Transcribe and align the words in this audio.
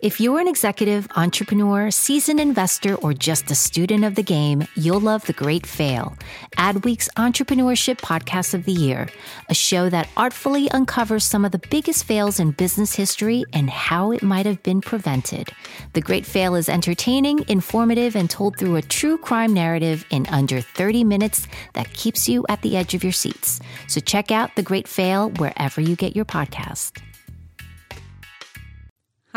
If 0.00 0.20
you're 0.20 0.38
an 0.38 0.46
executive, 0.46 1.08
entrepreneur, 1.16 1.90
seasoned 1.90 2.38
investor, 2.38 2.94
or 2.94 3.12
just 3.12 3.50
a 3.50 3.56
student 3.56 4.04
of 4.04 4.14
the 4.14 4.22
game, 4.22 4.64
you'll 4.76 5.00
love 5.00 5.26
The 5.26 5.32
Great 5.32 5.66
Fail, 5.66 6.16
Adweek's 6.56 7.08
entrepreneurship 7.16 7.96
podcast 7.96 8.54
of 8.54 8.64
the 8.64 8.72
year, 8.72 9.08
a 9.48 9.54
show 9.54 9.90
that 9.90 10.08
artfully 10.16 10.70
uncovers 10.70 11.24
some 11.24 11.44
of 11.44 11.50
the 11.50 11.60
biggest 11.70 12.04
fails 12.04 12.38
in 12.38 12.52
business 12.52 12.94
history 12.94 13.42
and 13.52 13.68
how 13.68 14.12
it 14.12 14.22
might 14.22 14.46
have 14.46 14.62
been 14.62 14.80
prevented. 14.80 15.48
The 15.94 16.00
Great 16.00 16.24
Fail 16.24 16.54
is 16.54 16.68
entertaining, 16.68 17.44
informative, 17.48 18.14
and 18.14 18.30
told 18.30 18.56
through 18.56 18.76
a 18.76 18.82
true 18.82 19.18
crime 19.18 19.52
narrative 19.52 20.06
in 20.10 20.28
under 20.28 20.60
30 20.60 21.02
minutes 21.02 21.48
that 21.72 21.92
keeps 21.92 22.28
you 22.28 22.46
at 22.48 22.62
the 22.62 22.76
edge 22.76 22.94
of 22.94 23.02
your 23.02 23.12
seats. 23.12 23.58
So 23.88 24.00
check 24.00 24.30
out 24.30 24.54
The 24.54 24.62
Great 24.62 24.86
Fail 24.86 25.30
wherever 25.30 25.80
you 25.80 25.96
get 25.96 26.14
your 26.14 26.24
podcast. 26.24 27.02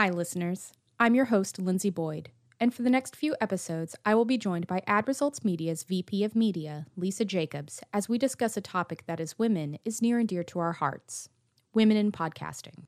Hi, 0.01 0.09
listeners. 0.09 0.73
I'm 0.99 1.13
your 1.13 1.25
host, 1.25 1.59
Lindsay 1.59 1.91
Boyd, 1.91 2.31
and 2.59 2.73
for 2.73 2.81
the 2.81 2.89
next 2.89 3.15
few 3.15 3.35
episodes, 3.39 3.95
I 4.03 4.15
will 4.15 4.25
be 4.25 4.35
joined 4.35 4.65
by 4.65 4.81
Ad 4.87 5.07
Results 5.07 5.45
Media's 5.45 5.83
VP 5.83 6.23
of 6.23 6.35
Media, 6.35 6.87
Lisa 6.97 7.23
Jacobs, 7.23 7.83
as 7.93 8.09
we 8.09 8.17
discuss 8.17 8.57
a 8.57 8.61
topic 8.61 9.03
that, 9.05 9.19
as 9.19 9.37
women, 9.37 9.77
is 9.85 10.01
near 10.01 10.17
and 10.17 10.27
dear 10.27 10.43
to 10.45 10.57
our 10.57 10.71
hearts 10.71 11.29
women 11.75 11.97
in 11.97 12.11
podcasting. 12.11 12.87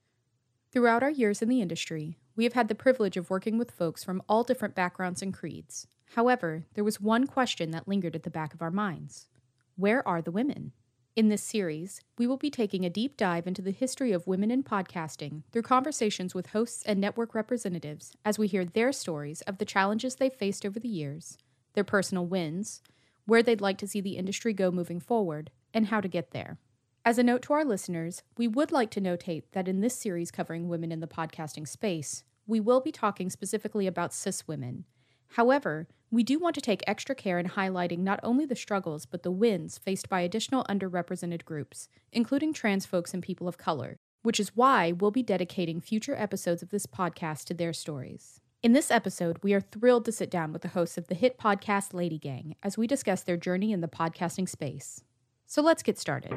Throughout 0.71 1.03
our 1.03 1.11
years 1.11 1.43
in 1.43 1.49
the 1.49 1.61
industry, 1.61 2.17
we 2.35 2.45
have 2.45 2.53
had 2.53 2.67
the 2.67 2.73
privilege 2.73 3.15
of 3.15 3.29
working 3.29 3.59
with 3.59 3.69
folks 3.69 4.03
from 4.03 4.23
all 4.27 4.43
different 4.43 4.73
backgrounds 4.73 5.21
and 5.21 5.35
creeds. 5.35 5.85
However, 6.15 6.65
there 6.73 6.83
was 6.83 6.99
one 6.99 7.27
question 7.27 7.69
that 7.69 7.87
lingered 7.87 8.15
at 8.15 8.23
the 8.23 8.31
back 8.31 8.55
of 8.55 8.61
our 8.63 8.71
minds 8.71 9.27
Where 9.75 10.01
are 10.07 10.23
the 10.23 10.31
women? 10.31 10.71
In 11.15 11.29
this 11.29 11.43
series, 11.43 12.01
we 12.17 12.25
will 12.25 12.37
be 12.37 12.49
taking 12.49 12.83
a 12.83 12.89
deep 12.89 13.17
dive 13.17 13.45
into 13.45 13.61
the 13.61 13.69
history 13.69 14.11
of 14.13 14.25
women 14.25 14.49
in 14.49 14.63
podcasting 14.63 15.43
through 15.51 15.61
conversations 15.61 16.33
with 16.33 16.47
hosts 16.47 16.81
and 16.87 16.99
network 16.99 17.35
representatives 17.35 18.15
as 18.25 18.39
we 18.39 18.47
hear 18.47 18.65
their 18.65 18.91
stories 18.91 19.41
of 19.41 19.59
the 19.59 19.65
challenges 19.65 20.15
they've 20.15 20.33
faced 20.33 20.65
over 20.65 20.79
the 20.79 20.87
years, 20.87 21.37
their 21.75 21.83
personal 21.83 22.25
wins, 22.25 22.81
where 23.27 23.43
they'd 23.43 23.61
like 23.61 23.77
to 23.77 23.87
see 23.87 24.01
the 24.01 24.17
industry 24.17 24.53
go 24.53 24.71
moving 24.71 24.99
forward, 24.99 25.51
and 25.71 25.87
how 25.87 26.01
to 26.01 26.07
get 26.07 26.31
there. 26.31 26.57
As 27.05 27.19
a 27.19 27.23
note 27.23 27.43
to 27.43 27.53
our 27.53 27.63
listeners, 27.63 28.23
we 28.35 28.47
would 28.47 28.71
like 28.71 28.89
to 28.91 29.01
notate 29.01 29.43
that 29.51 29.67
in 29.67 29.81
this 29.81 29.95
series 29.95 30.31
covering 30.31 30.67
women 30.67 30.91
in 30.91 30.99
the 30.99 31.05
podcasting 31.05 31.67
space, 31.67 32.23
we 32.47 32.59
will 32.59 32.81
be 32.81 32.91
talking 32.91 33.29
specifically 33.29 33.85
about 33.85 34.15
cis 34.15 34.47
women. 34.47 34.85
However, 35.33 35.87
we 36.11 36.21
do 36.21 36.37
want 36.37 36.53
to 36.53 36.61
take 36.61 36.83
extra 36.85 37.15
care 37.15 37.39
in 37.39 37.49
highlighting 37.49 37.99
not 37.99 38.19
only 38.21 38.45
the 38.45 38.55
struggles, 38.55 39.07
but 39.07 39.23
the 39.23 39.31
wins 39.31 39.79
faced 39.79 40.07
by 40.07 40.21
additional 40.21 40.63
underrepresented 40.69 41.43
groups, 41.43 41.89
including 42.11 42.53
trans 42.53 42.85
folks 42.85 43.15
and 43.15 43.23
people 43.23 43.47
of 43.47 43.57
color, 43.57 43.97
which 44.21 44.39
is 44.39 44.55
why 44.55 44.91
we'll 44.91 45.09
be 45.09 45.23
dedicating 45.23 45.81
future 45.81 46.15
episodes 46.15 46.61
of 46.61 46.69
this 46.69 46.85
podcast 46.85 47.45
to 47.45 47.55
their 47.55 47.73
stories. 47.73 48.41
In 48.61 48.73
this 48.73 48.91
episode, 48.91 49.39
we 49.41 49.55
are 49.55 49.61
thrilled 49.61 50.05
to 50.05 50.11
sit 50.11 50.29
down 50.29 50.53
with 50.53 50.61
the 50.61 50.67
hosts 50.67 50.99
of 50.99 51.07
the 51.07 51.15
hit 51.15 51.39
podcast 51.39 51.95
Lady 51.95 52.19
Gang 52.19 52.55
as 52.61 52.77
we 52.77 52.85
discuss 52.85 53.23
their 53.23 53.35
journey 53.35 53.71
in 53.71 53.81
the 53.81 53.87
podcasting 53.87 54.47
space. 54.47 55.03
So 55.47 55.63
let's 55.63 55.81
get 55.81 55.97
started. 55.97 56.33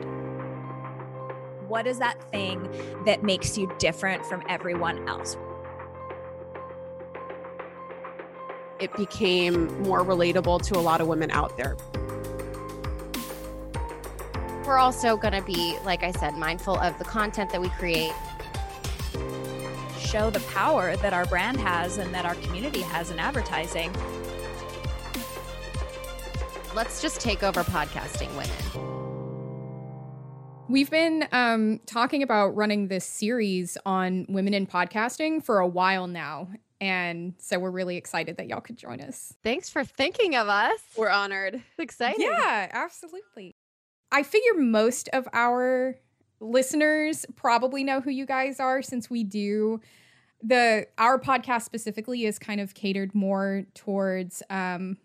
What 1.69 1.86
is 1.86 1.98
that 1.98 2.31
thing 2.31 2.66
that 3.05 3.22
makes 3.22 3.58
you 3.58 3.70
different 3.78 4.25
from 4.25 4.42
everyone 4.48 5.06
else? 5.06 5.36
It 8.80 8.94
became 8.96 9.82
more 9.82 10.05
relatable 10.05 10.62
to 10.62 10.78
a 10.78 10.80
lot 10.80 11.00
of 11.00 11.06
women 11.06 11.30
out 11.30 11.56
there. 11.56 11.77
We're 14.64 14.78
also 14.78 15.16
going 15.16 15.34
to 15.34 15.42
be, 15.42 15.77
like 15.84 16.02
I 16.02 16.10
said, 16.10 16.34
mindful 16.34 16.77
of 16.78 16.98
the 16.98 17.04
content 17.04 17.50
that 17.52 17.60
we 17.60 17.69
create. 17.70 18.12
Show 19.98 20.30
the 20.30 20.42
power 20.52 20.97
that 20.97 21.12
our 21.12 21.24
brand 21.27 21.60
has 21.60 21.98
and 21.98 22.12
that 22.14 22.24
our 22.24 22.34
community 22.36 22.80
has 22.82 23.10
in 23.10 23.19
advertising. 23.19 23.94
Let's 26.74 27.00
just 27.00 27.20
take 27.20 27.42
over 27.42 27.62
podcasting 27.62 28.28
women. 28.31 28.87
We've 30.69 30.91
been 30.91 31.28
um, 31.31 31.78
talking 31.87 32.25
about 32.25 32.56
running 32.56 32.88
this 32.88 33.04
series 33.04 33.78
on 33.87 34.26
women 34.28 34.53
in 34.53 34.66
podcasting 34.66 35.44
for 35.44 35.60
a 35.60 35.66
while 35.66 36.08
now. 36.08 36.48
And 36.81 37.34
so 37.38 37.59
we're 37.59 37.70
really 37.70 37.97
excited 37.97 38.37
that 38.37 38.48
y'all 38.48 38.60
could 38.60 38.76
join 38.76 39.00
us. 39.00 39.34
Thanks 39.42 39.70
for 39.70 39.84
thinking 39.84 40.37
of 40.37 40.48
us. 40.48 40.81
We're 40.97 41.10
honored. 41.10 41.62
Excited. 41.78 42.20
Yeah, 42.20 42.69
absolutely. 42.70 43.56
I 44.12 44.22
figure 44.22 44.54
most 44.54 45.09
of 45.12 45.26
our 45.32 45.97
listeners 46.41 47.25
probably 47.34 47.82
know 47.82 48.00
who 48.00 48.10
you 48.10 48.26
guys 48.26 48.60
are 48.60 48.82
since 48.82 49.09
we 49.09 49.25
do 49.25 49.81
the 50.42 50.87
our 50.98 51.19
podcast 51.19 51.62
specifically 51.62 52.26
is 52.26 52.38
kind 52.38 52.60
of 52.60 52.75
catered 52.75 53.14
more 53.14 53.64
towards 53.75 54.43
um 54.50 54.98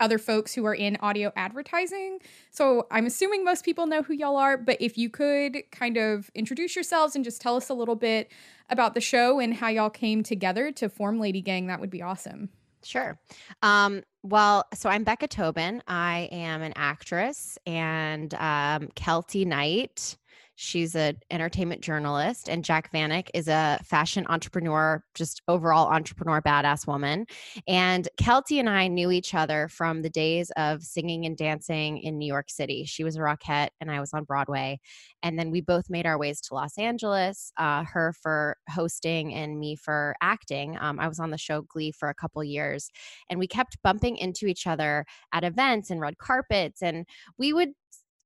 other 0.00 0.18
folks 0.18 0.54
who 0.54 0.64
are 0.64 0.74
in 0.74 0.96
audio 1.00 1.30
advertising. 1.36 2.18
So 2.50 2.86
I'm 2.90 3.04
assuming 3.04 3.44
most 3.44 3.64
people 3.66 3.86
know 3.86 4.02
who 4.02 4.14
y'all 4.14 4.36
are, 4.36 4.56
but 4.56 4.78
if 4.80 4.96
you 4.96 5.10
could 5.10 5.58
kind 5.70 5.98
of 5.98 6.30
introduce 6.34 6.74
yourselves 6.74 7.14
and 7.14 7.22
just 7.22 7.40
tell 7.42 7.54
us 7.54 7.68
a 7.68 7.74
little 7.74 7.96
bit 7.96 8.32
about 8.70 8.94
the 8.94 9.00
show 9.00 9.40
and 9.40 9.54
how 9.54 9.68
y'all 9.68 9.90
came 9.90 10.22
together 10.22 10.72
to 10.72 10.88
form 10.88 11.18
Lady 11.18 11.42
Gang, 11.42 11.66
that 11.66 11.80
would 11.80 11.90
be 11.90 12.02
awesome. 12.02 12.48
Sure. 12.82 13.18
Um, 13.62 14.02
well, 14.22 14.66
so 14.74 14.88
I'm 14.88 15.04
Becca 15.04 15.28
Tobin. 15.28 15.82
I 15.86 16.28
am 16.32 16.62
an 16.62 16.72
actress, 16.76 17.58
and 17.66 18.32
um, 18.34 18.88
Keltie 18.96 19.46
Knight 19.46 20.16
She's 20.62 20.94
an 20.94 21.16
entertainment 21.30 21.80
journalist, 21.80 22.46
and 22.50 22.62
Jac 22.62 22.92
Vanek 22.92 23.30
is 23.32 23.48
a 23.48 23.80
fashion 23.82 24.26
entrepreneur, 24.28 25.02
just 25.14 25.40
overall 25.48 25.88
entrepreneur, 25.88 26.42
badass 26.42 26.86
woman. 26.86 27.24
And 27.66 28.06
Keltie 28.20 28.60
and 28.60 28.68
I 28.68 28.86
knew 28.86 29.10
each 29.10 29.32
other 29.32 29.68
from 29.68 30.02
the 30.02 30.10
days 30.10 30.52
of 30.58 30.82
singing 30.82 31.24
and 31.24 31.34
dancing 31.34 31.96
in 31.96 32.18
New 32.18 32.26
York 32.26 32.50
City. 32.50 32.84
She 32.84 33.04
was 33.04 33.16
a 33.16 33.20
Rockette, 33.20 33.70
and 33.80 33.90
I 33.90 34.00
was 34.00 34.12
on 34.12 34.24
Broadway. 34.24 34.80
And 35.22 35.38
then 35.38 35.50
we 35.50 35.62
both 35.62 35.88
made 35.88 36.04
our 36.04 36.18
ways 36.18 36.42
to 36.42 36.54
Los 36.54 36.76
Angeles, 36.76 37.52
uh, 37.56 37.84
her 37.84 38.12
for 38.22 38.58
hosting 38.68 39.32
and 39.32 39.58
me 39.58 39.76
for 39.76 40.14
acting. 40.20 40.76
Um, 40.78 41.00
I 41.00 41.08
was 41.08 41.18
on 41.18 41.30
the 41.30 41.38
show 41.38 41.62
Glee 41.62 41.90
for 41.90 42.10
a 42.10 42.14
couple 42.14 42.44
years, 42.44 42.90
and 43.30 43.40
we 43.40 43.46
kept 43.46 43.78
bumping 43.82 44.18
into 44.18 44.44
each 44.44 44.66
other 44.66 45.06
at 45.32 45.42
events 45.42 45.88
and 45.88 46.02
red 46.02 46.18
carpets. 46.18 46.82
And 46.82 47.06
we 47.38 47.54
would 47.54 47.70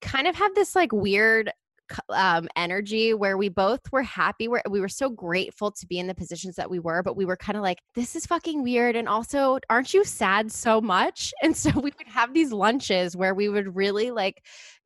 kind 0.00 0.26
of 0.26 0.34
have 0.34 0.54
this 0.56 0.74
like 0.74 0.92
weird 0.92 1.52
um, 2.08 2.48
energy 2.56 3.14
where 3.14 3.36
we 3.36 3.48
both 3.48 3.80
were 3.92 4.02
happy. 4.02 4.48
We're, 4.48 4.62
we 4.68 4.80
were 4.80 4.88
so 4.88 5.10
grateful 5.10 5.70
to 5.72 5.86
be 5.86 5.98
in 5.98 6.06
the 6.06 6.14
positions 6.14 6.56
that 6.56 6.70
we 6.70 6.78
were, 6.78 7.02
but 7.02 7.16
we 7.16 7.24
were 7.24 7.36
kind 7.36 7.56
of 7.56 7.62
like, 7.62 7.78
this 7.94 8.16
is 8.16 8.26
fucking 8.26 8.62
weird. 8.62 8.96
And 8.96 9.08
also, 9.08 9.58
aren't 9.70 9.94
you 9.94 10.04
sad 10.04 10.50
so 10.52 10.80
much? 10.80 11.32
And 11.42 11.54
so 11.54 11.70
we 11.74 11.92
would 11.98 12.08
have 12.08 12.32
these 12.32 12.52
lunches 12.52 13.16
where 13.16 13.34
we 13.34 13.50
would 13.50 13.76
really 13.76 14.10
like 14.10 14.42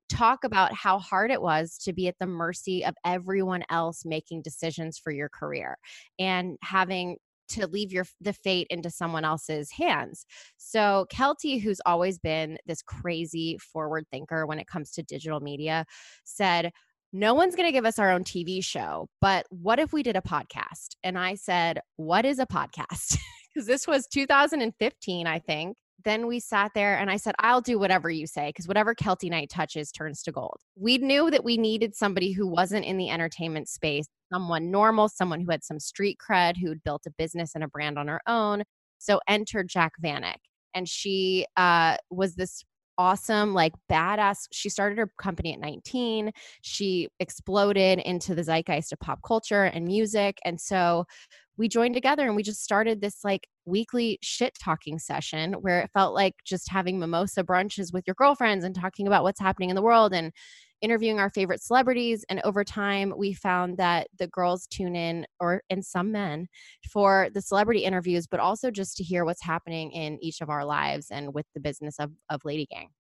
talk 0.09 0.43
about 0.43 0.73
how 0.75 0.99
hard 0.99 1.31
it 1.31 1.41
was 1.41 1.79
to 1.79 1.93
be 1.93 2.09
at 2.09 2.17
the 2.19 2.27
mercy 2.27 2.85
of 2.85 2.95
everyone 3.05 3.63
else 3.71 4.05
making 4.05 4.43
decisions 4.43 4.99
for 4.99 5.13
your 5.13 5.29
career 5.29 5.77
and 6.19 6.57
having 6.63 7.17
to 7.49 7.67
leave 7.67 7.93
your 7.93 8.07
the 8.21 8.33
fate 8.33 8.67
into 8.71 8.91
someone 8.91 9.25
else's 9.25 9.71
hands. 9.71 10.27
So 10.57 11.07
Keltie, 11.13 11.61
who's 11.61 11.81
always 11.87 12.19
been 12.19 12.59
this 12.67 12.83
crazy 12.83 13.59
forward 13.59 14.05
thinker 14.11 14.47
when 14.47 14.59
it 14.59 14.67
comes 14.67 14.91
to 14.93 15.03
digital 15.03 15.41
media, 15.41 15.85
said, 16.25 16.71
no 17.13 17.35
one's 17.35 17.57
going 17.57 17.69
to 17.69 17.73
give 17.73 17.87
us 17.87 17.99
our 17.99 18.11
own 18.11 18.25
TV 18.25 18.63
show, 18.63 19.09
but 19.21 19.47
what 19.51 19.79
if 19.79 19.93
we 19.93 20.03
did 20.03 20.17
a 20.17 20.21
podcast? 20.21 20.97
And 21.03 21.19
I 21.19 21.35
said, 21.35 21.81
What 21.97 22.25
is 22.25 22.39
a 22.39 22.47
podcast? 22.47 23.19
Because 23.55 23.67
this 23.67 23.89
was 23.89 24.07
2015, 24.13 25.27
I 25.27 25.39
think. 25.41 25.77
Then 26.05 26.29
we 26.29 26.39
sat 26.39 26.71
there 26.75 26.97
and 26.97 27.11
I 27.11 27.17
said, 27.17 27.35
I'll 27.41 27.63
do 27.63 27.77
whatever 27.77 28.09
you 28.09 28.27
say 28.29 28.51
because 28.51 28.69
whatever 28.69 28.95
Keltie 28.95 29.31
Knight 29.31 29.51
touches 29.51 29.91
turns 29.91 30.23
to 30.25 30.33
gold. 30.33 30.61
We 30.77 30.99
knew 30.99 31.29
that 31.31 31.43
we 31.43 31.57
needed 31.57 31.97
somebody 31.97 32.31
who 32.31 32.47
wasn't 32.47 32.85
in 32.85 32.99
the 32.99 33.11
entertainment 33.11 33.69
space, 33.69 34.07
someone 34.33 34.71
normal, 34.71 35.09
someone 35.09 35.41
who 35.41 35.51
had 35.51 35.65
some 35.65 35.81
street 35.81 36.19
cred, 36.19 36.57
who'd 36.57 36.85
built 36.85 37.07
a 37.07 37.11
business 37.19 37.53
and 37.57 37.65
a 37.65 37.69
brand 37.69 37.99
on 37.99 38.07
her 38.07 38.21
own. 38.29 38.63
So 38.99 39.19
enter 39.27 39.65
Jac 39.65 39.93
Vanek. 40.01 40.37
And 40.75 40.89
she 40.89 41.47
uh, 41.57 41.97
was 42.11 42.37
this 42.37 42.63
awesome, 42.99 43.55
like 43.55 43.73
badass. 43.91 44.49
She 44.53 44.69
started 44.69 44.99
her 44.99 45.11
company 45.19 45.55
at 45.55 45.61
19. 45.61 46.33
She 46.63 47.09
exploded 47.21 48.01
into 48.01 48.35
the 48.35 48.43
zeitgeist 48.43 48.93
of 48.93 48.99
pop 49.01 49.21
culture 49.27 49.65
and 49.65 49.87
music. 49.87 50.39
And 50.45 50.61
so 50.61 51.07
we 51.59 51.69
joined 51.69 51.95
together 51.95 52.25
and 52.25 52.37
we 52.37 52.43
just 52.43 52.63
started 52.63 53.01
this 53.01 53.25
like 53.25 53.49
weekly 53.67 54.19
shit 54.23 54.57
talking 54.59 54.99
session 54.99 55.55
where 55.55 55.81
it 55.81 55.91
felt 55.93 56.15
like 56.15 56.37
just 56.45 56.71
having 56.71 56.99
mimosa 56.99 57.43
brunches 57.43 57.93
with 57.93 58.05
your 58.07 58.15
girlfriends 58.15 58.65
and 58.65 58.75
talking 58.75 59.07
about 59.07 59.25
what's 59.25 59.41
happening 59.41 59.69
in 59.69 59.77
the 59.77 59.83
world 59.83 60.15
and 60.15 60.33
interviewing 60.81 61.19
our 61.19 61.31
favorite 61.31 61.63
celebrities. 61.63 62.25
And 62.29 62.41
over 62.45 62.63
time, 62.63 63.13
we 63.17 63.33
found 63.33 63.79
that 63.79 64.09
the 64.17 64.29
girls 64.29 64.67
tune 64.69 64.95
in, 64.95 65.27
or 65.41 65.63
and 65.69 65.85
some 65.85 66.13
men, 66.13 66.47
for 66.91 67.29
the 67.35 67.43
celebrity 67.43 67.81
interviews, 67.81 68.29
but 68.29 68.41
also 68.41 68.71
just 68.71 68.97
to 68.99 69.05
hear 69.05 69.25
what's 69.25 69.43
happening 69.43 69.91
in 69.91 70.19
each 70.23 70.41
of 70.41 70.51
our 70.51 70.65
lives 70.65 71.09
and 71.11 71.35
with 71.35 71.47
the 71.55 71.61
business 71.61 71.99
of, 71.99 72.13
of 72.31 72.45
Lady 72.45 72.67
Gang. 72.67 72.91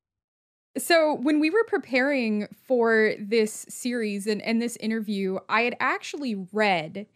So, 0.77 1.15
when 1.15 1.41
we 1.41 1.51
were 1.51 1.65
preparing 1.65 2.49
for 2.67 3.15
this 3.19 3.65
series 3.69 4.27
and, 4.27 4.43
and 4.43 4.61
this 4.61 4.77
interview, 4.77 5.39
I 5.49 5.63
had 5.63 5.77
actually 5.81 6.47
read 6.53 7.07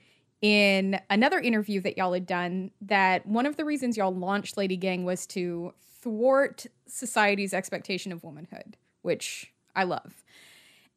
in 0.42 1.00
another 1.08 1.38
interview 1.38 1.80
that 1.80 1.96
y'all 1.96 2.12
had 2.12 2.26
done 2.26 2.72
that 2.82 3.24
one 3.26 3.46
of 3.46 3.56
the 3.56 3.64
reasons 3.64 3.96
y'all 3.96 4.14
launched 4.14 4.56
Lady 4.56 4.76
Gang 4.76 5.04
was 5.04 5.24
to 5.28 5.72
thwart 6.02 6.66
society's 6.86 7.54
expectation 7.54 8.12
of 8.12 8.24
womanhood, 8.24 8.76
which 9.02 9.52
I 9.74 9.84
love. 9.84 10.24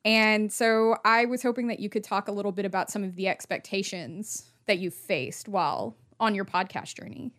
And 0.03 0.51
so 0.51 0.97
I 1.05 1.25
was 1.25 1.43
hoping 1.43 1.67
that 1.67 1.79
you 1.79 1.89
could 1.89 2.03
talk 2.03 2.27
a 2.27 2.31
little 2.31 2.51
bit 2.51 2.65
about 2.65 2.91
some 2.91 3.03
of 3.03 3.15
the 3.15 3.27
expectations 3.27 4.49
that 4.65 4.79
you 4.79 4.89
faced 4.91 5.47
while 5.47 5.95
on 6.19 6.33
your 6.35 6.45
podcast 6.45 6.95
journey. 6.95 7.31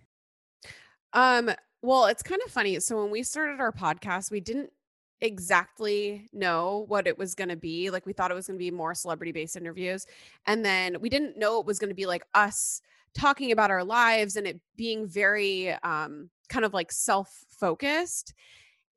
Um, 1.12 1.50
well, 1.82 2.06
it's 2.06 2.22
kind 2.22 2.40
of 2.44 2.52
funny. 2.52 2.78
So 2.80 3.02
when 3.02 3.10
we 3.10 3.22
started 3.22 3.60
our 3.60 3.72
podcast, 3.72 4.30
we 4.30 4.40
didn't 4.40 4.72
exactly 5.20 6.28
know 6.32 6.84
what 6.88 7.06
it 7.06 7.16
was 7.16 7.34
going 7.34 7.48
to 7.48 7.56
be. 7.56 7.90
Like 7.90 8.06
we 8.06 8.12
thought 8.12 8.30
it 8.30 8.34
was 8.34 8.46
going 8.46 8.58
to 8.58 8.64
be 8.64 8.70
more 8.70 8.94
celebrity 8.94 9.32
based 9.32 9.56
interviews. 9.56 10.06
And 10.46 10.64
then 10.64 11.00
we 11.00 11.08
didn't 11.08 11.38
know 11.38 11.60
it 11.60 11.66
was 11.66 11.78
going 11.78 11.90
to 11.90 11.94
be 11.94 12.06
like 12.06 12.24
us 12.34 12.82
talking 13.14 13.52
about 13.52 13.70
our 13.70 13.82
lives 13.82 14.36
and 14.36 14.46
it 14.46 14.60
being 14.76 15.06
very 15.06 15.70
um 15.82 16.28
kind 16.48 16.64
of 16.64 16.74
like 16.74 16.92
self 16.92 17.44
focused. 17.48 18.34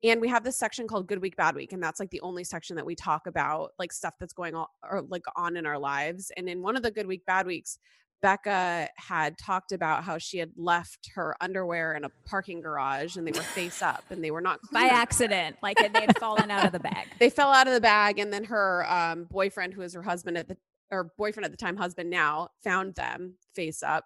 And 0.02 0.20
we 0.20 0.28
have 0.28 0.44
this 0.44 0.56
section 0.56 0.88
called 0.88 1.06
Good 1.06 1.20
Week, 1.20 1.36
Bad 1.36 1.54
Week. 1.54 1.72
And 1.72 1.82
that's 1.82 2.00
like 2.00 2.10
the 2.10 2.22
only 2.22 2.42
section 2.42 2.76
that 2.76 2.86
we 2.86 2.94
talk 2.94 3.26
about 3.26 3.72
like 3.78 3.92
stuff 3.92 4.14
that's 4.18 4.32
going 4.32 4.54
on 4.54 4.66
or 4.82 5.02
like 5.08 5.24
on 5.36 5.56
in 5.56 5.66
our 5.66 5.78
lives. 5.78 6.32
And 6.36 6.48
in 6.48 6.62
one 6.62 6.76
of 6.76 6.82
the 6.82 6.90
Good 6.90 7.06
Week, 7.06 7.24
Bad 7.26 7.46
Weeks, 7.46 7.78
Becca 8.22 8.88
had 8.96 9.38
talked 9.38 9.72
about 9.72 10.04
how 10.04 10.18
she 10.18 10.38
had 10.38 10.52
left 10.56 11.10
her 11.14 11.34
underwear 11.40 11.94
in 11.94 12.04
a 12.04 12.10
parking 12.26 12.60
garage 12.60 13.16
and 13.16 13.26
they 13.26 13.32
were 13.32 13.42
face 13.42 13.82
up 13.82 14.04
and 14.10 14.22
they 14.22 14.30
were 14.30 14.40
not 14.40 14.60
by 14.72 14.84
accident, 14.84 15.56
like 15.62 15.78
they 15.78 16.00
had 16.00 16.18
fallen 16.18 16.50
out 16.50 16.66
of 16.66 16.72
the 16.72 16.80
bag. 16.80 17.08
They 17.18 17.30
fell 17.30 17.50
out 17.50 17.66
of 17.66 17.74
the 17.74 17.80
bag, 17.80 18.18
and 18.18 18.32
then 18.32 18.44
her 18.44 18.86
um, 18.90 19.24
boyfriend, 19.24 19.74
who 19.74 19.82
was 19.82 19.94
her 19.94 20.02
husband 20.02 20.38
at 20.38 20.48
the 20.48 20.56
or 20.90 21.12
boyfriend 21.16 21.44
at 21.44 21.50
the 21.50 21.56
time, 21.56 21.76
husband 21.76 22.10
now, 22.10 22.48
found 22.64 22.94
them 22.94 23.34
face 23.54 23.82
up. 23.82 24.04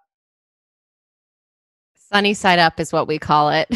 Sunny 2.13 2.35
side 2.35 2.59
up 2.59 2.79
is 2.81 2.93
what 2.93 3.09
we 3.09 3.19
call 3.19 3.51
it. 3.51 3.69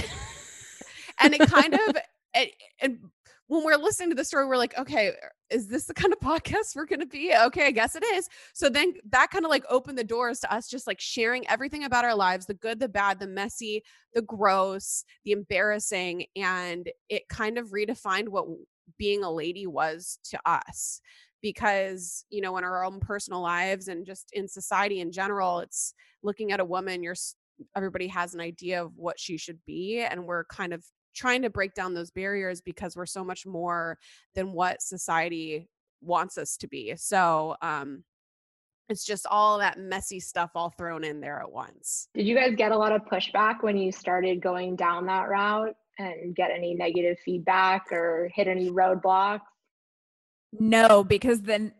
and 1.20 1.34
it 1.34 1.40
kind 1.48 1.74
of 1.88 1.96
and, 2.34 2.50
and 2.80 2.98
when 3.48 3.64
we're 3.64 3.76
listening 3.76 4.10
to 4.10 4.14
the 4.14 4.24
story, 4.24 4.46
we're 4.46 4.58
like, 4.58 4.78
okay, 4.78 5.12
is 5.50 5.68
this 5.68 5.86
the 5.86 5.94
kind 5.94 6.12
of 6.12 6.20
podcast 6.22 6.76
we're 6.76 6.86
going 6.86 7.00
to 7.00 7.06
be? 7.06 7.34
Okay, 7.34 7.66
I 7.66 7.70
guess 7.70 7.96
it 7.96 8.04
is. 8.04 8.28
So 8.54 8.68
then 8.68 8.94
that 9.10 9.30
kind 9.30 9.44
of 9.44 9.50
like 9.50 9.64
opened 9.68 9.98
the 9.98 10.04
doors 10.04 10.40
to 10.40 10.52
us 10.52 10.68
just 10.68 10.86
like 10.86 11.00
sharing 11.00 11.48
everything 11.48 11.84
about 11.84 12.04
our 12.04 12.14
lives 12.14 12.46
the 12.46 12.54
good, 12.54 12.78
the 12.78 12.88
bad, 12.88 13.18
the 13.18 13.26
messy, 13.26 13.82
the 14.14 14.22
gross, 14.22 15.04
the 15.24 15.32
embarrassing. 15.32 16.26
And 16.36 16.88
it 17.08 17.28
kind 17.28 17.58
of 17.58 17.70
redefined 17.70 18.28
what 18.28 18.46
being 18.98 19.24
a 19.24 19.32
lady 19.32 19.66
was 19.66 20.18
to 20.30 20.38
us. 20.44 21.00
Because, 21.40 22.24
you 22.30 22.40
know, 22.40 22.56
in 22.58 22.64
our 22.64 22.84
own 22.84 22.98
personal 22.98 23.40
lives 23.40 23.86
and 23.86 24.04
just 24.04 24.30
in 24.32 24.48
society 24.48 25.00
in 25.00 25.12
general, 25.12 25.60
it's 25.60 25.94
looking 26.22 26.50
at 26.50 26.58
a 26.58 26.64
woman, 26.64 27.02
you're 27.02 27.14
everybody 27.76 28.08
has 28.08 28.34
an 28.34 28.40
idea 28.40 28.82
of 28.82 28.92
what 28.96 29.18
she 29.18 29.36
should 29.36 29.58
be. 29.66 30.00
And 30.00 30.26
we're 30.26 30.44
kind 30.44 30.72
of 30.72 30.84
trying 31.18 31.42
to 31.42 31.50
break 31.50 31.74
down 31.74 31.94
those 31.94 32.10
barriers 32.10 32.60
because 32.60 32.96
we're 32.96 33.06
so 33.06 33.24
much 33.24 33.44
more 33.44 33.98
than 34.34 34.52
what 34.52 34.80
society 34.80 35.68
wants 36.00 36.38
us 36.38 36.56
to 36.58 36.68
be. 36.68 36.94
So, 36.96 37.56
um, 37.60 38.04
it's 38.88 39.04
just 39.04 39.26
all 39.30 39.58
that 39.58 39.78
messy 39.78 40.18
stuff 40.18 40.52
all 40.54 40.70
thrown 40.70 41.04
in 41.04 41.20
there 41.20 41.40
at 41.40 41.52
once. 41.52 42.08
Did 42.14 42.26
you 42.26 42.34
guys 42.34 42.54
get 42.56 42.72
a 42.72 42.78
lot 42.78 42.92
of 42.92 43.02
pushback 43.04 43.62
when 43.62 43.76
you 43.76 43.92
started 43.92 44.40
going 44.40 44.76
down 44.76 45.04
that 45.06 45.28
route 45.28 45.76
and 45.98 46.34
get 46.34 46.50
any 46.50 46.74
negative 46.74 47.18
feedback 47.22 47.92
or 47.92 48.30
hit 48.34 48.48
any 48.48 48.70
roadblocks? 48.70 49.40
No, 50.58 51.04
because 51.04 51.42
then 51.42 51.74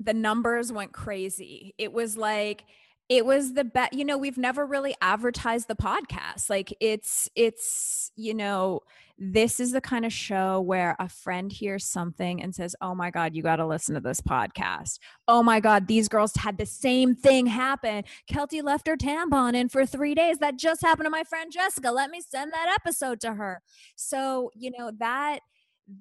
the 0.00 0.14
numbers 0.14 0.72
went 0.72 0.92
crazy. 0.92 1.74
It 1.78 1.92
was 1.92 2.16
like 2.16 2.64
it 3.12 3.26
was 3.26 3.52
the 3.52 3.64
best 3.64 3.92
you 3.92 4.06
know 4.06 4.16
we've 4.16 4.38
never 4.38 4.64
really 4.64 4.94
advertised 5.02 5.68
the 5.68 5.74
podcast. 5.74 6.48
Like 6.48 6.74
it's 6.80 7.28
it's 7.36 8.10
you 8.16 8.32
know 8.32 8.80
this 9.18 9.60
is 9.60 9.72
the 9.72 9.82
kind 9.82 10.06
of 10.06 10.12
show 10.14 10.62
where 10.62 10.96
a 10.98 11.10
friend 11.10 11.52
hears 11.52 11.84
something 11.84 12.42
and 12.42 12.54
says 12.54 12.74
oh 12.80 12.94
my 12.94 13.10
god 13.10 13.36
you 13.36 13.42
got 13.42 13.56
to 13.56 13.66
listen 13.66 13.94
to 13.94 14.00
this 14.00 14.22
podcast. 14.22 14.98
Oh 15.28 15.42
my 15.42 15.60
god 15.60 15.88
these 15.88 16.08
girls 16.08 16.32
had 16.36 16.56
the 16.56 16.64
same 16.64 17.14
thing 17.14 17.44
happen. 17.44 18.04
Keltie 18.30 18.62
left 18.62 18.86
her 18.86 18.96
tampon 18.96 19.52
in 19.52 19.68
for 19.68 19.84
three 19.84 20.14
days. 20.14 20.38
That 20.38 20.56
just 20.56 20.80
happened 20.80 21.04
to 21.04 21.10
my 21.10 21.24
friend 21.24 21.52
jessica. 21.52 21.90
Let 21.90 22.08
me 22.08 22.22
send 22.26 22.50
that 22.54 22.74
episode 22.80 23.20
to 23.20 23.34
her. 23.34 23.60
So 23.94 24.50
you 24.54 24.70
know 24.70 24.90
that 25.00 25.40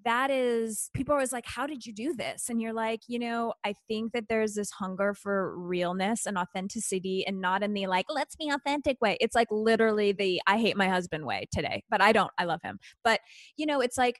that 0.05 0.31
is 0.31 0.89
people 0.93 1.13
are 1.13 1.17
always 1.17 1.33
like 1.33 1.45
how 1.45 1.67
did 1.67 1.85
you 1.85 1.93
do 1.93 2.13
this? 2.13 2.49
And 2.49 2.61
you're 2.61 2.73
like 2.73 3.01
you 3.07 3.19
know 3.19 3.53
i 3.65 3.73
think 3.87 4.13
that 4.13 4.25
there's 4.29 4.55
this 4.55 4.71
hunger 4.71 5.13
for 5.13 5.57
realness 5.57 6.25
and 6.25 6.37
authenticity 6.37 7.25
and 7.25 7.41
not 7.41 7.63
in 7.63 7.73
the 7.73 7.87
like 7.87 8.05
let's 8.09 8.35
be 8.35 8.49
authentic 8.49 8.97
way. 9.01 9.17
It's 9.19 9.35
like 9.35 9.47
literally 9.51 10.11
the 10.11 10.41
i 10.47 10.57
hate 10.57 10.77
my 10.77 10.87
husband 10.89 11.25
way 11.25 11.47
today 11.53 11.83
but 11.89 12.01
i 12.01 12.11
don't 12.11 12.31
i 12.37 12.45
love 12.45 12.61
him. 12.63 12.79
But 13.03 13.19
you 13.57 13.65
know 13.65 13.81
it's 13.81 13.97
like 13.97 14.19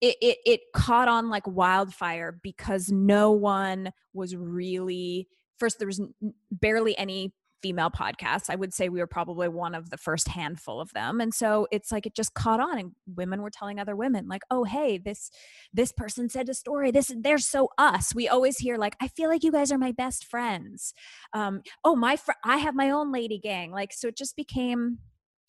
it, 0.00 0.16
it, 0.20 0.38
it 0.44 0.60
caught 0.74 1.08
on 1.08 1.30
like 1.30 1.46
wildfire 1.46 2.38
because 2.42 2.90
no 2.90 3.30
one 3.30 3.92
was 4.12 4.34
really 4.34 5.28
first 5.58 5.78
there 5.78 5.86
was 5.86 6.00
barely 6.50 6.98
any 6.98 7.32
female 7.62 7.90
podcasts. 7.90 8.50
I 8.50 8.56
would 8.56 8.74
say 8.74 8.88
we 8.88 9.00
were 9.00 9.06
probably 9.06 9.48
one 9.48 9.74
of 9.74 9.90
the 9.90 9.96
first 9.96 10.28
handful 10.28 10.80
of 10.80 10.92
them. 10.92 11.20
And 11.20 11.32
so 11.32 11.68
it's 11.70 11.92
like 11.92 12.06
it 12.06 12.14
just 12.14 12.34
caught 12.34 12.60
on 12.60 12.78
and 12.78 12.92
women 13.06 13.42
were 13.42 13.50
telling 13.50 13.78
other 13.78 13.96
women 13.96 14.28
like, 14.28 14.42
"Oh, 14.50 14.64
hey, 14.64 14.98
this 14.98 15.30
this 15.72 15.92
person 15.92 16.28
said 16.28 16.48
a 16.48 16.54
story. 16.54 16.90
This 16.90 17.12
they're 17.16 17.38
so 17.38 17.68
us." 17.78 18.14
We 18.14 18.28
always 18.28 18.58
hear 18.58 18.76
like, 18.76 18.96
"I 19.00 19.08
feel 19.08 19.28
like 19.30 19.44
you 19.44 19.52
guys 19.52 19.72
are 19.72 19.78
my 19.78 19.92
best 19.92 20.24
friends." 20.24 20.94
Um, 21.32 21.62
"Oh, 21.84 21.96
my 21.96 22.16
fr- 22.16 22.32
I 22.44 22.58
have 22.58 22.74
my 22.74 22.90
own 22.90 23.12
lady 23.12 23.38
gang." 23.38 23.70
Like 23.72 23.92
so 23.92 24.08
it 24.08 24.16
just 24.16 24.36
became, 24.36 24.98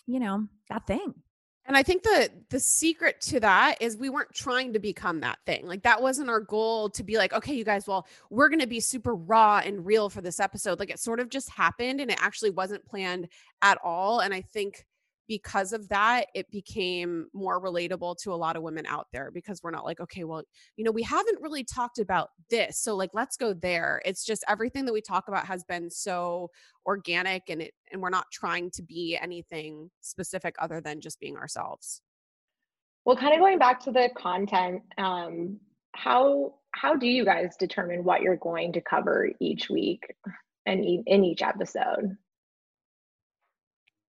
you 0.08 0.20
know, 0.20 0.48
that 0.70 0.88
thing. 0.88 1.23
And 1.66 1.78
I 1.78 1.84
think 1.84 2.04
the 2.04 2.30
the 2.50 2.60
secret 2.60 3.22
to 3.22 3.40
that 3.40 3.78
is 3.80 3.96
we 3.96 4.10
weren't 4.10 4.34
trying 4.34 4.74
to 4.74 4.80
become 4.80 5.22
that 5.22 5.40
thing. 5.46 5.66
Like 5.66 5.84
that 5.84 6.02
wasn't 6.02 6.30
our 6.30 6.42
goal 6.42 6.90
to 6.90 7.04
be 7.04 7.18
like, 7.18 7.32
okay, 7.32 7.54
you 7.54 7.64
guys, 7.64 7.88
well, 7.88 8.06
we're 8.30 8.50
going 8.50 8.60
to 8.60 8.68
be 8.68 8.82
super 8.82 9.16
raw 9.16 9.62
and 9.64 9.86
real 9.86 10.10
for 10.10 10.22
this 10.22 10.42
episode. 10.42 10.80
Like 10.80 10.90
it 10.90 11.00
sort 11.00 11.22
of 11.22 11.30
just 11.30 11.50
happened 11.50 12.02
and 12.02 12.12
it 12.12 12.18
actually 12.22 12.50
wasn't 12.50 12.86
planned 12.86 13.30
at 13.62 13.78
all. 13.84 14.20
And 14.20 14.34
I 14.34 14.42
think 14.42 14.86
because 15.28 15.74
of 15.74 15.88
that, 15.90 16.28
it 16.36 16.50
became 16.52 17.28
more 17.34 17.62
relatable 17.62 18.18
to 18.24 18.34
a 18.34 18.36
lot 18.36 18.56
of 18.56 18.64
women 18.64 18.86
out 18.86 19.08
there 19.14 19.32
because 19.32 19.62
we're 19.64 19.72
not 19.72 19.86
like, 19.86 20.00
okay, 20.00 20.24
well, 20.24 20.44
you 20.76 20.84
know, 20.84 20.92
we 20.92 21.04
haven't 21.04 21.42
really 21.42 21.64
talked 21.64 22.00
about 22.00 22.30
this. 22.50 22.80
So 22.80 22.96
like 22.96 23.12
let's 23.14 23.38
go 23.38 23.54
there. 23.54 24.02
It's 24.06 24.26
just 24.26 24.44
everything 24.48 24.86
that 24.86 24.94
we 24.94 25.02
talk 25.02 25.28
about 25.28 25.46
has 25.46 25.64
been 25.64 25.90
so 25.90 26.50
organic 26.86 27.44
and 27.50 27.62
it 27.62 27.74
and 27.92 28.02
we're 28.02 28.10
not 28.10 28.26
trying 28.32 28.72
to 28.72 28.84
be 28.84 29.18
anything 29.22 29.90
specific 30.02 30.56
other 30.60 30.82
than 30.82 31.00
just 31.00 31.20
being 31.20 31.38
ourselves. 31.38 32.02
Well, 33.06 33.18
kind 33.18 33.34
of 33.34 33.40
going 33.40 33.60
back 33.60 33.80
to 33.82 33.92
the 33.92 34.10
content, 34.18 34.82
um, 34.98 35.60
how 35.94 36.56
how 36.72 36.96
do 36.96 37.08
you 37.08 37.24
guys 37.24 37.56
determine 37.58 38.04
what 38.04 38.22
you're 38.22 38.38
going 38.38 38.74
to 38.74 38.82
cover 38.82 39.30
each 39.40 39.70
week 39.70 40.04
and 40.66 40.84
in 40.84 41.24
each 41.24 41.42
episode? 41.42 42.18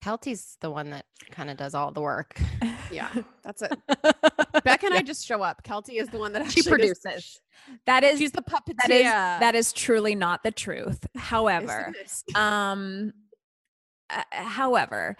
Keltie's 0.03 0.57
the 0.59 0.69
one 0.69 0.89
that 0.89 1.05
kind 1.31 1.49
of 1.49 1.55
does 1.55 1.73
all 1.73 1.91
the 1.91 2.01
work. 2.01 2.37
Yeah, 2.91 3.09
that's 3.43 3.61
it. 3.61 3.71
Beck 4.63 4.83
and 4.83 4.93
I 4.93 5.01
just 5.01 5.25
show 5.25 5.41
up. 5.41 5.63
Keltie 5.63 5.99
is 6.01 6.09
the 6.09 6.17
one 6.17 6.33
that 6.33 6.51
she 6.51 6.61
produces. 6.61 7.01
Does, 7.03 7.41
that 7.85 8.03
is 8.03 8.19
she's 8.19 8.33
the 8.33 8.41
puppeteer. 8.41 8.75
That 8.87 8.91
is 8.91 9.03
that 9.03 9.55
is 9.55 9.71
truly 9.71 10.13
not 10.13 10.43
the 10.43 10.51
truth. 10.51 11.05
However, 11.15 11.93
um, 12.35 13.13
uh, 14.09 14.23
however, 14.31 15.15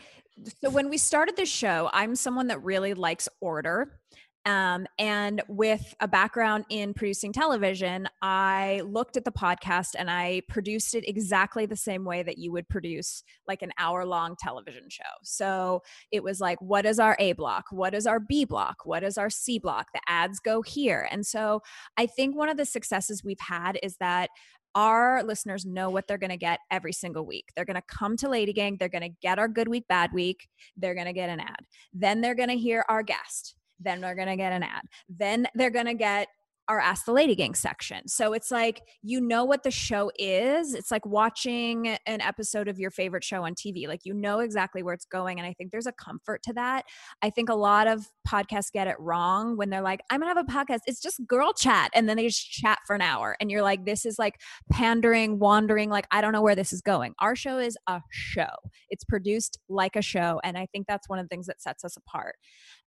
so 0.62 0.70
when 0.70 0.90
we 0.90 0.98
started 0.98 1.38
the 1.38 1.46
show, 1.46 1.90
I'm 1.94 2.16
someone 2.16 2.48
that 2.48 2.62
really 2.62 2.94
likes 2.94 3.30
order. 3.40 4.00
Um, 4.46 4.88
and 5.00 5.42
with 5.48 5.94
a 6.02 6.08
background 6.08 6.66
in 6.70 6.94
producing 6.94 7.32
television, 7.32 8.10
I 8.22 8.82
looked 8.86 9.16
at 9.16 9.24
the 9.24 9.32
podcast 9.32 9.92
and 9.98 10.12
I 10.12 10.42
produced 10.50 10.96
it 10.96 11.08
exactly 11.08 11.66
the 11.66 11.78
same 11.78 12.04
way 12.04 12.24
that 12.24 12.38
you 12.38 12.52
would 12.52 12.68
produce 12.68 13.24
like 13.48 13.62
an 13.62 13.72
hour 13.78 14.06
long 14.06 14.36
television 14.38 14.90
show. 14.90 15.04
So 15.24 15.82
it 16.12 16.24
was 16.24 16.42
like, 16.42 16.62
what 16.62 16.86
is 16.86 17.00
our 17.00 17.16
A 17.20 17.34
block? 17.34 17.66
What 17.72 17.94
is 17.94 18.06
our 18.06 18.20
B 18.20 18.44
block? 18.44 18.78
What 18.84 19.04
is 19.04 19.18
our 19.18 19.30
C 19.30 19.60
block? 19.60 19.88
The 19.94 20.02
ads 20.08 20.40
go 20.40 20.62
here. 20.62 21.08
And 21.10 21.26
so 21.26 21.62
I 21.98 22.06
think 22.06 22.36
one 22.36 22.50
of 22.50 22.58
the 22.58 22.66
successes 22.66 23.24
we've 23.24 23.40
had 23.40 23.80
is 23.82 23.96
that 24.02 24.30
our 24.76 25.24
listeners 25.24 25.66
know 25.66 25.90
what 25.90 26.08
they're 26.08 26.18
going 26.18 26.32
to 26.32 26.38
get 26.38 26.60
every 26.72 26.94
single 26.94 27.26
week. 27.26 27.50
They're 27.56 27.64
going 27.64 27.76
to 27.76 27.84
come 27.88 28.18
to 28.18 28.28
Lady 28.28 28.54
Gang, 28.54 28.78
they're 28.78 28.90
going 28.90 29.04
to 29.04 29.16
get 29.22 29.40
our 29.40 29.48
good 29.48 29.68
week, 29.68 29.88
bad 29.88 30.12
week, 30.14 30.48
they're 30.76 30.96
going 30.96 31.06
to 31.06 31.14
get 31.14 31.30
an 31.30 31.40
ad. 31.40 31.60
Then 31.94 32.22
they're 32.22 32.36
going 32.36 32.50
to 32.50 32.58
hear 32.58 32.84
our 32.90 33.04
guest 33.04 33.56
then 33.84 34.02
they're 34.02 34.16
going 34.16 34.28
to 34.28 34.38
get 34.38 34.54
an 34.54 34.64
ad. 34.64 34.84
Then 35.10 35.48
they're 35.56 35.70
going 35.70 35.86
to 35.86 35.94
get 35.94 36.28
our 36.70 36.80
Ask 36.80 37.06
the 37.06 37.12
Lady 37.12 37.36
Gang 37.36 37.56
section. 37.56 38.08
So 38.08 38.34
it's 38.34 38.50
like 38.50 38.82
you 39.02 39.20
know 39.20 39.44
what 39.44 39.64
the 39.64 39.72
show 39.72 40.12
is. 40.18 40.74
It's 40.74 40.92
like 40.92 41.06
watching 41.06 41.88
an 42.06 42.22
episode 42.22 42.68
of 42.68 42.80
your 42.80 42.92
favorite 42.92 43.24
show 43.24 43.44
on 43.44 43.54
TV. 43.54 43.88
Like 43.88 44.02
you 44.04 44.14
know 44.14 44.40
exactly 44.40 44.82
where 44.82 44.94
it's 44.94 45.06
going. 45.06 45.40
And 45.40 45.48
I 45.48 45.54
think 45.54 45.72
there's 45.72 45.88
a 45.88 45.92
comfort 45.92 46.42
to 46.44 46.54
that. 46.54 46.86
I 47.22 47.30
think 47.30 47.50
a 47.50 47.56
lot 47.56 47.88
of 47.88 48.08
podcasts 48.28 48.72
get 48.72 48.88
it 48.88 48.96
wrong 49.00 49.58
when 49.58 49.70
they're 49.70 49.82
like, 49.82 50.02
I'm 50.10 50.22
gonna 50.22 50.34
have 50.34 50.46
a 50.48 50.52
podcast. 50.52 50.80
It's 50.88 51.02
just 51.02 51.26
girl 51.28 51.54
chat. 51.54 51.92
And 51.94 52.08
then 52.08 52.18
they 52.18 52.28
just 52.28 52.50
chat 52.50 52.80
for 52.88 52.96
an 52.96 53.02
hour. 53.02 53.36
And 53.42 53.52
you're 53.52 53.62
like, 53.62 53.86
this 53.86 54.06
is 54.06 54.18
like 54.18 54.40
pandering, 54.72 55.40
wandering, 55.40 55.90
like 55.90 56.08
I 56.12 56.22
don't 56.22 56.32
know 56.32 56.42
where 56.42 56.56
this 56.56 56.72
is 56.72 56.82
going. 56.82 57.14
Our 57.20 57.36
show 57.36 57.58
is 57.58 57.78
a 57.88 58.02
show. 58.10 58.46
It's 58.90 59.04
produced 59.04 59.60
like 59.68 59.96
a 59.96 60.02
show. 60.02 60.40
And 60.44 60.58
I 60.58 60.68
think 60.72 60.88
that's 60.88 61.10
one 61.10 61.20
of 61.20 61.26
the 61.26 61.30
things 61.30 61.48
that 61.48 61.62
sets 61.62 61.84
us 61.84 61.98
apart. 61.98 62.36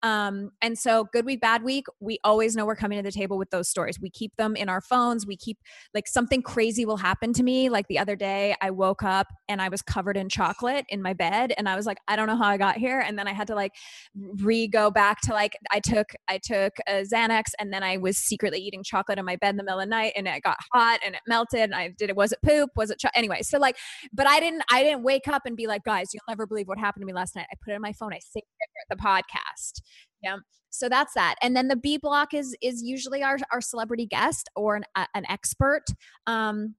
Um, 0.04 0.50
and 0.60 0.78
so, 0.78 1.08
good 1.12 1.24
week, 1.24 1.40
bad 1.40 1.62
week, 1.62 1.86
we 1.98 2.18
always 2.24 2.54
know 2.54 2.66
we're 2.66 2.76
coming 2.76 2.98
to 2.98 3.02
the 3.02 3.10
table 3.10 3.38
with 3.38 3.48
those 3.48 3.70
stories. 3.70 3.98
We 3.98 4.10
keep 4.10 4.36
them 4.36 4.54
in 4.54 4.68
our 4.68 4.82
phones. 4.82 5.26
We 5.26 5.34
keep 5.34 5.58
like 5.94 6.06
something 6.06 6.42
crazy 6.42 6.84
will 6.84 6.98
happen 6.98 7.32
to 7.32 7.42
me. 7.42 7.70
Like 7.70 7.88
the 7.88 7.98
other 7.98 8.14
day, 8.14 8.54
I 8.60 8.70
woke 8.70 9.02
up 9.02 9.28
and 9.48 9.62
I 9.62 9.70
was 9.70 9.80
covered 9.80 10.18
in 10.18 10.28
chocolate 10.28 10.84
in 10.90 11.00
my 11.00 11.14
bed, 11.14 11.54
and 11.56 11.68
I 11.68 11.74
was 11.74 11.86
like, 11.86 11.96
I 12.06 12.16
don't 12.16 12.26
know 12.26 12.36
how 12.36 12.48
I 12.48 12.58
got 12.58 12.76
here. 12.76 13.00
And 13.00 13.18
then 13.18 13.26
I 13.26 13.32
had 13.32 13.46
to 13.46 13.54
like 13.54 13.72
re 14.14 14.68
go 14.68 14.90
back 14.90 15.22
to 15.22 15.32
like 15.32 15.56
I 15.70 15.80
took 15.80 16.08
I 16.28 16.38
took 16.38 16.74
a 16.86 17.02
Xanax, 17.02 17.44
and 17.58 17.72
then 17.72 17.82
I 17.82 17.96
was 17.96 18.18
secretly 18.18 18.58
eating 18.60 18.82
chocolate 18.84 19.18
in 19.18 19.24
my 19.24 19.36
bed 19.36 19.50
in 19.50 19.56
the 19.56 19.64
middle 19.64 19.80
of 19.80 19.86
the 19.86 19.90
night, 19.90 20.12
and 20.16 20.28
it 20.28 20.42
got 20.42 20.58
hot 20.74 21.00
and 21.04 21.14
it 21.14 21.22
melted. 21.26 21.60
And 21.60 21.74
I 21.74 21.88
did 21.96 22.10
it. 22.10 22.16
Was 22.16 22.32
it 22.32 22.40
poop? 22.44 22.68
Was 22.76 22.90
it 22.90 22.98
cho- 22.98 23.08
anyway? 23.14 23.40
So 23.40 23.58
like, 23.58 23.76
but 24.12 24.26
I 24.26 24.38
didn't 24.38 24.64
I 24.70 24.82
didn't 24.82 25.02
wake 25.02 25.28
up 25.28 25.42
and 25.46 25.56
be 25.56 25.66
like, 25.66 25.82
guys, 25.84 26.08
you'll 26.12 26.22
never 26.28 26.46
believe 26.46 26.68
what 26.68 26.78
happened 26.78 27.00
to 27.02 27.06
me 27.06 27.14
last 27.14 27.34
night. 27.36 27.46
I 27.50 27.54
put 27.64 27.72
it 27.72 27.76
in 27.76 27.82
my 27.82 27.94
phone. 27.94 28.12
I 28.12 28.18
saved 28.18 28.44
it 28.60 28.68
the 28.88 28.96
podcast. 28.96 29.80
Yeah. 30.22 30.36
So 30.70 30.88
that's 30.88 31.14
that. 31.14 31.36
And 31.40 31.56
then 31.56 31.68
the 31.68 31.76
B 31.76 31.98
block 31.98 32.34
is 32.34 32.56
is 32.60 32.82
usually 32.82 33.22
our 33.22 33.38
our 33.52 33.60
celebrity 33.60 34.06
guest 34.06 34.48
or 34.56 34.76
an 34.76 34.84
uh, 34.96 35.06
an 35.14 35.24
expert. 35.28 35.84
Um, 36.26 36.74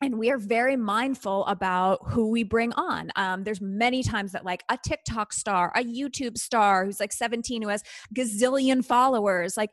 and 0.00 0.18
we 0.18 0.30
are 0.30 0.38
very 0.38 0.76
mindful 0.76 1.46
about 1.46 2.00
who 2.08 2.28
we 2.28 2.42
bring 2.42 2.72
on. 2.74 3.10
Um, 3.16 3.44
there's 3.44 3.60
many 3.60 4.02
times 4.02 4.32
that 4.32 4.44
like 4.44 4.62
a 4.68 4.76
TikTok 4.76 5.32
star, 5.32 5.72
a 5.74 5.82
YouTube 5.82 6.36
star 6.36 6.84
who's 6.84 7.00
like 7.00 7.12
17 7.12 7.62
who 7.62 7.68
has 7.68 7.82
gazillion 8.14 8.84
followers, 8.84 9.56
like 9.56 9.70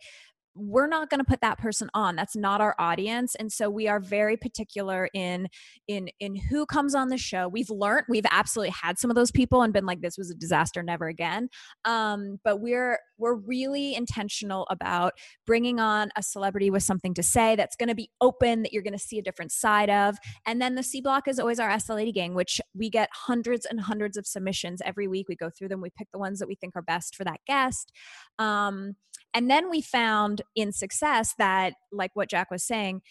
we're 0.55 0.88
not 0.88 1.10
going 1.10 1.20
to 1.20 1.25
put 1.25 1.41
that 1.41 1.58
person 1.58 1.89
on 1.93 2.15
that's 2.15 2.36
not 2.36 2.62
our 2.62 2.75
audience 2.79 3.36
and 3.36 3.51
so 3.51 3.70
we 3.70 3.88
are 3.88 4.00
very 4.00 4.38
particular 4.38 5.10
in 5.13 5.48
in 5.88 6.10
in 6.20 6.36
who 6.36 6.65
comes 6.65 6.96
on 6.96 7.10
the 7.10 7.17
show. 7.17 7.48
We've 7.48 7.70
learned 7.70 8.05
we've 8.10 8.25
absolutely 8.29 8.74
had 8.81 8.98
some 9.00 9.10
of 9.10 9.15
those 9.15 9.31
people 9.31 9.62
and 9.62 9.74
been 9.74 9.86
like 9.86 10.01
this 10.01 10.17
was 10.17 10.31
a 10.31 10.36
disaster 10.36 10.84
never 10.84 11.08
again. 11.08 11.50
Um 11.86 12.39
but 12.43 12.62
we're 12.62 13.00
we're 13.17 13.36
really 13.36 13.96
intentional 13.96 14.67
about 14.70 15.13
bringing 15.46 15.79
on 15.79 16.10
a 16.15 16.24
celebrity 16.24 16.70
with 16.70 16.84
something 16.84 17.13
to 17.13 17.24
say 17.24 17.55
that's 17.55 17.75
going 17.75 17.89
to 17.89 17.96
be 17.96 18.10
open 18.20 18.63
that 18.63 18.74
you're 18.74 18.84
going 18.84 18.93
to 18.93 19.00
see 19.00 19.20
a 19.20 19.24
different 19.24 19.51
side 19.51 19.89
of 19.89 20.17
and 20.46 20.62
then 20.62 20.75
the 20.75 20.84
c 20.84 21.01
block 21.01 21.27
is 21.27 21.39
always 21.39 21.60
our 21.60 21.77
lady 21.89 22.12
gang 22.12 22.34
which 22.34 22.62
we 22.74 22.89
get 22.89 23.10
hundreds 23.13 23.65
and 23.65 23.81
hundreds 23.81 24.17
of 24.17 24.25
submissions 24.25 24.81
every 24.86 25.08
week. 25.08 25.27
We 25.27 25.36
go 25.36 25.50
through 25.50 25.70
them 25.70 25.81
we 25.81 25.89
pick 25.89 26.08
the 26.12 26.20
ones 26.20 26.39
that 26.39 26.48
we 26.48 26.55
think 26.55 26.75
are 26.75 26.81
best 26.81 27.15
for 27.15 27.24
that 27.24 27.39
guest. 27.46 27.91
Um 28.39 28.96
and 29.33 29.50
then 29.50 29.69
we 29.69 29.81
found 29.81 30.41
in 30.55 30.71
success 30.71 31.33
that, 31.38 31.73
like 31.91 32.11
what 32.13 32.29
Jac 32.29 32.51
was 32.51 32.63
saying, 32.63 33.01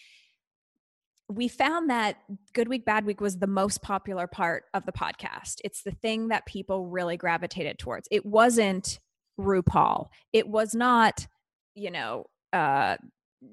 we 1.29 1.47
found 1.47 1.91
that 1.91 2.17
Good 2.55 2.69
Week, 2.69 2.85
Bad 2.85 3.07
Week 3.07 3.21
was 3.21 3.39
the 3.39 3.47
most 3.47 3.83
popular 3.83 4.27
part 4.27 4.65
of 4.75 4.85
the 4.85 4.93
podcast. 4.93 5.57
It's 5.65 5.83
the 5.83 5.93
thing 5.93 6.29
that 6.29 6.45
people 6.45 6.89
really 6.89 7.17
gravitated 7.17 7.79
towards. 7.79 8.09
It 8.11 8.27
wasn't 8.27 8.99
RuPaul, 9.39 10.09
it 10.33 10.49
was 10.49 10.75
not, 10.75 11.27
you 11.75 11.91
know, 11.91 12.27
uh, 12.53 12.97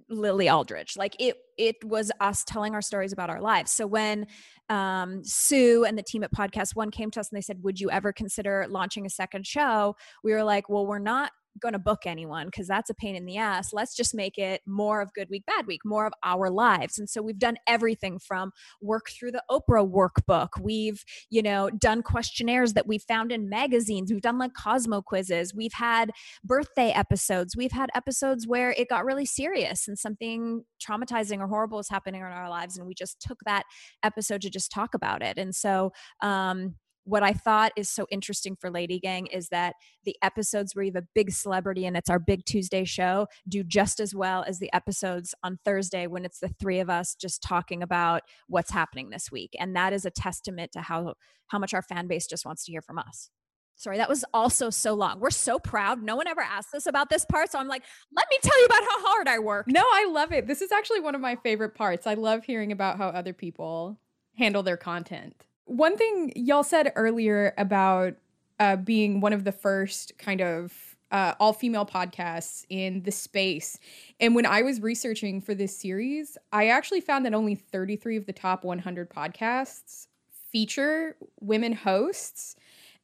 Lily 0.09 0.49
Aldridge. 0.49 0.97
Like 0.97 1.15
it, 1.19 1.37
it 1.57 1.75
was 1.83 2.11
us 2.19 2.43
telling 2.43 2.73
our 2.73 2.81
stories 2.81 3.13
about 3.13 3.29
our 3.29 3.39
lives. 3.39 3.71
So 3.71 3.87
when 3.87 4.27
um, 4.69 5.23
Sue 5.23 5.85
and 5.85 5.97
the 5.97 6.03
team 6.03 6.23
at 6.23 6.33
Podcast 6.33 6.75
One 6.75 6.91
came 6.91 7.09
to 7.11 7.19
us 7.21 7.29
and 7.31 7.37
they 7.37 7.41
said, 7.41 7.63
"Would 7.63 7.79
you 7.79 7.89
ever 7.89 8.11
consider 8.11 8.65
launching 8.69 9.05
a 9.05 9.09
second 9.09 9.47
show?" 9.47 9.95
We 10.23 10.33
were 10.33 10.43
like, 10.43 10.67
"Well, 10.67 10.85
we're 10.85 10.99
not 10.99 11.31
going 11.61 11.73
to 11.73 11.79
book 11.79 12.01
anyone 12.05 12.47
because 12.47 12.67
that's 12.67 12.89
a 12.89 12.93
pain 12.93 13.15
in 13.15 13.25
the 13.25 13.37
ass. 13.37 13.73
Let's 13.73 13.95
just 13.95 14.13
make 14.13 14.37
it 14.37 14.61
more 14.65 15.01
of 15.01 15.13
good 15.13 15.29
week, 15.29 15.45
bad 15.45 15.67
week, 15.67 15.81
more 15.85 16.05
of 16.05 16.13
our 16.23 16.49
lives. 16.49 16.97
And 16.99 17.09
so 17.09 17.21
we've 17.21 17.39
done 17.39 17.57
everything 17.67 18.19
from 18.19 18.51
work 18.81 19.09
through 19.09 19.31
the 19.31 19.43
Oprah 19.49 19.89
workbook. 19.89 20.49
We've, 20.61 21.03
you 21.29 21.41
know, 21.41 21.69
done 21.69 22.01
questionnaires 22.03 22.73
that 22.73 22.87
we 22.87 22.97
found 22.97 23.31
in 23.31 23.49
magazines. 23.49 24.11
We've 24.11 24.21
done 24.21 24.37
like 24.37 24.53
Cosmo 24.53 25.01
quizzes. 25.01 25.53
We've 25.53 25.73
had 25.73 26.11
birthday 26.43 26.91
episodes. 26.91 27.55
We've 27.55 27.71
had 27.71 27.89
episodes 27.95 28.47
where 28.47 28.71
it 28.71 28.89
got 28.89 29.05
really 29.05 29.25
serious 29.25 29.87
and 29.87 29.97
something 29.97 30.63
traumatizing 30.85 31.39
or 31.39 31.47
horrible 31.47 31.79
is 31.79 31.89
happening 31.89 32.21
in 32.21 32.27
our 32.27 32.49
lives. 32.49 32.77
And 32.77 32.87
we 32.87 32.93
just 32.93 33.19
took 33.19 33.39
that 33.45 33.63
episode 34.03 34.41
to 34.41 34.49
just 34.49 34.71
talk 34.71 34.93
about 34.93 35.21
it. 35.21 35.37
And 35.37 35.53
so, 35.53 35.91
um, 36.21 36.75
what 37.07 37.23
I 37.23 37.31
thought 37.31 37.71
is 37.77 37.89
so 37.89 38.05
interesting 38.11 38.55
for 38.55 38.69
Lady 38.69 38.99
Gang 38.99 39.27
is 39.27 39.47
that 39.49 39.75
the 40.03 40.17
episodes 40.21 40.75
where 40.75 40.83
you 40.83 40.91
have 40.93 41.03
a 41.03 41.07
big 41.15 41.31
celebrity 41.31 41.85
and 41.85 41.95
it's 41.95 42.09
our 42.09 42.19
big 42.19 42.43
Tuesday 42.45 42.83
show 42.83 43.27
do 43.47 43.63
just 43.63 44.01
as 44.01 44.13
well 44.13 44.43
as 44.45 44.59
the 44.59 44.71
episodes 44.73 45.33
on 45.41 45.57
Thursday 45.63 46.05
when 46.07 46.25
it's 46.25 46.39
the 46.39 46.53
three 46.59 46.79
of 46.79 46.89
us 46.89 47.15
just 47.15 47.41
talking 47.41 47.81
about 47.81 48.23
what's 48.47 48.71
happening 48.71 49.09
this 49.09 49.31
week. 49.31 49.55
And 49.57 49.73
that 49.75 49.93
is 49.93 50.03
a 50.03 50.11
testament 50.11 50.73
to 50.73 50.81
how 50.81 51.13
how 51.47 51.59
much 51.59 51.73
our 51.73 51.81
fan 51.81 52.07
base 52.07 52.27
just 52.27 52.45
wants 52.45 52.65
to 52.65 52.73
hear 52.73 52.81
from 52.81 52.99
us. 52.99 53.29
Sorry, 53.77 53.95
that 53.97 54.09
was 54.09 54.25
also 54.33 54.69
so 54.69 54.93
long. 54.93 55.21
We're 55.21 55.29
so 55.29 55.59
proud. 55.59 56.03
No 56.03 56.17
one 56.17 56.27
ever 56.27 56.41
asked 56.41 56.73
us 56.73 56.87
about 56.87 57.09
this 57.09 57.23
part. 57.23 57.51
So 57.51 57.59
I'm 57.59 57.69
like, 57.69 57.83
let 58.13 58.27
me 58.29 58.37
tell 58.41 58.59
you 58.59 58.65
about 58.65 58.83
how 58.83 59.07
hard 59.07 59.27
I 59.29 59.39
work. 59.39 59.67
No, 59.69 59.81
I 59.81 60.09
love 60.11 60.33
it. 60.33 60.45
This 60.45 60.61
is 60.61 60.73
actually 60.73 60.99
one 60.99 61.15
of 61.15 61.21
my 61.21 61.37
favorite 61.37 61.73
parts. 61.75 62.05
I 62.05 62.15
love 62.15 62.43
hearing 62.43 62.73
about 62.73 62.97
how 62.97 63.07
other 63.09 63.33
people 63.33 64.01
handle 64.35 64.63
their 64.63 64.77
content. 64.77 65.46
One 65.67 65.97
thing 65.97 66.33
y'all 66.35 66.63
said 66.63 66.91
earlier 66.95 67.53
about 67.57 68.15
uh, 68.59 68.77
being 68.77 69.19
one 69.19 69.33
of 69.33 69.43
the 69.43 69.51
first 69.51 70.17
kind 70.17 70.41
of 70.41 70.95
uh, 71.11 71.33
all 71.39 71.53
female 71.53 71.85
podcasts 71.85 72.65
in 72.69 73.03
the 73.03 73.11
space. 73.11 73.77
And 74.19 74.35
when 74.35 74.45
I 74.45 74.61
was 74.61 74.81
researching 74.81 75.41
for 75.41 75.53
this 75.53 75.77
series, 75.77 76.37
I 76.51 76.67
actually 76.67 77.01
found 77.01 77.25
that 77.25 77.33
only 77.33 77.55
33 77.55 78.17
of 78.17 78.25
the 78.25 78.33
top 78.33 78.63
100 78.63 79.09
podcasts 79.09 80.07
feature 80.51 81.15
women 81.39 81.73
hosts. 81.73 82.55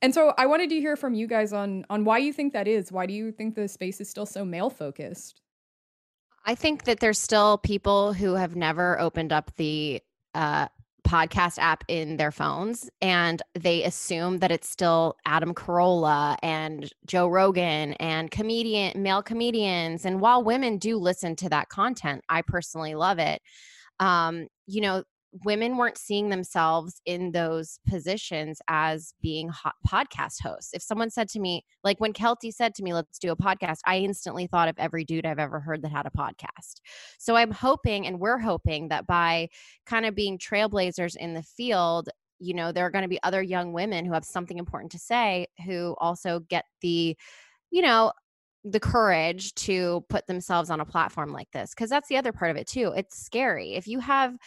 And 0.01 0.13
so 0.13 0.33
I 0.37 0.45
wanted 0.45 0.69
to 0.69 0.79
hear 0.79 0.95
from 0.95 1.13
you 1.13 1.27
guys 1.27 1.53
on 1.53 1.85
on 1.89 2.03
why 2.03 2.17
you 2.17 2.33
think 2.33 2.53
that 2.53 2.67
is. 2.67 2.91
Why 2.91 3.05
do 3.05 3.13
you 3.13 3.31
think 3.31 3.55
the 3.55 3.67
space 3.67 4.01
is 4.01 4.09
still 4.09 4.25
so 4.25 4.43
male 4.43 4.69
focused? 4.69 5.41
I 6.45 6.55
think 6.55 6.83
that 6.83 6.99
there's 6.99 7.19
still 7.19 7.57
people 7.57 8.11
who 8.11 8.33
have 8.33 8.55
never 8.55 8.99
opened 8.99 9.31
up 9.31 9.55
the 9.55 10.01
uh, 10.33 10.67
podcast 11.07 11.57
app 11.59 11.83
in 11.87 12.17
their 12.17 12.31
phones 12.31 12.89
and 13.01 13.41
they 13.53 13.83
assume 13.83 14.39
that 14.39 14.51
it's 14.51 14.69
still 14.69 15.15
Adam 15.25 15.53
Carolla 15.53 16.37
and 16.41 16.89
Joe 17.05 17.27
Rogan 17.27 17.93
and 17.93 18.31
comedian 18.31 19.01
male 19.01 19.21
comedians. 19.21 20.05
And 20.05 20.21
while 20.21 20.43
women 20.43 20.77
do 20.77 20.97
listen 20.97 21.35
to 21.37 21.49
that 21.49 21.69
content 21.69 22.23
I 22.29 22.41
personally 22.41 22.95
love 22.95 23.19
it. 23.19 23.41
Um 23.99 24.47
you 24.65 24.81
know 24.81 25.03
women 25.43 25.77
weren't 25.77 25.97
seeing 25.97 26.29
themselves 26.29 27.01
in 27.05 27.31
those 27.31 27.79
positions 27.87 28.61
as 28.67 29.13
being 29.21 29.49
podcast 29.87 30.41
hosts. 30.41 30.73
If 30.73 30.83
someone 30.83 31.09
said 31.09 31.27
to 31.29 31.39
me, 31.39 31.65
like 31.83 31.99
when 31.99 32.13
Keltie 32.13 32.53
said 32.53 32.75
to 32.75 32.83
me, 32.83 32.93
let's 32.93 33.17
do 33.17 33.31
a 33.31 33.35
podcast, 33.35 33.79
I 33.85 33.97
instantly 33.97 34.45
thought 34.45 34.69
of 34.69 34.75
every 34.77 35.03
dude 35.03 35.25
I've 35.25 35.39
ever 35.39 35.59
heard 35.59 35.81
that 35.81 35.91
had 35.91 36.05
a 36.05 36.11
podcast. 36.11 36.81
So 37.17 37.35
I'm 37.35 37.51
hoping, 37.51 38.05
and 38.05 38.19
we're 38.19 38.37
hoping 38.37 38.89
that 38.89 39.07
by 39.07 39.49
kind 39.85 40.05
of 40.05 40.13
being 40.13 40.37
trailblazers 40.37 41.15
in 41.15 41.33
the 41.33 41.43
field, 41.43 42.09
you 42.39 42.53
know, 42.53 42.71
there 42.71 42.85
are 42.85 42.91
going 42.91 43.03
to 43.03 43.09
be 43.09 43.21
other 43.23 43.41
young 43.41 43.73
women 43.73 44.05
who 44.05 44.13
have 44.13 44.25
something 44.25 44.57
important 44.57 44.91
to 44.91 44.99
say 44.99 45.47
who 45.65 45.95
also 45.99 46.41
get 46.41 46.65
the, 46.81 47.17
you 47.71 47.81
know, 47.81 48.11
the 48.65 48.79
courage 48.79 49.53
to 49.55 50.05
put 50.07 50.25
themselves 50.25 50.69
on 50.69 50.79
a 50.79 50.85
platform 50.85 51.33
like 51.33 51.51
this 51.51 51.71
because 51.71 51.89
that's 51.89 52.07
the 52.07 52.15
other 52.15 52.31
part 52.31 52.49
of 52.49 52.55
it 52.55 52.65
too 52.65 52.93
it's 52.95 53.21
scary 53.21 53.73
if 53.73 53.87
you 53.87 53.99
have 53.99 54.37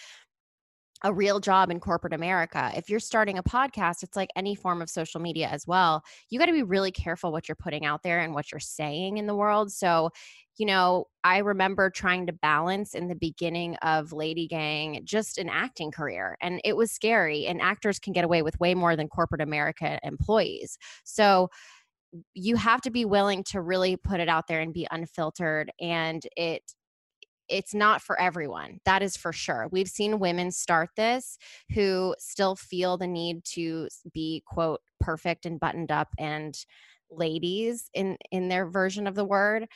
a 1.04 1.12
real 1.12 1.40
job 1.40 1.70
in 1.70 1.78
corporate 1.78 2.14
America. 2.14 2.72
If 2.74 2.88
you're 2.88 3.00
starting 3.00 3.38
a 3.38 3.42
podcast, 3.42 4.02
it's 4.02 4.16
like 4.16 4.30
any 4.34 4.54
form 4.54 4.80
of 4.80 4.88
social 4.88 5.20
media 5.20 5.48
as 5.48 5.66
well. 5.66 6.02
You 6.30 6.38
got 6.38 6.46
to 6.46 6.52
be 6.52 6.62
really 6.62 6.90
careful 6.90 7.32
what 7.32 7.48
you're 7.48 7.56
putting 7.56 7.84
out 7.84 8.02
there 8.02 8.20
and 8.20 8.34
what 8.34 8.50
you're 8.50 8.60
saying 8.60 9.18
in 9.18 9.26
the 9.26 9.34
world. 9.34 9.70
So, 9.72 10.10
you 10.56 10.64
know, 10.64 11.04
I 11.22 11.38
remember 11.38 11.90
trying 11.90 12.26
to 12.26 12.32
balance 12.32 12.94
in 12.94 13.08
the 13.08 13.14
beginning 13.14 13.76
of 13.76 14.12
Lady 14.12 14.48
Gang 14.48 15.02
just 15.04 15.36
an 15.36 15.50
acting 15.50 15.90
career, 15.90 16.36
and 16.40 16.60
it 16.64 16.76
was 16.76 16.90
scary. 16.90 17.46
And 17.46 17.60
actors 17.60 17.98
can 17.98 18.14
get 18.14 18.24
away 18.24 18.40
with 18.42 18.58
way 18.58 18.74
more 18.74 18.96
than 18.96 19.08
corporate 19.08 19.42
America 19.42 19.98
employees. 20.02 20.78
So, 21.04 21.48
you 22.34 22.56
have 22.56 22.80
to 22.82 22.90
be 22.90 23.04
willing 23.04 23.44
to 23.44 23.60
really 23.60 23.96
put 23.96 24.20
it 24.20 24.28
out 24.28 24.46
there 24.48 24.60
and 24.60 24.72
be 24.72 24.86
unfiltered 24.90 25.70
and 25.80 26.22
it 26.36 26.62
it's 27.48 27.74
not 27.74 28.02
for 28.02 28.20
everyone. 28.20 28.80
That 28.84 29.02
is 29.02 29.16
for 29.16 29.32
sure. 29.32 29.68
We've 29.70 29.88
seen 29.88 30.18
women 30.18 30.50
start 30.50 30.90
this 30.96 31.38
who 31.74 32.14
still 32.18 32.56
feel 32.56 32.96
the 32.96 33.06
need 33.06 33.44
to 33.54 33.88
be 34.12 34.42
quote 34.46 34.80
perfect 35.00 35.46
and 35.46 35.60
buttoned 35.60 35.92
up 35.92 36.08
and 36.18 36.56
ladies 37.10 37.88
in 37.94 38.16
in 38.32 38.48
their 38.48 38.66
version 38.66 39.06
of 39.06 39.14
the 39.14 39.24
word 39.24 39.66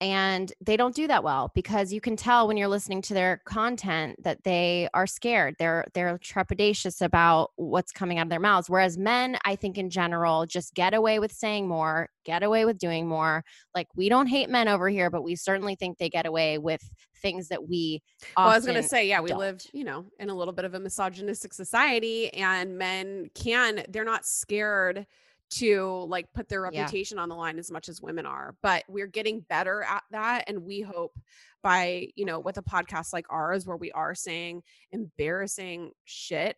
and 0.00 0.52
they 0.60 0.76
don't 0.76 0.94
do 0.94 1.06
that 1.06 1.24
well 1.24 1.50
because 1.54 1.92
you 1.92 2.00
can 2.00 2.16
tell 2.16 2.46
when 2.46 2.56
you're 2.56 2.68
listening 2.68 3.00
to 3.00 3.14
their 3.14 3.40
content 3.46 4.22
that 4.22 4.42
they 4.44 4.88
are 4.92 5.06
scared 5.06 5.54
they're 5.58 5.86
they're 5.94 6.18
trepidatious 6.18 7.00
about 7.00 7.50
what's 7.56 7.92
coming 7.92 8.18
out 8.18 8.26
of 8.26 8.30
their 8.30 8.40
mouths 8.40 8.68
whereas 8.68 8.98
men 8.98 9.38
i 9.44 9.56
think 9.56 9.78
in 9.78 9.88
general 9.88 10.44
just 10.44 10.74
get 10.74 10.92
away 10.92 11.18
with 11.18 11.32
saying 11.32 11.66
more 11.66 12.10
get 12.24 12.42
away 12.42 12.64
with 12.64 12.76
doing 12.78 13.08
more 13.08 13.42
like 13.74 13.86
we 13.96 14.08
don't 14.08 14.26
hate 14.26 14.50
men 14.50 14.68
over 14.68 14.88
here 14.88 15.08
but 15.08 15.22
we 15.22 15.34
certainly 15.34 15.74
think 15.74 15.96
they 15.96 16.10
get 16.10 16.26
away 16.26 16.58
with 16.58 16.82
things 17.22 17.48
that 17.48 17.66
we 17.66 18.02
well, 18.36 18.48
i 18.48 18.54
was 18.54 18.66
going 18.66 18.80
to 18.80 18.86
say 18.86 19.08
yeah 19.08 19.20
we 19.20 19.30
don't. 19.30 19.38
live 19.38 19.60
you 19.72 19.84
know 19.84 20.04
in 20.18 20.28
a 20.28 20.34
little 20.34 20.52
bit 20.52 20.66
of 20.66 20.74
a 20.74 20.80
misogynistic 20.80 21.54
society 21.54 22.32
and 22.34 22.76
men 22.76 23.30
can 23.34 23.82
they're 23.88 24.04
not 24.04 24.26
scared 24.26 25.06
to 25.48 26.04
like 26.08 26.32
put 26.32 26.48
their 26.48 26.62
reputation 26.62 27.16
yeah. 27.16 27.22
on 27.22 27.28
the 27.28 27.34
line 27.34 27.58
as 27.58 27.70
much 27.70 27.88
as 27.88 28.02
women 28.02 28.26
are 28.26 28.54
but 28.62 28.84
we're 28.88 29.06
getting 29.06 29.40
better 29.48 29.82
at 29.82 30.02
that 30.10 30.44
and 30.48 30.62
we 30.62 30.80
hope 30.80 31.18
by 31.62 32.08
you 32.16 32.24
know 32.24 32.40
with 32.40 32.58
a 32.58 32.62
podcast 32.62 33.12
like 33.12 33.26
ours 33.30 33.66
where 33.66 33.76
we 33.76 33.92
are 33.92 34.14
saying 34.14 34.62
embarrassing 34.92 35.90
shit 36.04 36.56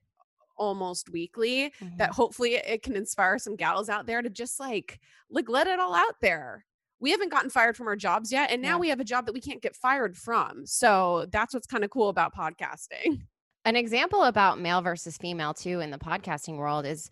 almost 0.57 1.11
weekly 1.11 1.73
mm-hmm. 1.81 1.97
that 1.97 2.11
hopefully 2.11 2.55
it 2.55 2.83
can 2.83 2.97
inspire 2.97 3.39
some 3.39 3.57
gals 3.57 3.89
out 3.89 4.07
there 4.07 4.23
to 4.23 4.31
just 4.31 4.59
like 4.59 5.01
like 5.31 5.49
let 5.49 5.67
it 5.67 5.79
all 5.79 5.95
out 5.95 6.17
there 6.21 6.65
we 7.01 7.13
haven't 7.13 7.31
gotten 7.31 7.49
fired 7.49 7.77
from 7.77 7.87
our 7.87 7.97
jobs 7.97 8.33
yet 8.33 8.51
and 8.51 8.61
now 8.61 8.71
yeah. 8.71 8.79
we 8.79 8.89
have 8.89 9.01
a 9.01 9.05
job 9.05 9.27
that 9.27 9.33
we 9.33 9.41
can't 9.41 9.63
get 9.63 9.77
fired 9.77 10.17
from 10.17 10.67
so 10.67 11.27
that's 11.31 11.55
what's 11.55 11.67
kind 11.67 11.85
of 11.85 11.91
cool 11.91 12.09
about 12.09 12.35
podcasting 12.35 13.21
an 13.65 13.77
example 13.77 14.25
about 14.25 14.61
male 14.61 14.83
versus 14.83 15.17
female 15.17 15.55
too 15.55 15.81
in 15.81 15.91
the 15.91 15.99
podcasting 15.99 16.57
world 16.57 16.87
is 16.87 17.09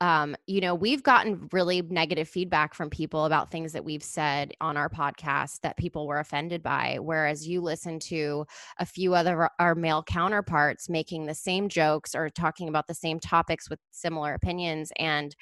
um, 0.00 0.36
you 0.46 0.60
know, 0.60 0.74
we've 0.74 1.02
gotten 1.02 1.48
really 1.52 1.82
negative 1.82 2.28
feedback 2.28 2.74
from 2.74 2.90
people 2.90 3.24
about 3.24 3.50
things 3.50 3.72
that 3.72 3.84
we've 3.84 4.02
said 4.02 4.52
on 4.60 4.76
our 4.76 4.88
podcast 4.88 5.60
that 5.62 5.76
people 5.76 6.06
were 6.06 6.18
offended 6.18 6.62
by. 6.62 6.98
Whereas 7.00 7.46
you 7.46 7.60
listen 7.60 8.00
to 8.00 8.44
a 8.78 8.86
few 8.86 9.14
other 9.14 9.48
our 9.58 9.74
male 9.74 10.02
counterparts 10.02 10.88
making 10.88 11.26
the 11.26 11.34
same 11.34 11.68
jokes 11.68 12.14
or 12.14 12.28
talking 12.28 12.68
about 12.68 12.86
the 12.86 12.94
same 12.94 13.20
topics 13.20 13.70
with 13.70 13.78
similar 13.92 14.34
opinions 14.34 14.92
and 14.98 15.34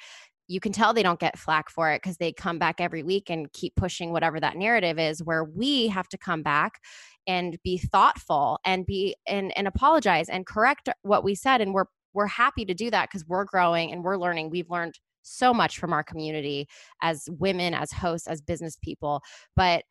you 0.49 0.59
can 0.59 0.73
tell 0.73 0.93
they 0.93 1.03
don't 1.03 1.21
get 1.21 1.39
flack 1.39 1.69
for 1.69 1.89
it 1.91 2.01
because 2.01 2.17
they 2.17 2.31
come 2.31 2.59
back 2.59 2.81
every 2.81 3.01
week 3.01 3.29
and 3.29 3.51
keep 3.53 3.75
pushing 3.75 4.11
whatever 4.11 4.39
that 4.39 4.57
narrative 4.57 4.99
is 4.99 5.23
where 5.23 5.45
we 5.45 5.87
have 5.87 6.07
to 6.09 6.17
come 6.17 6.43
back 6.43 6.79
and 7.27 7.57
be 7.63 7.77
thoughtful 7.77 8.59
and 8.65 8.85
be 8.85 9.15
and 9.25 9.55
and 9.57 9.67
apologize 9.67 10.29
and 10.29 10.45
correct 10.45 10.89
what 11.03 11.23
we 11.23 11.33
said 11.33 11.61
and 11.61 11.73
we're 11.73 11.85
we're 12.13 12.27
happy 12.27 12.65
to 12.65 12.73
do 12.73 12.91
that 12.91 13.09
because 13.09 13.27
we're 13.27 13.45
growing 13.45 13.91
and 13.91 14.03
we're 14.03 14.17
learning. 14.17 14.49
We've 14.49 14.69
learned 14.69 14.97
so 15.23 15.53
much 15.53 15.79
from 15.79 15.93
our 15.93 16.03
community 16.03 16.67
as 17.01 17.27
women, 17.39 17.73
as 17.73 17.91
hosts, 17.91 18.27
as 18.27 18.41
business 18.41 18.77
people. 18.81 19.21
But, 19.55 19.83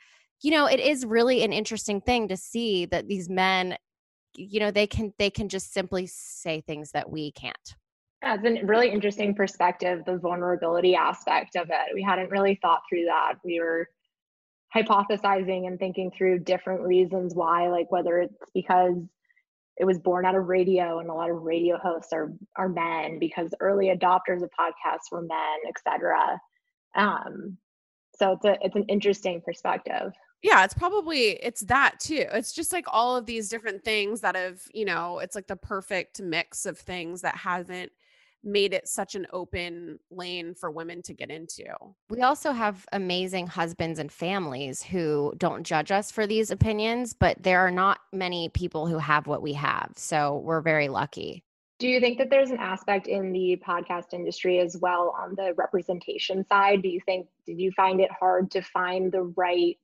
you 0.42 0.50
know, 0.50 0.66
it 0.66 0.80
is 0.80 1.06
really 1.06 1.42
an 1.42 1.52
interesting 1.52 2.00
thing 2.00 2.28
to 2.28 2.36
see 2.36 2.86
that 2.86 3.08
these 3.08 3.28
men, 3.28 3.76
you 4.36 4.60
know, 4.60 4.70
they 4.70 4.86
can 4.86 5.12
they 5.18 5.30
can 5.30 5.48
just 5.48 5.72
simply 5.72 6.06
say 6.06 6.60
things 6.60 6.90
that 6.92 7.10
we 7.10 7.32
can't. 7.32 7.74
Yeah, 8.22 8.36
it's 8.40 8.62
a 8.62 8.64
really 8.64 8.90
interesting 8.90 9.34
perspective, 9.34 10.04
the 10.06 10.16
vulnerability 10.16 10.94
aspect 10.94 11.56
of 11.56 11.70
it. 11.70 11.94
We 11.94 12.02
hadn't 12.02 12.30
really 12.30 12.58
thought 12.62 12.82
through 12.88 13.06
that. 13.06 13.34
We 13.44 13.58
were 13.58 13.88
hypothesizing 14.74 15.66
and 15.66 15.78
thinking 15.78 16.10
through 16.16 16.38
different 16.40 16.82
reasons 16.82 17.34
why, 17.34 17.68
like 17.68 17.90
whether 17.90 18.18
it's 18.18 18.36
because 18.54 18.94
it 19.78 19.84
was 19.84 19.98
born 19.98 20.26
out 20.26 20.34
of 20.34 20.48
radio 20.48 20.98
and 20.98 21.08
a 21.08 21.14
lot 21.14 21.30
of 21.30 21.42
radio 21.42 21.78
hosts 21.78 22.12
are 22.12 22.32
are 22.56 22.68
men 22.68 23.18
because 23.18 23.54
early 23.60 23.86
adopters 23.86 24.42
of 24.42 24.50
podcasts 24.58 25.10
were 25.10 25.22
men 25.22 25.58
etc 25.68 26.38
um 26.94 27.56
so 28.22 28.32
it's 28.32 28.44
a 28.44 28.56
it's 28.62 28.76
an 28.76 28.84
interesting 28.88 29.40
perspective. 29.44 30.12
Yeah 30.42 30.64
it's 30.64 30.74
probably 30.74 31.30
it's 31.42 31.62
that 31.62 31.98
too. 31.98 32.26
It's 32.32 32.52
just 32.52 32.72
like 32.72 32.84
all 32.88 33.16
of 33.16 33.26
these 33.26 33.48
different 33.48 33.84
things 33.84 34.20
that 34.20 34.36
have 34.36 34.60
you 34.72 34.84
know 34.84 35.18
it's 35.18 35.34
like 35.34 35.46
the 35.46 35.56
perfect 35.56 36.20
mix 36.20 36.66
of 36.66 36.78
things 36.78 37.20
that 37.22 37.36
hasn't 37.36 37.92
made 38.44 38.74
it 38.74 38.88
such 38.88 39.14
an 39.14 39.26
open 39.32 39.98
lane 40.10 40.54
for 40.54 40.70
women 40.70 41.02
to 41.02 41.14
get 41.14 41.30
into. 41.30 41.64
We 42.10 42.22
also 42.22 42.52
have 42.52 42.86
amazing 42.92 43.46
husbands 43.46 43.98
and 43.98 44.10
families 44.10 44.82
who 44.82 45.32
don't 45.36 45.64
judge 45.64 45.90
us 45.90 46.10
for 46.10 46.26
these 46.26 46.50
opinions, 46.50 47.12
but 47.12 47.42
there 47.42 47.60
are 47.60 47.70
not 47.70 48.00
many 48.12 48.48
people 48.48 48.86
who 48.86 48.98
have 48.98 49.26
what 49.26 49.42
we 49.42 49.52
have. 49.54 49.92
So 49.96 50.38
we're 50.38 50.60
very 50.60 50.88
lucky. 50.88 51.44
Do 51.78 51.88
you 51.88 51.98
think 51.98 52.18
that 52.18 52.30
there's 52.30 52.50
an 52.50 52.58
aspect 52.58 53.08
in 53.08 53.32
the 53.32 53.60
podcast 53.66 54.12
industry 54.12 54.60
as 54.60 54.76
well 54.76 55.14
on 55.18 55.34
the 55.34 55.52
representation 55.56 56.46
side? 56.46 56.82
Do 56.82 56.88
you 56.88 57.00
think, 57.04 57.26
did 57.44 57.58
you 57.58 57.72
find 57.72 58.00
it 58.00 58.10
hard 58.12 58.50
to 58.52 58.62
find 58.62 59.10
the 59.10 59.22
right 59.36 59.76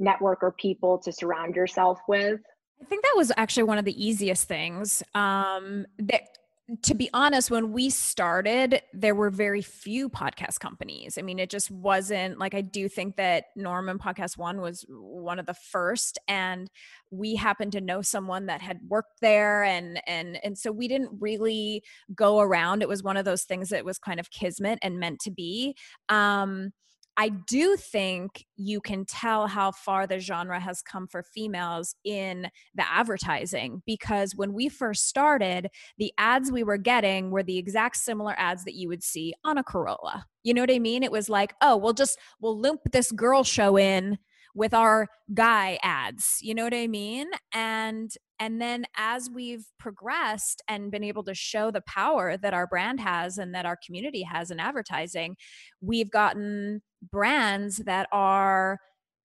network 0.00 0.42
or 0.42 0.52
people 0.52 0.98
to 0.98 1.12
surround 1.12 1.54
yourself 1.54 2.00
with? 2.08 2.40
I 2.80 2.84
think 2.84 3.02
that 3.02 3.14
was 3.16 3.32
actually 3.36 3.64
one 3.64 3.78
of 3.78 3.84
the 3.84 4.04
easiest 4.04 4.46
things. 4.46 5.02
Um, 5.14 5.86
that 5.98 6.37
to 6.82 6.94
be 6.94 7.08
honest, 7.14 7.50
when 7.50 7.72
we 7.72 7.88
started, 7.88 8.82
there 8.92 9.14
were 9.14 9.30
very 9.30 9.62
few 9.62 10.10
podcast 10.10 10.60
companies. 10.60 11.16
I 11.16 11.22
mean, 11.22 11.38
it 11.38 11.48
just 11.48 11.70
wasn't 11.70 12.38
like 12.38 12.52
I 12.54 12.60
do 12.60 12.90
think 12.90 13.16
that 13.16 13.44
Norman 13.56 13.98
Podcast 13.98 14.36
One 14.36 14.60
was 14.60 14.84
one 14.88 15.38
of 15.38 15.46
the 15.46 15.54
first, 15.54 16.18
and 16.28 16.70
we 17.10 17.36
happened 17.36 17.72
to 17.72 17.80
know 17.80 18.02
someone 18.02 18.46
that 18.46 18.60
had 18.60 18.80
worked 18.86 19.20
there, 19.22 19.64
and 19.64 20.02
and 20.06 20.38
and 20.44 20.58
so 20.58 20.70
we 20.70 20.88
didn't 20.88 21.10
really 21.18 21.82
go 22.14 22.40
around. 22.40 22.82
It 22.82 22.88
was 22.88 23.02
one 23.02 23.16
of 23.16 23.24
those 23.24 23.44
things 23.44 23.70
that 23.70 23.86
was 23.86 23.98
kind 23.98 24.20
of 24.20 24.30
kismet 24.30 24.78
and 24.82 24.98
meant 25.00 25.20
to 25.20 25.30
be. 25.30 25.74
Um, 26.10 26.72
I 27.20 27.30
do 27.30 27.76
think 27.76 28.46
you 28.56 28.80
can 28.80 29.04
tell 29.04 29.48
how 29.48 29.72
far 29.72 30.06
the 30.06 30.20
genre 30.20 30.60
has 30.60 30.82
come 30.82 31.08
for 31.08 31.24
females 31.24 31.96
in 32.04 32.48
the 32.76 32.88
advertising 32.88 33.82
because 33.84 34.36
when 34.36 34.52
we 34.52 34.68
first 34.68 35.08
started, 35.08 35.68
the 35.98 36.12
ads 36.16 36.52
we 36.52 36.62
were 36.62 36.76
getting 36.76 37.32
were 37.32 37.42
the 37.42 37.58
exact 37.58 37.96
similar 37.96 38.36
ads 38.38 38.64
that 38.66 38.74
you 38.74 38.86
would 38.86 39.02
see 39.02 39.34
on 39.44 39.58
a 39.58 39.64
Carolla. 39.64 40.22
You 40.44 40.54
know 40.54 40.62
what 40.62 40.70
I 40.70 40.78
mean? 40.78 41.02
It 41.02 41.10
was 41.10 41.28
like, 41.28 41.54
oh, 41.60 41.76
we'll 41.76 41.92
just 41.92 42.20
we'll 42.40 42.58
loop 42.58 42.80
this 42.92 43.10
girl 43.10 43.42
show 43.42 43.76
in 43.76 44.16
with 44.58 44.74
our 44.74 45.06
guy 45.34 45.78
ads 45.82 46.38
you 46.42 46.54
know 46.54 46.64
what 46.64 46.74
i 46.74 46.86
mean? 46.86 47.28
And 47.52 48.10
and 48.40 48.60
then 48.60 48.84
as 48.96 49.30
we've 49.32 49.66
progressed 49.78 50.62
and 50.68 50.90
been 50.90 51.04
able 51.04 51.24
to 51.24 51.34
show 51.34 51.70
the 51.70 51.80
power 51.82 52.36
that 52.36 52.54
our 52.54 52.66
brand 52.66 53.00
has 53.00 53.38
and 53.38 53.54
that 53.54 53.66
our 53.66 53.78
community 53.84 54.22
has 54.22 54.50
in 54.50 54.60
advertising 54.60 55.36
we've 55.80 56.10
gotten 56.10 56.82
brands 57.10 57.78
that 57.78 58.08
are 58.12 58.78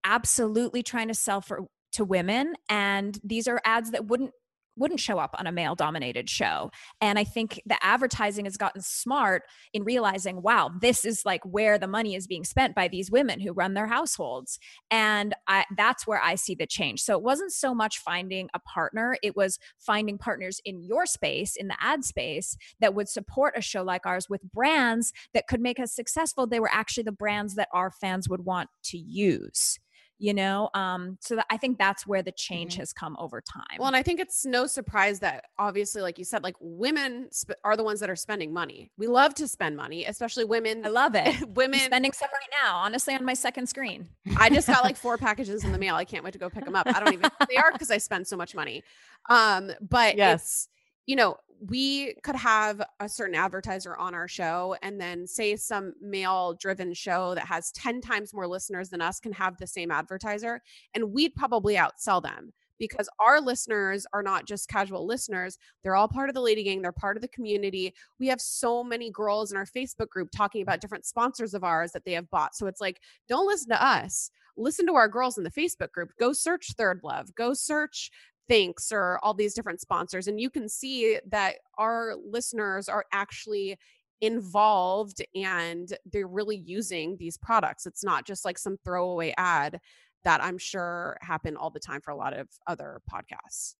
absolutely 0.04 0.82
trying 0.82 1.08
to 1.08 1.14
sell 1.14 1.40
for 1.40 1.66
to 1.92 2.04
women 2.04 2.54
and 2.68 3.18
these 3.24 3.46
are 3.48 3.60
ads 3.64 3.90
that 3.92 4.06
wouldn't 4.06 4.32
wouldn't 4.76 5.00
show 5.00 5.18
up 5.18 5.34
on 5.38 5.46
a 5.46 5.52
male 5.52 5.74
dominated 5.74 6.28
show. 6.28 6.70
And 7.00 7.18
I 7.18 7.24
think 7.24 7.60
the 7.66 7.76
advertising 7.84 8.44
has 8.46 8.56
gotten 8.56 8.80
smart 8.80 9.42
in 9.72 9.84
realizing, 9.84 10.42
wow, 10.42 10.70
this 10.80 11.04
is 11.04 11.24
like 11.24 11.44
where 11.44 11.78
the 11.78 11.86
money 11.86 12.14
is 12.14 12.26
being 12.26 12.44
spent 12.44 12.74
by 12.74 12.88
these 12.88 13.10
women 13.10 13.40
who 13.40 13.52
run 13.52 13.74
their 13.74 13.86
households. 13.86 14.58
And 14.90 15.34
I, 15.46 15.64
that's 15.76 16.06
where 16.06 16.20
I 16.22 16.34
see 16.34 16.54
the 16.54 16.66
change. 16.66 17.02
So 17.02 17.14
it 17.16 17.22
wasn't 17.22 17.52
so 17.52 17.74
much 17.74 17.98
finding 17.98 18.48
a 18.54 18.60
partner, 18.60 19.16
it 19.22 19.36
was 19.36 19.58
finding 19.78 20.18
partners 20.18 20.60
in 20.64 20.82
your 20.82 21.06
space, 21.06 21.56
in 21.56 21.68
the 21.68 21.76
ad 21.80 22.04
space, 22.04 22.56
that 22.80 22.94
would 22.94 23.08
support 23.08 23.54
a 23.56 23.60
show 23.60 23.82
like 23.82 24.06
ours 24.06 24.28
with 24.28 24.42
brands 24.52 25.12
that 25.34 25.46
could 25.46 25.60
make 25.60 25.80
us 25.80 25.92
successful. 25.92 26.46
They 26.46 26.60
were 26.60 26.70
actually 26.72 27.04
the 27.04 27.12
brands 27.12 27.54
that 27.56 27.68
our 27.72 27.90
fans 27.90 28.28
would 28.28 28.44
want 28.44 28.70
to 28.84 28.98
use 28.98 29.78
you 30.20 30.34
know 30.34 30.68
um 30.74 31.16
so 31.20 31.34
that 31.34 31.46
i 31.50 31.56
think 31.56 31.78
that's 31.78 32.06
where 32.06 32.22
the 32.22 32.30
change 32.32 32.74
mm-hmm. 32.74 32.82
has 32.82 32.92
come 32.92 33.16
over 33.18 33.40
time. 33.40 33.78
well 33.78 33.88
and 33.88 33.96
i 33.96 34.02
think 34.02 34.20
it's 34.20 34.44
no 34.44 34.66
surprise 34.66 35.18
that 35.18 35.46
obviously 35.58 36.02
like 36.02 36.18
you 36.18 36.24
said 36.24 36.44
like 36.44 36.54
women 36.60 37.26
sp- 37.32 37.56
are 37.64 37.76
the 37.76 37.82
ones 37.82 38.00
that 38.00 38.10
are 38.10 38.16
spending 38.16 38.52
money. 38.52 38.90
We 38.98 39.06
love 39.06 39.34
to 39.36 39.48
spend 39.48 39.76
money 39.76 40.04
especially 40.04 40.44
women 40.44 40.84
i 40.84 40.88
love 40.88 41.14
it. 41.14 41.36
Women 41.60 41.80
I'm 41.80 41.86
spending 41.86 42.12
some 42.12 42.28
right 42.32 42.62
now 42.62 42.76
honestly 42.76 43.14
on 43.14 43.24
my 43.24 43.34
second 43.34 43.66
screen. 43.66 44.08
I 44.38 44.50
just 44.50 44.66
got 44.66 44.84
like 44.84 44.96
four 44.96 45.16
packages 45.26 45.64
in 45.64 45.72
the 45.72 45.78
mail. 45.78 45.94
I 45.94 46.04
can't 46.04 46.22
wait 46.22 46.32
to 46.32 46.38
go 46.38 46.50
pick 46.50 46.64
them 46.64 46.76
up. 46.76 46.86
I 46.86 47.00
don't 47.00 47.12
even 47.12 47.22
know 47.22 47.46
they 47.48 47.56
are 47.56 47.72
because 47.72 47.90
i 47.90 47.98
spend 47.98 48.26
so 48.26 48.36
much 48.36 48.54
money. 48.54 48.82
Um 49.28 49.72
but 49.80 50.16
yes 50.16 50.68
you 51.06 51.16
know 51.16 51.36
we 51.68 52.14
could 52.22 52.36
have 52.36 52.80
a 53.00 53.08
certain 53.08 53.34
advertiser 53.34 53.96
on 53.96 54.14
our 54.14 54.26
show 54.26 54.74
and 54.82 54.98
then 54.98 55.26
say 55.26 55.56
some 55.56 55.92
male 56.00 56.54
driven 56.54 56.94
show 56.94 57.34
that 57.34 57.44
has 57.46 57.70
10 57.72 58.00
times 58.00 58.32
more 58.32 58.46
listeners 58.46 58.88
than 58.88 59.02
us 59.02 59.20
can 59.20 59.32
have 59.32 59.58
the 59.58 59.66
same 59.66 59.90
advertiser 59.90 60.62
and 60.94 61.12
we'd 61.12 61.34
probably 61.34 61.74
outsell 61.74 62.22
them 62.22 62.52
because 62.78 63.10
our 63.18 63.42
listeners 63.42 64.06
are 64.14 64.22
not 64.22 64.46
just 64.46 64.68
casual 64.68 65.06
listeners 65.06 65.58
they're 65.82 65.96
all 65.96 66.08
part 66.08 66.30
of 66.30 66.34
the 66.34 66.40
lady 66.40 66.62
gang 66.62 66.80
they're 66.80 66.92
part 66.92 67.16
of 67.16 67.20
the 67.20 67.28
community. 67.28 67.92
We 68.18 68.26
have 68.28 68.40
so 68.40 68.82
many 68.82 69.10
girls 69.10 69.52
in 69.52 69.58
our 69.58 69.66
facebook 69.66 70.08
group 70.08 70.30
talking 70.34 70.62
about 70.62 70.80
different 70.80 71.04
sponsors 71.04 71.52
of 71.52 71.62
ours 71.62 71.92
that 71.92 72.04
they 72.06 72.12
have 72.12 72.30
bought. 72.30 72.56
So 72.56 72.66
it's 72.66 72.80
like 72.80 73.00
don't 73.28 73.46
listen 73.46 73.68
to 73.68 73.84
us. 73.84 74.30
Listen 74.56 74.86
to 74.86 74.94
our 74.94 75.08
girls 75.08 75.38
in 75.38 75.44
the 75.44 75.50
facebook 75.50 75.92
group. 75.92 76.10
Go 76.18 76.32
search 76.32 76.76
ThirdLove. 76.76 77.34
Go 77.34 77.54
search 77.54 78.10
Thinx 78.50 78.92
or 78.92 79.20
all 79.22 79.34
these 79.34 79.54
different 79.54 79.80
sponsors. 79.80 80.26
And 80.26 80.40
you 80.40 80.50
can 80.50 80.68
see 80.68 81.18
that 81.30 81.56
our 81.78 82.14
listeners 82.16 82.88
are 82.88 83.04
actually 83.12 83.78
involved 84.20 85.22
and 85.34 85.96
they're 86.12 86.26
really 86.26 86.56
using 86.56 87.16
these 87.18 87.38
products. 87.38 87.86
It's 87.86 88.04
not 88.04 88.26
just 88.26 88.44
like 88.44 88.58
some 88.58 88.76
throwaway 88.84 89.32
ad. 89.38 89.80
that 90.24 90.42
I'm 90.42 90.58
sure 90.58 91.16
happen 91.22 91.56
all 91.56 91.70
the 91.70 91.80
time 91.80 92.00
for 92.00 92.10
a 92.10 92.16
lot 92.16 92.34
of 92.34 92.48
other 92.66 93.00
podcasts. 93.10 93.74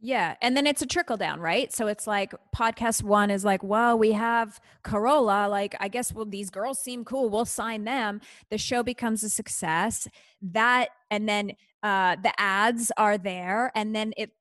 Yeah. 0.00 0.34
And 0.42 0.56
then 0.56 0.66
it's 0.66 0.82
a 0.82 0.86
trickle 0.86 1.16
down, 1.16 1.40
right? 1.40 1.72
So 1.72 1.86
it's 1.86 2.06
like 2.06 2.34
podcast 2.54 3.02
one 3.02 3.30
is 3.30 3.44
like, 3.44 3.62
well, 3.62 3.98
we 3.98 4.12
have 4.12 4.60
Carolla. 4.84 5.48
Like, 5.48 5.74
I 5.80 5.88
guess, 5.88 6.12
well, 6.12 6.26
these 6.26 6.50
girls 6.50 6.78
seem 6.78 7.04
cool. 7.04 7.30
We'll 7.30 7.46
sign 7.46 7.84
them. 7.84 8.20
The 8.50 8.58
show 8.58 8.82
becomes 8.82 9.24
a 9.24 9.30
success. 9.30 10.06
That, 10.42 10.88
and 11.10 11.26
then 11.26 11.52
uh, 11.82 12.16
the 12.22 12.38
ads 12.38 12.92
are 12.98 13.16
there. 13.16 13.72
And 13.74 13.96
then 13.96 14.12
it, 14.18 14.32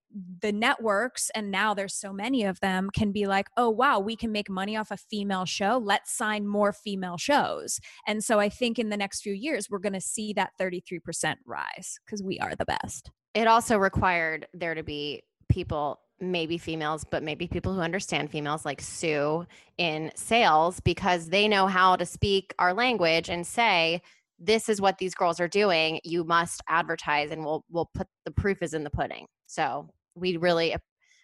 the 0.42 0.52
networks, 0.52 1.32
and 1.34 1.50
now 1.50 1.74
there's 1.74 1.96
so 1.96 2.12
many 2.12 2.44
of 2.44 2.60
them, 2.60 2.89
can 2.94 3.12
be 3.12 3.26
like, 3.26 3.48
oh, 3.58 3.70
wow, 3.70 4.00
we 4.00 4.16
can 4.16 4.32
make 4.32 4.50
money 4.50 4.76
off 4.76 4.92
a 4.92 4.98
female 4.98 5.46
show. 5.46 5.82
Let's 5.84 6.12
sign 6.12 6.46
more 6.46 6.74
female 6.74 7.18
shows. 7.18 7.80
And 8.06 8.24
so 8.24 8.39
I 8.39 8.50
think 8.50 8.80
in 8.80 8.89
the 8.89 8.98
next 8.98 9.22
few 9.22 9.34
years, 9.34 9.70
we're 9.70 9.80
going 9.80 9.94
to 9.94 10.02
see 10.02 10.34
that 10.34 10.52
33% 10.60 11.36
rise 11.46 12.00
because 12.06 12.22
we 12.22 12.38
are 12.39 12.56
the 12.56 12.66
best. 12.66 13.12
It 13.34 13.48
also 13.48 13.78
required 13.78 14.48
there 14.54 14.76
to 14.76 14.84
be 14.84 15.24
people 15.54 16.00
maybe 16.20 16.58
females 16.58 17.04
but 17.04 17.22
maybe 17.22 17.48
people 17.48 17.74
who 17.74 17.82
understand 17.82 18.32
females 18.32 18.66
like 18.66 18.82
sue 18.82 19.46
in 19.78 20.10
sales 20.16 20.80
because 20.80 21.28
they 21.28 21.48
know 21.48 21.68
how 21.68 21.96
to 21.96 22.06
speak 22.06 22.54
our 22.60 22.74
language 22.74 23.30
and 23.30 23.46
say 23.46 24.02
this 24.39 24.68
is 24.68 24.82
what 24.82 24.98
these 24.98 25.13
girls 25.13 25.39
are 25.39 25.48
doing. 25.48 26.00
You 26.04 26.24
must 26.24 26.62
advertise 26.68 27.32
and 27.32 27.46
we'll 27.46 27.63
we'll 27.70 27.89
put 27.94 28.08
the 28.26 28.32
proof 28.32 28.62
is 28.62 28.74
in 28.74 28.84
the 28.84 28.89
pudding. 28.89 29.28
So 29.46 29.89
we 30.16 30.38
really 30.38 30.76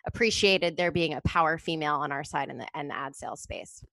appreciated 0.06 0.78
there 0.78 0.92
being 0.92 1.14
a 1.14 1.22
power 1.22 1.58
female 1.58 1.96
on 1.96 2.12
our 2.12 2.24
side 2.24 2.50
in 2.50 2.60
the, 2.60 2.68
in 2.76 2.88
the 2.88 2.96
ad 2.96 3.16
sales 3.16 3.42
space. 3.42 3.84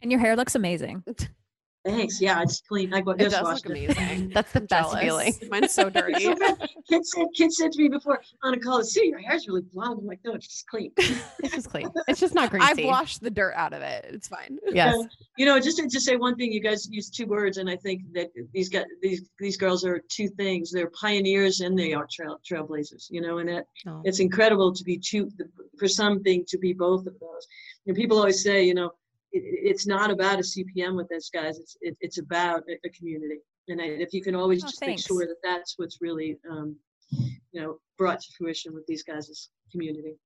And 0.00 0.10
your 0.10 0.20
hair 0.20 0.36
looks 0.36 0.54
amazing 0.54 1.04
Thanks. 1.84 2.20
Yeah, 2.20 2.42
it's 2.42 2.60
clean. 2.68 2.92
I 2.92 3.00
go 3.00 3.12
It 3.12 3.30
does 3.30 3.40
look 3.42 3.66
amazing. 3.66 4.28
That's 4.34 4.52
the 4.52 4.60
best 4.62 4.92
Jealous. 4.92 5.00
feeling. 5.00 5.34
Mine's 5.50 5.72
so 5.72 5.88
dirty. 5.88 6.24
So 6.24 6.34
bad. 6.34 6.68
Kid 6.88 7.06
said, 7.06 7.26
kid 7.36 7.52
said 7.52 7.72
to 7.72 7.82
me 7.82 7.88
before 7.88 8.20
on 8.42 8.54
a 8.54 8.58
call, 8.58 8.82
"See, 8.82 9.06
your 9.08 9.20
hair's 9.20 9.46
really 9.46 9.62
blonde." 9.72 9.98
I'm 10.00 10.06
like, 10.06 10.18
"No, 10.24 10.34
it's 10.34 10.48
just 10.48 10.66
clean." 10.66 10.92
it's 10.98 11.54
just 11.54 11.70
clean 11.70 11.88
it's 12.08 12.20
just 12.20 12.34
not 12.34 12.50
greasy 12.50 12.66
I've 12.66 12.84
washed 12.84 13.20
the 13.22 13.30
dirt 13.30 13.54
out 13.56 13.72
of 13.72 13.82
it. 13.82 14.06
It's 14.08 14.28
fine. 14.28 14.58
yes 14.72 14.94
Uh, 14.96 15.04
you 15.36 15.46
know, 15.46 15.58
just 15.60 15.78
to, 15.78 15.88
to 15.88 16.00
say 16.00 16.16
one 16.16 16.34
thing, 16.36 16.52
you 16.52 16.60
guys 16.60 16.88
use 16.90 17.10
two 17.10 17.26
words, 17.26 17.58
and 17.58 17.70
I 17.70 17.76
think 17.76 18.02
that 18.14 18.28
these 18.52 18.68
guys, 18.68 18.84
these 19.00 19.28
these 19.38 19.56
girls 19.56 19.84
are 19.84 20.02
two 20.08 20.28
things. 20.28 20.70
They're 20.72 20.90
pioneers 20.90 21.60
and 21.60 21.78
they 21.78 21.92
are 21.94 22.06
trail 22.12 22.38
trailblazers. 22.50 23.06
You 23.10 23.20
know, 23.20 23.38
and 23.38 23.48
it, 23.48 23.64
Oh. 23.86 24.02
it's 24.04 24.18
incredible 24.20 24.74
to 24.74 24.82
be 24.84 24.98
two 24.98 25.30
for 25.78 25.86
something 25.88 26.44
to 26.48 26.58
be 26.58 26.72
both 26.72 27.06
of 27.06 27.14
those. 27.20 27.46
And 27.86 27.96
people 27.96 28.18
always 28.18 28.42
say, 28.42 28.64
you 28.64 28.74
know, 28.74 28.90
it, 29.32 29.42
it's 29.42 29.86
not 29.86 30.10
about 30.10 30.38
a 30.38 30.42
CPM 30.42 30.96
with 30.96 31.08
those 31.08 31.30
guys. 31.30 31.58
It's 31.58 31.76
it, 31.80 31.96
it's 32.00 32.18
about 32.18 32.62
a, 32.68 32.78
a 32.86 32.90
community. 32.90 33.38
And 33.68 33.80
I, 33.80 33.84
if 33.84 34.12
you 34.12 34.22
can 34.22 34.34
always 34.34 34.64
Oh, 34.64 34.66
just 34.66 34.80
make 34.80 34.98
sure 34.98 35.26
that 35.26 35.36
that's 35.42 35.74
what's 35.76 35.98
really, 36.00 36.38
um, 36.50 36.76
you 37.10 37.60
know, 37.60 37.78
brought 37.98 38.20
to 38.20 38.32
fruition 38.36 38.72
with 38.74 38.86
these 38.86 39.02
guys 39.02 39.28
is 39.28 39.50
community. 39.70 40.16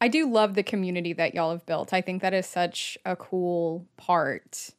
I 0.00 0.08
do 0.08 0.28
love 0.28 0.54
the 0.54 0.62
community 0.64 1.12
that 1.14 1.34
y'all 1.34 1.52
have 1.52 1.64
built. 1.66 1.92
I 1.92 2.00
think 2.00 2.20
that 2.22 2.34
is 2.34 2.46
such 2.46 2.98
a 3.04 3.14
cool 3.16 3.86
part 3.96 4.70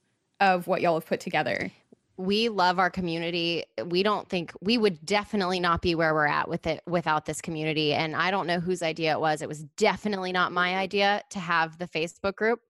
of 0.41 0.67
what 0.67 0.81
y'all 0.81 0.95
have 0.95 1.05
put 1.05 1.19
together. 1.21 1.71
we 2.17 2.49
love 2.49 2.79
our 2.79 2.89
community. 2.89 3.63
We 3.85 4.03
don't 4.03 4.27
think 4.29 4.53
we 4.61 4.77
would 4.77 5.05
definitely 5.05 5.59
not 5.59 5.81
be 5.81 5.95
where 5.95 6.13
we're 6.13 6.27
at 6.27 6.47
with 6.47 6.65
it 6.67 6.81
without 6.85 7.25
this 7.25 7.41
community. 7.41 7.93
And 7.93 8.15
I 8.15 8.31
don't 8.31 8.47
know 8.47 8.59
whose 8.59 8.81
idea 8.81 9.11
it 9.13 9.19
was. 9.19 9.41
It 9.41 9.49
was 9.49 9.63
definitely 9.75 10.31
not 10.31 10.51
my 10.51 10.77
idea 10.77 11.23
to 11.31 11.39
have 11.39 11.77
the 11.77 11.87
Facebook 11.87 12.35
group. 12.35 12.61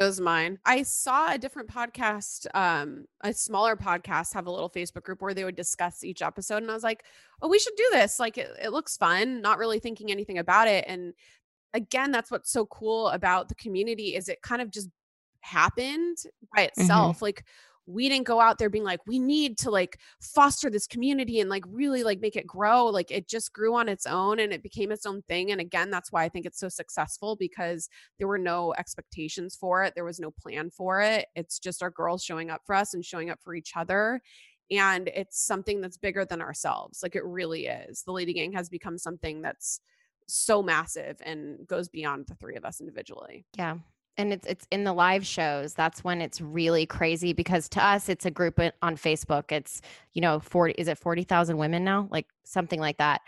It 0.00 0.04
was 0.04 0.20
mine. 0.20 0.58
I 0.64 0.82
saw 0.82 1.32
a 1.32 1.38
different 1.38 1.68
podcast, 1.68 2.46
um, 2.52 3.04
a 3.22 3.32
smaller 3.32 3.76
podcast 3.76 4.34
have 4.34 4.46
a 4.46 4.50
little 4.50 4.68
Facebook 4.68 5.04
group 5.04 5.22
where 5.22 5.34
they 5.34 5.44
would 5.44 5.54
discuss 5.54 6.02
each 6.02 6.20
episode. 6.20 6.62
And 6.62 6.70
I 6.70 6.74
was 6.74 6.82
like, 6.82 7.04
oh, 7.40 7.48
we 7.48 7.60
should 7.60 7.76
do 7.76 7.88
this. 7.92 8.18
Like 8.18 8.36
it, 8.36 8.50
it 8.60 8.72
looks 8.72 8.96
fun, 8.96 9.40
not 9.40 9.58
really 9.58 9.78
thinking 9.78 10.10
anything 10.10 10.38
about 10.38 10.66
it. 10.66 10.84
And 10.88 11.14
again, 11.74 12.10
that's 12.10 12.30
what's 12.30 12.50
so 12.50 12.66
cool 12.66 13.08
about 13.08 13.48
the 13.48 13.54
community 13.54 14.16
is 14.16 14.28
it 14.28 14.42
kind 14.42 14.60
of 14.60 14.70
just 14.70 14.88
happened 15.42 16.18
by 16.54 16.62
itself. 16.62 17.22
Like 17.22 17.44
we 17.86 18.08
didn't 18.08 18.26
go 18.26 18.40
out 18.40 18.58
there 18.58 18.70
being 18.70 18.84
like, 18.84 19.00
we 19.06 19.18
need 19.18 19.58
to 19.58 19.70
like 19.70 19.98
foster 20.20 20.70
this 20.70 20.86
community 20.86 21.40
and 21.40 21.50
like 21.50 21.64
really 21.68 22.02
like 22.02 22.20
make 22.20 22.36
it 22.36 22.46
grow. 22.46 22.86
Like 22.86 23.10
it 23.10 23.28
just 23.28 23.52
grew 23.52 23.74
on 23.74 23.88
its 23.88 24.06
own 24.06 24.40
and 24.40 24.52
it 24.52 24.62
became 24.62 24.90
its 24.90 25.06
own 25.06 25.22
thing. 25.22 25.52
And 25.52 25.60
again, 25.60 25.90
that's 25.90 26.10
why 26.10 26.24
I 26.24 26.28
think 26.28 26.46
it's 26.46 26.60
so 26.60 26.68
successful 26.68 27.36
because 27.36 27.88
there 28.18 28.28
were 28.28 28.38
no 28.38 28.74
expectations 28.78 29.54
for 29.54 29.84
it. 29.84 29.94
There 29.94 30.04
was 30.04 30.20
no 30.20 30.30
plan 30.30 30.70
for 30.70 31.00
it. 31.00 31.26
It's 31.34 31.58
just 31.58 31.82
our 31.82 31.90
girls 31.90 32.24
showing 32.24 32.50
up 32.50 32.62
for 32.64 32.74
us 32.74 32.94
and 32.94 33.04
showing 33.04 33.30
up 33.30 33.40
for 33.42 33.54
each 33.54 33.72
other. 33.76 34.20
And 34.70 35.08
it's 35.08 35.44
something 35.44 35.82
that's 35.82 35.98
bigger 35.98 36.24
than 36.24 36.40
ourselves. 36.40 37.00
Like 37.02 37.16
it 37.16 37.24
really 37.24 37.66
is. 37.66 38.02
The 38.02 38.12
Lady 38.12 38.32
Gang 38.32 38.52
has 38.52 38.70
become 38.70 38.96
something 38.96 39.42
that's 39.42 39.80
so 40.26 40.62
massive 40.62 41.18
and 41.22 41.66
goes 41.66 41.88
beyond 41.88 42.26
the 42.28 42.34
three 42.36 42.56
of 42.56 42.64
us 42.64 42.80
individually. 42.80 43.44
Yeah. 43.58 43.76
And 44.16 44.32
it's 44.32 44.46
it's 44.46 44.66
in 44.70 44.84
the 44.84 44.92
live 44.92 45.26
shows. 45.26 45.74
That's 45.74 46.04
when 46.04 46.20
it's 46.20 46.40
really 46.40 46.86
crazy 46.86 47.32
because 47.32 47.68
to 47.70 47.84
us 47.84 48.08
it's 48.08 48.24
a 48.24 48.30
group 48.30 48.60
on 48.82 48.96
Facebook. 48.96 49.50
It's, 49.50 49.82
you 50.12 50.20
know, 50.20 50.38
40 50.40 50.74
is 50.74 50.88
it 50.88 50.98
40,000 50.98 51.56
women 51.56 51.84
now? 51.84 52.08
Like 52.10 52.26
something 52.44 52.80
like 52.80 52.98
that. 52.98 53.22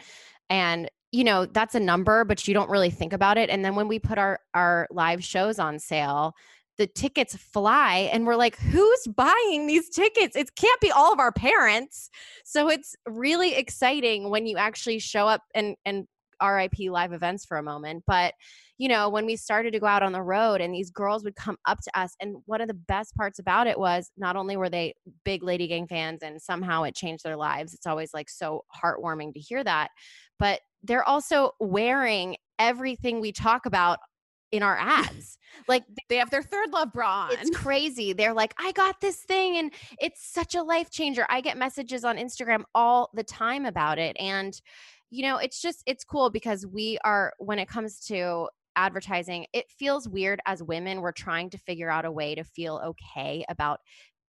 And 0.48 0.90
you 1.12 1.24
know, 1.24 1.46
that's 1.46 1.74
a 1.74 1.80
number, 1.80 2.24
but 2.24 2.46
you 2.46 2.54
don't 2.54 2.68
really 2.68 2.90
think 2.90 3.12
about 3.12 3.38
it. 3.38 3.48
And 3.48 3.64
then 3.64 3.74
when 3.74 3.88
we 3.88 3.98
put 3.98 4.18
our 4.18 4.40
our 4.54 4.86
live 4.90 5.24
shows 5.24 5.58
on 5.58 5.78
sale, 5.78 6.34
the 6.78 6.86
tickets 6.86 7.34
fly 7.36 8.10
and 8.12 8.26
we're 8.26 8.36
like, 8.36 8.56
who's 8.58 9.06
buying 9.06 9.66
these 9.66 9.88
tickets? 9.88 10.36
It 10.36 10.54
can't 10.54 10.80
be 10.80 10.90
all 10.90 11.12
of 11.12 11.18
our 11.18 11.32
parents. 11.32 12.10
So 12.44 12.68
it's 12.68 12.94
really 13.06 13.54
exciting 13.54 14.30
when 14.30 14.46
you 14.46 14.56
actually 14.56 14.98
show 14.98 15.26
up 15.26 15.42
and 15.54 15.76
and 15.84 16.06
RIP 16.42 16.90
live 16.90 17.12
events 17.12 17.44
for 17.44 17.56
a 17.56 17.62
moment. 17.62 18.04
But 18.06 18.34
you 18.78 18.88
know, 18.88 19.08
when 19.08 19.24
we 19.24 19.36
started 19.36 19.72
to 19.72 19.80
go 19.80 19.86
out 19.86 20.02
on 20.02 20.12
the 20.12 20.22
road 20.22 20.60
and 20.60 20.74
these 20.74 20.90
girls 20.90 21.24
would 21.24 21.36
come 21.36 21.56
up 21.64 21.80
to 21.80 21.98
us, 21.98 22.14
and 22.20 22.36
one 22.46 22.60
of 22.60 22.68
the 22.68 22.74
best 22.74 23.14
parts 23.16 23.38
about 23.38 23.66
it 23.66 23.78
was 23.78 24.10
not 24.16 24.36
only 24.36 24.56
were 24.56 24.68
they 24.68 24.94
big 25.24 25.42
Lady 25.42 25.66
Gang 25.66 25.86
fans 25.86 26.22
and 26.22 26.40
somehow 26.40 26.82
it 26.82 26.94
changed 26.94 27.24
their 27.24 27.36
lives, 27.36 27.72
it's 27.72 27.86
always 27.86 28.12
like 28.12 28.28
so 28.28 28.64
heartwarming 28.74 29.32
to 29.32 29.40
hear 29.40 29.64
that, 29.64 29.90
but 30.38 30.60
they're 30.82 31.08
also 31.08 31.52
wearing 31.58 32.36
everything 32.58 33.20
we 33.20 33.32
talk 33.32 33.66
about 33.66 33.98
in 34.52 34.62
our 34.62 34.76
ads. 34.76 35.38
like 35.68 35.84
They 36.08 36.16
have 36.16 36.30
their 36.30 36.42
ThirdLove 36.42 36.92
bra 36.92 37.28
on. 37.30 37.32
it's 37.32 37.50
crazy. 37.56 38.12
They're 38.12 38.34
like, 38.34 38.54
I 38.58 38.72
got 38.72 39.00
this 39.00 39.18
thing 39.18 39.56
and 39.56 39.72
it's 39.98 40.24
such 40.24 40.54
a 40.54 40.62
life 40.62 40.90
changer. 40.90 41.26
I 41.28 41.40
get 41.40 41.56
messages 41.56 42.04
on 42.04 42.16
Instagram 42.16 42.64
all 42.74 43.10
the 43.14 43.24
time 43.24 43.66
about 43.66 43.98
it. 43.98 44.16
And, 44.20 44.58
you 45.10 45.22
know, 45.22 45.38
it's 45.38 45.60
just, 45.60 45.82
it's 45.86 46.04
cool 46.04 46.30
because 46.30 46.66
we 46.66 46.98
are, 47.04 47.32
when 47.38 47.58
it 47.58 47.68
comes 47.68 48.00
to 48.06 48.48
advertising, 48.76 49.46
it 49.52 49.66
feels 49.70 50.08
weird 50.08 50.40
as 50.46 50.62
women. 50.62 51.00
We're 51.00 51.12
trying 51.12 51.50
to 51.50 51.58
figure 51.58 51.90
out 51.90 52.04
a 52.04 52.12
way 52.12 52.34
to 52.34 52.44
feel 52.44 52.80
okay 52.84 53.44
about 53.48 53.80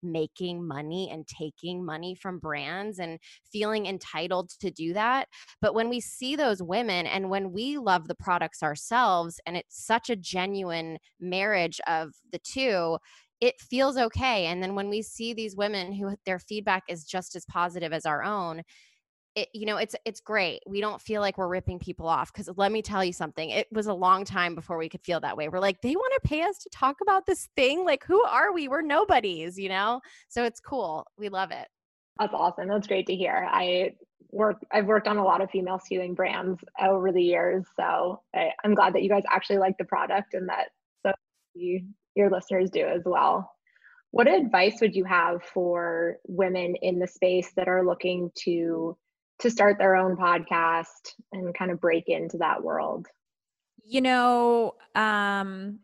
making 0.02 0.66
money 0.66 1.10
and 1.10 1.26
taking 1.26 1.84
money 1.84 2.14
from 2.14 2.38
brands 2.38 2.98
and 2.98 3.18
feeling 3.52 3.86
entitled 3.86 4.50
to 4.60 4.70
do 4.70 4.92
that. 4.92 5.28
But 5.60 5.74
when 5.74 5.88
we 5.88 6.00
see 6.00 6.36
those 6.36 6.62
women 6.62 7.06
and 7.06 7.30
when 7.30 7.52
we 7.52 7.78
love 7.78 8.08
the 8.08 8.14
products 8.14 8.62
ourselves 8.62 9.40
and 9.46 9.56
it's 9.56 9.84
such 9.84 10.10
a 10.10 10.16
genuine 10.16 10.98
marriage 11.20 11.80
of 11.86 12.12
the 12.30 12.38
two, 12.38 12.98
it 13.40 13.60
feels 13.60 13.96
okay. 13.96 14.46
And 14.46 14.62
then 14.62 14.74
when 14.74 14.88
we 14.88 15.02
see 15.02 15.32
these 15.32 15.56
women 15.56 15.92
who 15.92 16.16
their 16.26 16.38
feedback 16.38 16.84
is 16.88 17.04
just 17.04 17.36
as 17.36 17.44
positive 17.44 17.92
as 17.92 18.04
our 18.04 18.24
own, 18.24 18.62
it, 19.40 19.48
you 19.52 19.66
know 19.66 19.76
it's 19.76 19.94
it's 20.04 20.20
great 20.20 20.60
we 20.66 20.80
don't 20.80 21.00
feel 21.00 21.20
like 21.20 21.38
we're 21.38 21.48
ripping 21.48 21.78
people 21.78 22.06
off 22.06 22.32
because 22.32 22.48
let 22.56 22.72
me 22.72 22.82
tell 22.82 23.04
you 23.04 23.12
something 23.12 23.50
it 23.50 23.66
was 23.72 23.86
a 23.86 23.94
long 23.94 24.24
time 24.24 24.54
before 24.54 24.78
we 24.78 24.88
could 24.88 25.02
feel 25.02 25.20
that 25.20 25.36
way 25.36 25.48
we're 25.48 25.58
like 25.58 25.80
they 25.82 25.94
want 25.94 26.12
to 26.22 26.28
pay 26.28 26.42
us 26.42 26.58
to 26.58 26.68
talk 26.70 26.96
about 27.02 27.26
this 27.26 27.48
thing 27.56 27.84
like 27.84 28.04
who 28.04 28.22
are 28.24 28.52
we 28.52 28.68
we're 28.68 28.82
nobodies 28.82 29.58
you 29.58 29.68
know 29.68 30.00
so 30.28 30.44
it's 30.44 30.60
cool 30.60 31.06
we 31.18 31.28
love 31.28 31.50
it 31.50 31.68
That's 32.18 32.34
awesome. 32.34 32.68
That's 32.68 32.86
great 32.86 33.06
to 33.06 33.14
hear. 33.14 33.46
I 33.48 33.92
work. 34.30 34.56
I've 34.72 34.86
worked 34.86 35.06
on 35.08 35.18
a 35.18 35.24
lot 35.24 35.40
of 35.40 35.50
female 35.50 35.78
skewing 35.78 36.16
brands 36.16 36.60
over 36.80 37.12
the 37.12 37.22
years, 37.22 37.64
so 37.76 38.20
I, 38.34 38.50
I'm 38.64 38.74
glad 38.74 38.94
that 38.94 39.02
you 39.02 39.08
guys 39.08 39.22
actually 39.30 39.58
like 39.58 39.78
the 39.78 39.84
product 39.84 40.34
and 40.34 40.48
that 40.48 40.68
so 41.04 41.12
you, 41.54 41.82
your 42.14 42.30
listeners 42.30 42.70
do 42.70 42.84
as 42.84 43.02
well. 43.04 43.52
What 44.10 44.26
advice 44.26 44.80
would 44.80 44.96
you 44.96 45.04
have 45.04 45.42
for 45.44 46.16
women 46.26 46.74
in 46.82 46.98
the 46.98 47.06
space 47.06 47.52
that 47.56 47.68
are 47.68 47.86
looking 47.86 48.30
to 48.44 48.96
to 49.40 49.50
start 49.50 49.78
their 49.78 49.96
own 49.96 50.16
podcast 50.16 51.14
and 51.32 51.54
kind 51.54 51.70
of 51.70 51.80
break 51.80 52.08
into 52.08 52.38
that 52.38 52.62
world? 52.62 53.06
You 53.84 54.00
know, 54.00 54.74
um, 54.94 55.80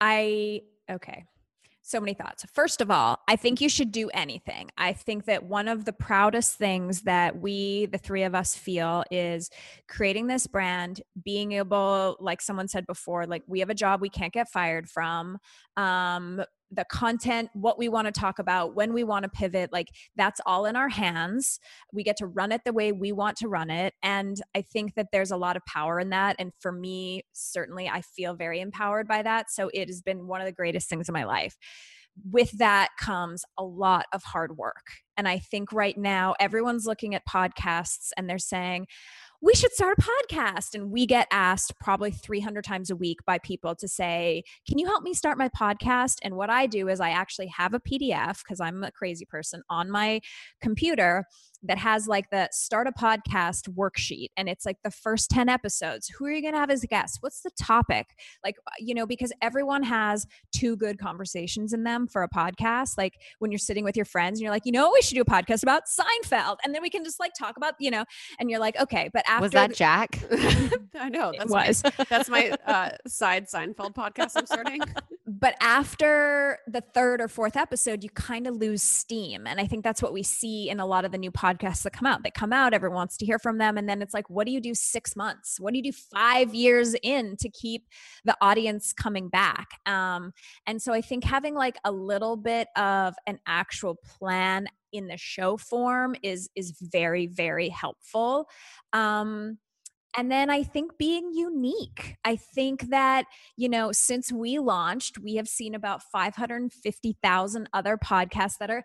I, 0.00 0.62
okay. 0.90 1.24
So 1.82 2.00
many 2.00 2.14
thoughts. 2.14 2.44
First 2.52 2.80
of 2.80 2.90
all, 2.90 3.20
I 3.28 3.36
think 3.36 3.60
you 3.60 3.68
should 3.68 3.92
do 3.92 4.10
anything. 4.12 4.70
I 4.76 4.92
think 4.92 5.26
that 5.26 5.44
one 5.44 5.68
of 5.68 5.84
the 5.84 5.92
proudest 5.92 6.58
things 6.58 7.02
that 7.02 7.40
we, 7.40 7.86
the 7.86 7.98
three 7.98 8.24
of 8.24 8.34
us, 8.34 8.56
feel 8.56 9.04
is 9.12 9.50
creating 9.88 10.26
this 10.26 10.48
brand, 10.48 11.00
being 11.24 11.52
able, 11.52 12.16
like 12.18 12.42
someone 12.42 12.66
said 12.66 12.88
before, 12.88 13.24
like 13.26 13.44
we 13.46 13.60
have 13.60 13.70
a 13.70 13.74
job 13.74 14.00
we 14.00 14.08
can't 14.08 14.32
get 14.32 14.50
fired 14.50 14.90
from. 14.90 15.38
Um, 15.76 16.42
the 16.70 16.84
content, 16.90 17.48
what 17.52 17.78
we 17.78 17.88
want 17.88 18.06
to 18.06 18.12
talk 18.12 18.38
about, 18.38 18.74
when 18.74 18.92
we 18.92 19.04
want 19.04 19.22
to 19.22 19.28
pivot, 19.28 19.72
like 19.72 19.88
that's 20.16 20.40
all 20.46 20.66
in 20.66 20.76
our 20.76 20.88
hands. 20.88 21.60
We 21.92 22.02
get 22.02 22.16
to 22.18 22.26
run 22.26 22.52
it 22.52 22.62
the 22.64 22.72
way 22.72 22.92
we 22.92 23.12
want 23.12 23.36
to 23.38 23.48
run 23.48 23.70
it. 23.70 23.94
And 24.02 24.40
I 24.54 24.62
think 24.62 24.94
that 24.94 25.08
there's 25.12 25.30
a 25.30 25.36
lot 25.36 25.56
of 25.56 25.64
power 25.66 26.00
in 26.00 26.10
that. 26.10 26.36
And 26.38 26.52
for 26.58 26.72
me, 26.72 27.22
certainly, 27.32 27.88
I 27.88 28.00
feel 28.00 28.34
very 28.34 28.60
empowered 28.60 29.06
by 29.06 29.22
that. 29.22 29.50
So 29.50 29.70
it 29.72 29.88
has 29.88 30.02
been 30.02 30.26
one 30.26 30.40
of 30.40 30.46
the 30.46 30.52
greatest 30.52 30.88
things 30.88 31.08
in 31.08 31.12
my 31.12 31.24
life. 31.24 31.56
With 32.30 32.50
that 32.58 32.88
comes 32.98 33.44
a 33.58 33.62
lot 33.62 34.06
of 34.12 34.22
hard 34.24 34.56
work. 34.56 34.86
And 35.18 35.28
I 35.28 35.38
think 35.38 35.72
right 35.72 35.96
now, 35.96 36.34
everyone's 36.40 36.86
looking 36.86 37.14
at 37.14 37.26
podcasts 37.26 38.08
and 38.16 38.28
they're 38.28 38.38
saying, 38.38 38.86
we 39.46 39.54
should 39.54 39.72
start 39.72 39.96
a 39.96 40.02
podcast. 40.02 40.74
And 40.74 40.90
we 40.90 41.06
get 41.06 41.28
asked 41.30 41.78
probably 41.78 42.10
300 42.10 42.64
times 42.64 42.90
a 42.90 42.96
week 42.96 43.20
by 43.24 43.38
people 43.38 43.76
to 43.76 43.86
say, 43.86 44.42
Can 44.68 44.76
you 44.76 44.86
help 44.86 45.04
me 45.04 45.14
start 45.14 45.38
my 45.38 45.48
podcast? 45.50 46.16
And 46.22 46.34
what 46.34 46.50
I 46.50 46.66
do 46.66 46.88
is 46.88 47.00
I 47.00 47.10
actually 47.10 47.46
have 47.56 47.72
a 47.72 47.78
PDF 47.78 48.42
because 48.42 48.60
I'm 48.60 48.82
a 48.82 48.90
crazy 48.90 49.24
person 49.24 49.62
on 49.70 49.88
my 49.88 50.20
computer 50.60 51.24
that 51.62 51.78
has 51.78 52.06
like 52.06 52.30
the 52.30 52.48
start 52.52 52.86
a 52.86 52.92
podcast 52.92 53.68
worksheet 53.70 54.28
and 54.36 54.48
it's 54.48 54.66
like 54.66 54.78
the 54.84 54.90
first 54.90 55.30
10 55.30 55.48
episodes 55.48 56.08
who 56.08 56.26
are 56.26 56.30
you 56.30 56.42
going 56.42 56.54
to 56.54 56.60
have 56.60 56.70
as 56.70 56.84
a 56.84 56.86
guest? 56.86 57.18
What's 57.20 57.42
the 57.42 57.50
topic? 57.60 58.16
Like 58.44 58.56
uh, 58.66 58.72
you 58.78 58.94
know 58.94 59.06
because 59.06 59.32
everyone 59.42 59.82
has 59.82 60.26
two 60.52 60.76
good 60.76 60.98
conversations 60.98 61.72
in 61.72 61.84
them 61.84 62.06
for 62.06 62.22
a 62.22 62.28
podcast 62.28 62.98
like 62.98 63.14
when 63.38 63.50
you're 63.50 63.58
sitting 63.58 63.84
with 63.84 63.96
your 63.96 64.04
friends 64.04 64.38
and 64.38 64.42
you're 64.42 64.52
like 64.52 64.66
you 64.66 64.72
know 64.72 64.90
we 64.92 65.02
should 65.02 65.14
do 65.14 65.22
a 65.22 65.24
podcast 65.24 65.62
about? 65.62 65.84
Seinfeld. 65.86 66.56
And 66.64 66.74
then 66.74 66.82
we 66.82 66.90
can 66.90 67.04
just 67.04 67.20
like 67.20 67.32
talk 67.38 67.56
about 67.56 67.74
you 67.78 67.90
know 67.90 68.04
and 68.38 68.50
you're 68.50 68.60
like 68.60 68.78
okay 68.80 69.10
but 69.12 69.24
after 69.28 69.42
was 69.42 69.52
that 69.52 69.74
jack? 69.74 70.22
I 70.98 71.08
know 71.08 71.32
that's 71.36 71.50
was. 71.50 71.84
my, 71.84 72.04
that's 72.08 72.28
my 72.28 72.50
uh, 72.66 72.90
side 73.06 73.46
Seinfeld 73.48 73.94
podcast 73.94 74.32
I'm 74.36 74.46
starting. 74.46 74.80
but 75.26 75.54
after 75.60 76.58
the 76.66 76.80
third 76.80 77.20
or 77.20 77.28
fourth 77.28 77.56
episode 77.56 78.02
you 78.02 78.10
kind 78.10 78.46
of 78.46 78.54
lose 78.54 78.82
steam 78.82 79.46
and 79.46 79.60
i 79.60 79.66
think 79.66 79.82
that's 79.82 80.00
what 80.00 80.12
we 80.12 80.22
see 80.22 80.70
in 80.70 80.78
a 80.78 80.86
lot 80.86 81.04
of 81.04 81.10
the 81.10 81.18
new 81.18 81.32
podcasts 81.32 81.45
that 81.54 81.92
come 81.92 82.06
out 82.06 82.22
they 82.22 82.30
come 82.30 82.52
out 82.52 82.74
everyone 82.74 82.96
wants 82.96 83.16
to 83.18 83.26
hear 83.26 83.38
from 83.38 83.58
them. 83.58 83.76
And 83.76 83.88
then 83.88 84.02
it's 84.02 84.14
like 84.14 84.28
what 84.30 84.46
do 84.46 84.52
you 84.52 84.60
do 84.60 84.74
six 84.74 85.16
months? 85.16 85.58
What 85.60 85.72
do 85.72 85.78
you 85.78 85.82
do 85.82 85.92
five 85.92 86.54
years 86.54 86.94
in 87.02 87.36
to 87.38 87.48
keep 87.48 87.86
the 88.24 88.36
audience 88.40 88.92
coming 88.92 89.28
back? 89.28 89.66
Um, 89.86 90.32
and 90.66 90.80
so 90.80 90.92
i 90.92 91.00
think 91.00 91.24
having 91.24 91.54
like 91.54 91.78
a 91.84 91.92
little 91.92 92.36
bit 92.36 92.68
of 92.76 93.14
an 93.26 93.38
actual 93.46 93.96
plan 94.18 94.66
in 94.92 95.08
the 95.08 95.16
show 95.16 95.56
form 95.56 96.14
is 96.22 96.48
is 96.54 96.72
very 96.80 97.26
very 97.26 97.68
helpful. 97.68 98.48
Um, 98.92 99.58
and 100.16 100.30
then 100.30 100.50
I 100.50 100.62
think 100.62 100.96
being 100.98 101.32
unique. 101.32 102.16
I 102.24 102.36
think 102.36 102.88
that, 102.90 103.26
you 103.56 103.68
know, 103.68 103.92
since 103.92 104.32
we 104.32 104.58
launched, 104.58 105.18
we 105.18 105.36
have 105.36 105.48
seen 105.48 105.74
about 105.74 106.02
550,000 106.02 107.68
other 107.72 107.96
podcasts 107.96 108.58
that 108.58 108.70
are 108.70 108.82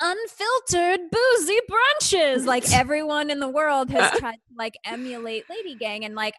unfiltered 0.00 1.00
boozy 1.10 1.58
brunches. 1.70 2.46
Like 2.46 2.72
everyone 2.74 3.30
in 3.30 3.40
the 3.40 3.48
world 3.48 3.90
has 3.90 4.10
tried 4.18 4.34
to 4.34 4.54
like 4.56 4.74
emulate 4.84 5.44
Lady 5.50 5.74
Gang 5.74 6.04
and 6.04 6.14
like 6.14 6.34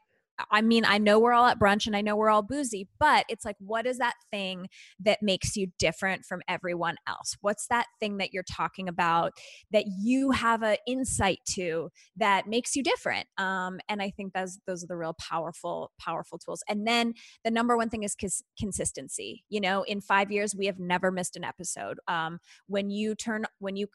I 0.49 0.61
mean, 0.61 0.85
I 0.85 0.97
know 0.97 1.19
we're 1.19 1.33
all 1.33 1.45
at 1.45 1.59
brunch 1.59 1.87
and 1.87 1.95
I 1.95 2.01
know 2.01 2.15
we're 2.15 2.29
all 2.29 2.41
boozy, 2.41 2.87
but 2.99 3.25
it's 3.29 3.45
like, 3.45 3.57
what 3.59 3.85
is 3.85 3.97
that 3.97 4.15
thing 4.31 4.67
that 4.99 5.19
makes 5.21 5.55
you 5.55 5.67
different 5.77 6.25
from 6.25 6.41
everyone 6.47 6.95
else? 7.07 7.37
What's 7.41 7.67
that 7.67 7.85
thing 7.99 8.17
that 8.17 8.33
you're 8.33 8.43
talking 8.43 8.87
about 8.87 9.33
that 9.71 9.85
you 10.01 10.31
have 10.31 10.63
an 10.63 10.77
insight 10.87 11.39
to 11.51 11.89
that 12.17 12.47
makes 12.47 12.75
you 12.75 12.83
different? 12.83 13.27
Um, 13.37 13.79
and 13.89 14.01
I 14.01 14.09
think 14.09 14.33
those 14.33 14.59
those 14.65 14.83
are 14.83 14.87
the 14.87 14.97
real 14.97 15.15
powerful, 15.19 15.91
powerful 15.99 16.37
tools. 16.37 16.63
And 16.67 16.87
then 16.87 17.13
the 17.43 17.51
number 17.51 17.77
one 17.77 17.89
thing 17.89 18.03
is 18.03 18.15
cons- 18.15 18.43
consistency. 18.59 19.43
You 19.49 19.61
know, 19.61 19.83
in 19.83 20.01
five 20.01 20.31
years, 20.31 20.55
we 20.55 20.65
have 20.65 20.79
never 20.79 21.11
missed 21.11 21.35
an 21.35 21.43
episode. 21.43 21.99
Um, 22.07 22.39
when 22.67 22.89
you 22.89 23.15
turn, 23.15 23.45
when 23.59 23.75
you 23.75 23.87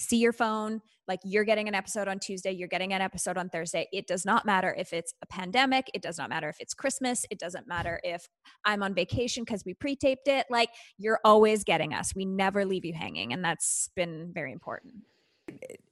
see 0.00 0.16
your 0.16 0.32
phone 0.32 0.80
like 1.10 1.20
you're 1.24 1.44
getting 1.44 1.66
an 1.66 1.74
episode 1.74 2.06
on 2.06 2.20
Tuesday, 2.20 2.52
you're 2.52 2.68
getting 2.68 2.92
an 2.92 3.00
episode 3.00 3.36
on 3.36 3.48
Thursday. 3.48 3.88
It 3.92 4.06
does 4.06 4.24
not 4.24 4.46
matter 4.46 4.72
if 4.78 4.92
it's 4.92 5.12
a 5.22 5.26
pandemic, 5.26 5.90
it 5.92 6.02
does 6.02 6.18
not 6.18 6.30
matter 6.30 6.48
if 6.48 6.60
it's 6.60 6.72
Christmas, 6.72 7.26
it 7.30 7.38
doesn't 7.40 7.66
matter 7.66 8.00
if 8.04 8.28
I'm 8.64 8.82
on 8.82 8.94
vacation 8.94 9.42
because 9.44 9.64
we 9.64 9.74
pre-taped 9.74 10.28
it. 10.28 10.46
Like 10.48 10.70
you're 10.98 11.18
always 11.24 11.64
getting 11.64 11.92
us. 11.92 12.14
We 12.14 12.24
never 12.24 12.64
leave 12.64 12.84
you 12.84 12.94
hanging 12.94 13.32
and 13.32 13.44
that's 13.44 13.90
been 13.96 14.30
very 14.32 14.52
important. 14.52 14.94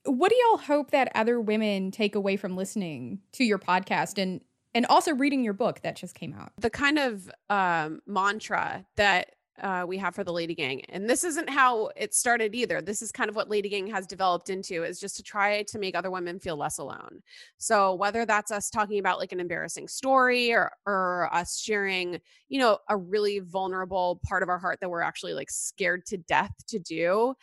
What 0.04 0.30
do 0.30 0.36
y'all 0.36 0.58
hope 0.58 0.92
that 0.92 1.10
other 1.16 1.40
women 1.40 1.90
take 1.90 2.14
away 2.14 2.36
from 2.36 2.56
listening 2.56 3.20
to 3.32 3.44
your 3.44 3.58
podcast 3.58 4.22
and 4.22 4.40
and 4.74 4.86
also 4.86 5.14
reading 5.14 5.42
your 5.42 5.54
book 5.54 5.80
that 5.82 5.96
just 5.96 6.14
came 6.14 6.32
out? 6.32 6.52
the 6.58 6.70
kind 6.70 6.98
of 6.98 7.28
um, 7.50 8.00
mantra 8.06 8.86
that 8.96 9.30
uh, 9.60 9.84
we 9.86 9.98
have 9.98 10.14
for 10.14 10.24
the 10.24 10.32
Lady 10.32 10.54
Gang, 10.54 10.82
and 10.88 11.08
this 11.08 11.24
isn't 11.24 11.48
how 11.50 11.90
it 11.96 12.14
started 12.14 12.54
either. 12.54 12.80
This 12.80 13.02
is 13.02 13.12
kind 13.12 13.28
of 13.28 13.36
what 13.36 13.50
Lady 13.50 13.68
Gang 13.68 13.86
has 13.88 14.06
developed 14.06 14.50
into, 14.50 14.84
is 14.84 15.00
just 15.00 15.16
to 15.16 15.22
try 15.22 15.62
to 15.64 15.78
make 15.78 15.96
other 15.96 16.10
women 16.10 16.38
feel 16.38 16.56
less 16.56 16.78
alone. 16.78 17.22
So 17.56 17.94
whether 17.94 18.24
that's 18.24 18.50
us 18.50 18.70
talking 18.70 18.98
about 18.98 19.18
like 19.18 19.32
an 19.32 19.40
embarrassing 19.40 19.88
story, 19.88 20.52
or 20.52 20.70
or 20.86 21.28
us 21.32 21.58
sharing, 21.58 22.20
you 22.48 22.58
know, 22.58 22.78
a 22.88 22.96
really 22.96 23.40
vulnerable 23.40 24.20
part 24.26 24.42
of 24.42 24.48
our 24.48 24.58
heart 24.58 24.78
that 24.80 24.90
we're 24.90 25.00
actually 25.00 25.34
like 25.34 25.50
scared 25.50 26.06
to 26.06 26.16
death 26.16 26.52
to 26.68 26.78
do. 26.78 27.34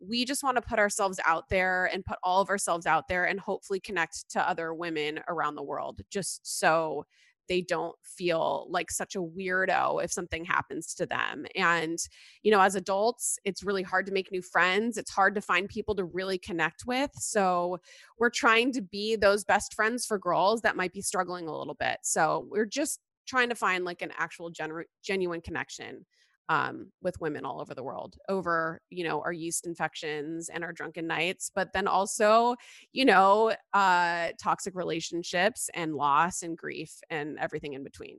We 0.00 0.24
just 0.24 0.42
want 0.42 0.56
to 0.56 0.62
put 0.62 0.78
ourselves 0.78 1.18
out 1.24 1.48
there 1.48 1.86
and 1.86 2.04
put 2.04 2.18
all 2.22 2.42
of 2.42 2.50
ourselves 2.50 2.84
out 2.84 3.08
there 3.08 3.24
and 3.24 3.40
hopefully 3.40 3.80
connect 3.80 4.30
to 4.30 4.48
other 4.48 4.74
women 4.74 5.20
around 5.28 5.54
the 5.54 5.62
world 5.62 6.02
just 6.10 6.40
so 6.58 7.06
they 7.48 7.60
don't 7.60 7.96
feel 8.02 8.66
like 8.70 8.90
such 8.90 9.16
a 9.16 9.22
weirdo 9.22 10.02
if 10.02 10.12
something 10.12 10.44
happens 10.44 10.94
to 10.94 11.06
them. 11.06 11.46
And, 11.54 11.98
you 12.42 12.50
know, 12.50 12.60
as 12.60 12.74
adults, 12.74 13.38
it's 13.44 13.62
really 13.62 13.82
hard 13.82 14.06
to 14.06 14.12
make 14.12 14.30
new 14.32 14.42
friends. 14.42 14.96
It's 14.96 15.10
hard 15.10 15.34
to 15.34 15.40
find 15.40 15.68
people 15.68 15.94
to 15.96 16.04
really 16.04 16.38
connect 16.38 16.84
with. 16.86 17.10
So 17.14 17.78
we're 18.18 18.30
trying 18.30 18.72
to 18.72 18.82
be 18.82 19.16
those 19.16 19.44
best 19.44 19.74
friends 19.74 20.06
for 20.06 20.18
girls 20.18 20.62
that 20.62 20.76
might 20.76 20.92
be 20.92 21.02
struggling 21.02 21.48
a 21.48 21.56
little 21.56 21.74
bit. 21.74 21.98
So 22.02 22.46
we're 22.50 22.66
just 22.66 23.00
trying 23.26 23.48
to 23.48 23.54
find 23.54 23.84
like 23.84 24.02
an 24.02 24.12
actual 24.18 24.50
genu- 24.50 24.84
genuine 25.02 25.40
connection 25.40 26.04
um, 26.48 26.90
with 27.02 27.20
women 27.20 27.44
all 27.44 27.60
over 27.60 27.74
the 27.74 27.82
world 27.82 28.16
over 28.28 28.80
you 28.90 29.04
know 29.04 29.20
our 29.22 29.32
yeast 29.32 29.66
infections 29.66 30.48
and 30.48 30.62
our 30.64 30.72
drunken 30.72 31.06
nights 31.06 31.50
but 31.54 31.72
then 31.72 31.86
also 31.86 32.54
you 32.92 33.04
know 33.04 33.52
uh 33.72 34.28
toxic 34.42 34.74
relationships 34.74 35.70
and 35.74 35.94
loss 35.94 36.42
and 36.42 36.56
grief 36.56 36.92
and 37.10 37.38
everything 37.38 37.72
in 37.72 37.82
between 37.82 38.18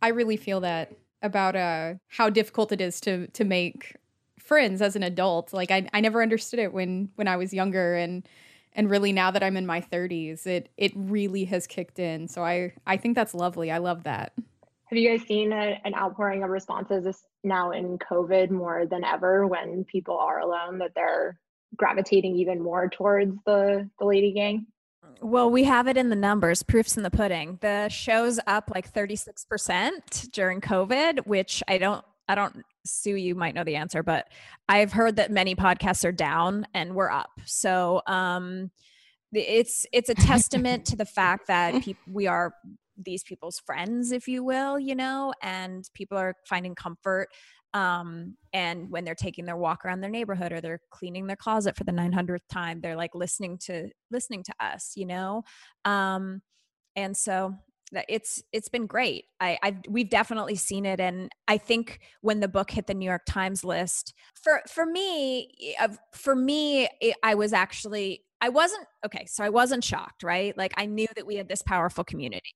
I 0.00 0.08
really 0.08 0.36
feel 0.36 0.60
that 0.60 0.92
about 1.22 1.54
uh 1.56 1.94
how 2.08 2.30
difficult 2.30 2.72
it 2.72 2.80
is 2.80 3.00
to 3.02 3.28
to 3.28 3.44
make 3.44 3.96
friends 4.38 4.82
as 4.82 4.96
an 4.96 5.02
adult. 5.02 5.52
Like 5.52 5.70
I 5.70 5.88
I 5.92 6.00
never 6.00 6.22
understood 6.22 6.58
it 6.58 6.72
when 6.72 7.10
when 7.14 7.28
I 7.28 7.36
was 7.36 7.54
younger 7.54 7.94
and 7.94 8.28
and 8.74 8.90
really 8.90 9.12
now 9.12 9.30
that 9.30 9.42
I'm 9.42 9.56
in 9.56 9.66
my 9.66 9.80
30s, 9.80 10.46
it 10.46 10.70
it 10.76 10.92
really 10.96 11.44
has 11.44 11.66
kicked 11.66 11.98
in. 11.98 12.28
So 12.28 12.44
I 12.44 12.72
I 12.86 12.96
think 12.96 13.14
that's 13.14 13.34
lovely. 13.34 13.70
I 13.70 13.78
love 13.78 14.04
that. 14.04 14.32
Have 14.92 14.98
you 14.98 15.08
guys 15.08 15.26
seen 15.26 15.52
a, 15.52 15.80
an 15.86 15.94
outpouring 15.94 16.42
of 16.42 16.50
responses 16.50 17.04
this- 17.04 17.24
now 17.42 17.70
in 17.70 17.98
COVID 17.98 18.50
more 18.50 18.84
than 18.84 19.04
ever 19.04 19.46
when 19.46 19.84
people 19.84 20.18
are 20.18 20.40
alone 20.40 20.76
that 20.80 20.90
they're 20.94 21.40
gravitating 21.76 22.36
even 22.36 22.62
more 22.62 22.90
towards 22.90 23.34
the 23.46 23.88
the 23.98 24.04
lady 24.04 24.32
gang? 24.32 24.66
Well, 25.22 25.50
we 25.50 25.64
have 25.64 25.88
it 25.88 25.96
in 25.96 26.10
the 26.10 26.16
numbers, 26.16 26.62
proofs 26.62 26.98
in 26.98 27.04
the 27.04 27.10
pudding. 27.10 27.56
The 27.62 27.88
show's 27.88 28.38
up 28.46 28.70
like 28.74 28.92
36% 28.92 30.30
during 30.30 30.60
COVID, 30.60 31.26
which 31.26 31.62
I 31.66 31.78
don't 31.78 32.04
I 32.28 32.34
don't 32.34 32.62
Sue, 32.84 33.14
you 33.16 33.34
might 33.34 33.54
know 33.54 33.64
the 33.64 33.76
answer, 33.76 34.02
but 34.02 34.28
I've 34.68 34.92
heard 34.92 35.16
that 35.16 35.30
many 35.30 35.54
podcasts 35.54 36.04
are 36.04 36.12
down 36.12 36.66
and 36.74 36.94
we're 36.94 37.10
up. 37.10 37.30
So 37.46 38.02
um 38.06 38.70
it's 39.32 39.86
it's 39.90 40.10
a 40.10 40.14
testament 40.14 40.84
to 40.84 40.96
the 40.96 41.06
fact 41.06 41.46
that 41.46 41.82
peop- 41.82 41.96
we 42.06 42.26
are 42.26 42.52
these 42.96 43.22
people's 43.22 43.58
friends 43.58 44.12
if 44.12 44.28
you 44.28 44.44
will 44.44 44.78
you 44.78 44.94
know 44.94 45.32
and 45.42 45.88
people 45.94 46.18
are 46.18 46.34
finding 46.48 46.74
comfort 46.74 47.28
um 47.74 48.36
and 48.52 48.90
when 48.90 49.04
they're 49.04 49.14
taking 49.14 49.46
their 49.46 49.56
walk 49.56 49.84
around 49.84 50.00
their 50.00 50.10
neighborhood 50.10 50.52
or 50.52 50.60
they're 50.60 50.80
cleaning 50.90 51.26
their 51.26 51.36
closet 51.36 51.76
for 51.76 51.84
the 51.84 51.92
900th 51.92 52.46
time 52.50 52.80
they're 52.80 52.96
like 52.96 53.14
listening 53.14 53.56
to 53.58 53.88
listening 54.10 54.42
to 54.42 54.52
us 54.60 54.92
you 54.96 55.06
know? 55.06 55.42
Um 55.84 56.42
and 56.96 57.16
so 57.16 57.54
it's 58.08 58.42
it's 58.52 58.68
been 58.70 58.86
great. 58.86 59.26
I 59.40 59.58
i 59.62 59.76
we've 59.88 60.08
definitely 60.08 60.56
seen 60.56 60.86
it 60.86 61.00
and 61.00 61.30
i 61.48 61.58
think 61.58 62.00
when 62.22 62.40
the 62.40 62.48
book 62.48 62.70
hit 62.70 62.86
the 62.86 62.94
new 62.94 63.04
york 63.06 63.22
times 63.26 63.64
list 63.64 64.14
for 64.42 64.62
for 64.68 64.86
me 64.86 65.50
uh, 65.80 65.88
for 66.14 66.34
me 66.34 66.88
i 67.22 67.34
was 67.34 67.52
actually 67.52 68.24
i 68.40 68.48
wasn't 68.48 68.86
okay 69.04 69.26
so 69.26 69.44
i 69.44 69.50
wasn't 69.50 69.84
shocked 69.84 70.22
right? 70.22 70.56
Like 70.56 70.72
i 70.76 70.86
knew 70.86 71.08
that 71.16 71.26
we 71.26 71.36
had 71.36 71.48
this 71.48 71.62
powerful 71.62 72.04
community 72.04 72.54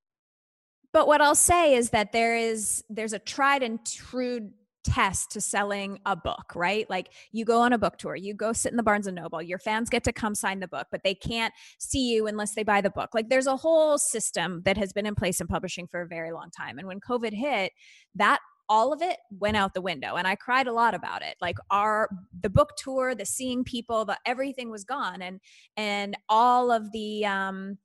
but 0.97 1.07
what 1.07 1.21
I'll 1.21 1.35
say 1.35 1.75
is 1.75 1.91
that 1.91 2.13
there 2.13 2.35
is 2.35 2.83
there's 2.89 3.13
a 3.13 3.19
tried 3.19 3.63
and 3.63 3.79
true 3.85 4.49
test 4.83 5.31
to 5.33 5.43
selling 5.43 5.99
a 6.07 6.17
book, 6.17 6.55
right? 6.55 6.89
Like 6.89 7.13
you 7.33 7.45
go 7.45 7.61
on 7.61 7.75
a 7.75 7.79
book 7.79 7.99
tour, 7.99 8.17
you 8.17 8.33
go 8.33 8.55
sit 8.55 8.71
in 8.71 8.79
the 8.79 8.83
Barnes 8.83 9.07
and 9.07 9.15
Noble, 9.15 9.43
your 9.43 9.59
fans 9.59 9.91
get 9.91 10.05
to 10.05 10.13
come 10.15 10.35
sign 10.35 10.59
the 10.59 10.69
book, 10.69 10.87
but 10.91 11.03
they 11.05 11.15
can't 11.15 11.53
see 11.79 12.11
you 12.11 12.27
unless 12.27 12.55
they 12.55 12.63
buy 12.63 12.81
the 12.81 12.89
book. 12.89 13.11
Like 13.13 13.29
there's 13.29 13.47
a 13.47 13.59
whole 13.59 13.99
system 13.99 14.63
that 14.65 14.79
has 14.79 14.95
been 14.95 15.05
in 15.05 15.15
place 15.15 15.39
in 15.39 15.49
publishing 15.49 15.87
for 15.87 16.01
a 16.01 16.09
very 16.09 16.33
long 16.33 16.49
time. 16.57 16.79
And 16.79 16.89
when 16.89 17.01
COVID 17.01 17.35
hit, 17.35 17.73
that 18.15 18.41
all 18.71 18.91
of 18.91 19.03
it 19.03 19.19
went 19.39 19.59
out 19.59 19.75
the 19.75 19.81
window 19.81 20.17
and 20.17 20.27
i 20.27 20.35
cried 20.35 20.67
a 20.67 20.73
lot 20.73 20.93
about 20.93 21.23
it 21.23 21.37
like 21.41 21.57
our 21.71 22.09
the 22.43 22.51
book 22.51 22.71
tour 22.77 23.15
the 23.15 23.25
seeing 23.25 23.63
people 23.63 24.05
the 24.05 24.19
everything 24.27 24.73
was 24.73 24.83
gone 24.83 25.23
and 25.23 25.41
and 25.77 26.17
all 26.29 26.73
of 26.73 26.91
the 26.91 27.25
um 27.25 27.79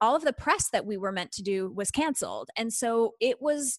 all 0.00 0.16
of 0.16 0.24
the 0.24 0.32
press 0.32 0.68
that 0.70 0.86
we 0.86 0.96
were 0.96 1.12
meant 1.12 1.32
to 1.32 1.42
do 1.42 1.72
was 1.74 1.90
canceled 1.90 2.50
and 2.56 2.72
so 2.72 3.14
it 3.20 3.40
was 3.40 3.78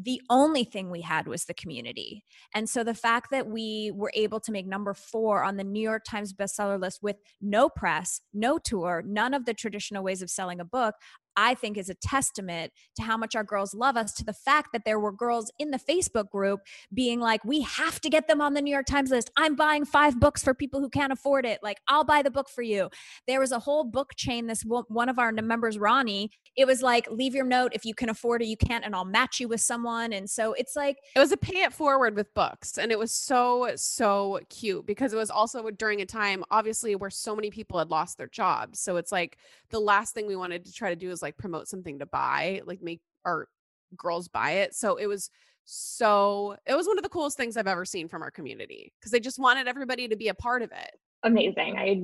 the 0.00 0.22
only 0.30 0.62
thing 0.62 0.90
we 0.90 1.00
had 1.00 1.26
was 1.26 1.44
the 1.44 1.54
community. 1.54 2.22
And 2.54 2.70
so 2.70 2.84
the 2.84 2.94
fact 2.94 3.32
that 3.32 3.48
we 3.48 3.90
were 3.92 4.12
able 4.14 4.38
to 4.40 4.52
make 4.52 4.66
number 4.66 4.94
four 4.94 5.42
on 5.42 5.56
the 5.56 5.64
New 5.64 5.82
York 5.82 6.04
Times 6.04 6.32
bestseller 6.32 6.80
list 6.80 7.00
with 7.02 7.16
no 7.40 7.68
press, 7.68 8.20
no 8.32 8.58
tour, 8.58 9.02
none 9.04 9.34
of 9.34 9.44
the 9.44 9.54
traditional 9.54 10.04
ways 10.04 10.22
of 10.22 10.30
selling 10.30 10.60
a 10.60 10.64
book, 10.64 10.94
I 11.38 11.54
think 11.54 11.78
is 11.78 11.88
a 11.88 11.94
testament 11.94 12.72
to 12.96 13.02
how 13.02 13.16
much 13.16 13.36
our 13.36 13.44
girls 13.44 13.72
love 13.72 13.96
us, 13.96 14.12
to 14.14 14.24
the 14.24 14.32
fact 14.32 14.70
that 14.72 14.84
there 14.84 14.98
were 14.98 15.12
girls 15.12 15.52
in 15.60 15.70
the 15.70 15.78
Facebook 15.78 16.30
group 16.30 16.60
being 16.92 17.20
like, 17.20 17.44
we 17.44 17.62
have 17.62 18.00
to 18.00 18.10
get 18.10 18.26
them 18.26 18.40
on 18.40 18.54
the 18.54 18.60
New 18.60 18.72
York 18.72 18.86
Times 18.86 19.10
list. 19.10 19.30
I'm 19.36 19.54
buying 19.54 19.84
five 19.84 20.18
books 20.18 20.42
for 20.42 20.52
people 20.52 20.80
who 20.80 20.90
can't 20.90 21.12
afford 21.12 21.46
it. 21.46 21.60
Like, 21.62 21.78
I'll 21.86 22.02
buy 22.02 22.22
the 22.22 22.30
book 22.30 22.48
for 22.48 22.62
you. 22.62 22.90
There 23.28 23.38
was 23.38 23.52
a 23.52 23.60
whole 23.60 23.84
book 23.84 24.16
chain. 24.16 24.48
This 24.48 24.64
one 24.64 25.08
of 25.08 25.20
our 25.20 25.30
members, 25.30 25.78
Ronnie, 25.78 26.32
it 26.56 26.66
was 26.66 26.82
like, 26.82 27.08
leave 27.08 27.36
your 27.36 27.46
note 27.46 27.70
if 27.72 27.84
you 27.84 27.94
can 27.94 28.08
afford 28.08 28.42
it, 28.42 28.46
you 28.46 28.56
can't, 28.56 28.84
and 28.84 28.96
I'll 28.96 29.04
match 29.04 29.38
you 29.38 29.46
with 29.46 29.60
someone. 29.60 30.12
And 30.12 30.28
so 30.28 30.54
it's 30.54 30.74
like, 30.74 30.96
it 31.14 31.20
was 31.20 31.30
a 31.30 31.36
pay 31.36 31.62
it 31.62 31.72
forward 31.72 32.16
with 32.16 32.34
books. 32.34 32.78
And 32.78 32.90
it 32.90 32.98
was 32.98 33.12
so, 33.12 33.70
so 33.76 34.40
cute 34.50 34.86
because 34.86 35.12
it 35.12 35.16
was 35.16 35.30
also 35.30 35.70
during 35.70 36.00
a 36.00 36.06
time, 36.06 36.42
obviously, 36.50 36.96
where 36.96 37.10
so 37.10 37.36
many 37.36 37.50
people 37.50 37.78
had 37.78 37.90
lost 37.90 38.18
their 38.18 38.26
jobs. 38.26 38.80
So 38.80 38.96
it's 38.96 39.12
like 39.12 39.38
the 39.70 39.78
last 39.78 40.14
thing 40.14 40.26
we 40.26 40.34
wanted 40.34 40.64
to 40.64 40.72
try 40.72 40.90
to 40.90 40.96
do 40.96 41.12
is 41.12 41.22
like, 41.22 41.27
like 41.28 41.36
promote 41.36 41.68
something 41.68 41.98
to 41.98 42.06
buy, 42.06 42.62
like 42.64 42.82
make 42.82 43.00
our 43.24 43.48
girls 43.96 44.28
buy 44.28 44.52
it. 44.52 44.74
So 44.74 44.96
it 44.96 45.06
was 45.06 45.30
so 45.64 46.56
it 46.66 46.74
was 46.74 46.86
one 46.86 46.98
of 46.98 47.04
the 47.04 47.10
coolest 47.10 47.36
things 47.36 47.56
I've 47.56 47.66
ever 47.66 47.84
seen 47.84 48.08
from 48.08 48.22
our 48.22 48.30
community 48.30 48.92
because 48.98 49.12
they 49.12 49.20
just 49.20 49.38
wanted 49.38 49.68
everybody 49.68 50.08
to 50.08 50.16
be 50.16 50.28
a 50.28 50.34
part 50.34 50.62
of 50.62 50.72
it. 50.72 50.98
Amazing. 51.22 51.76
I 51.76 52.02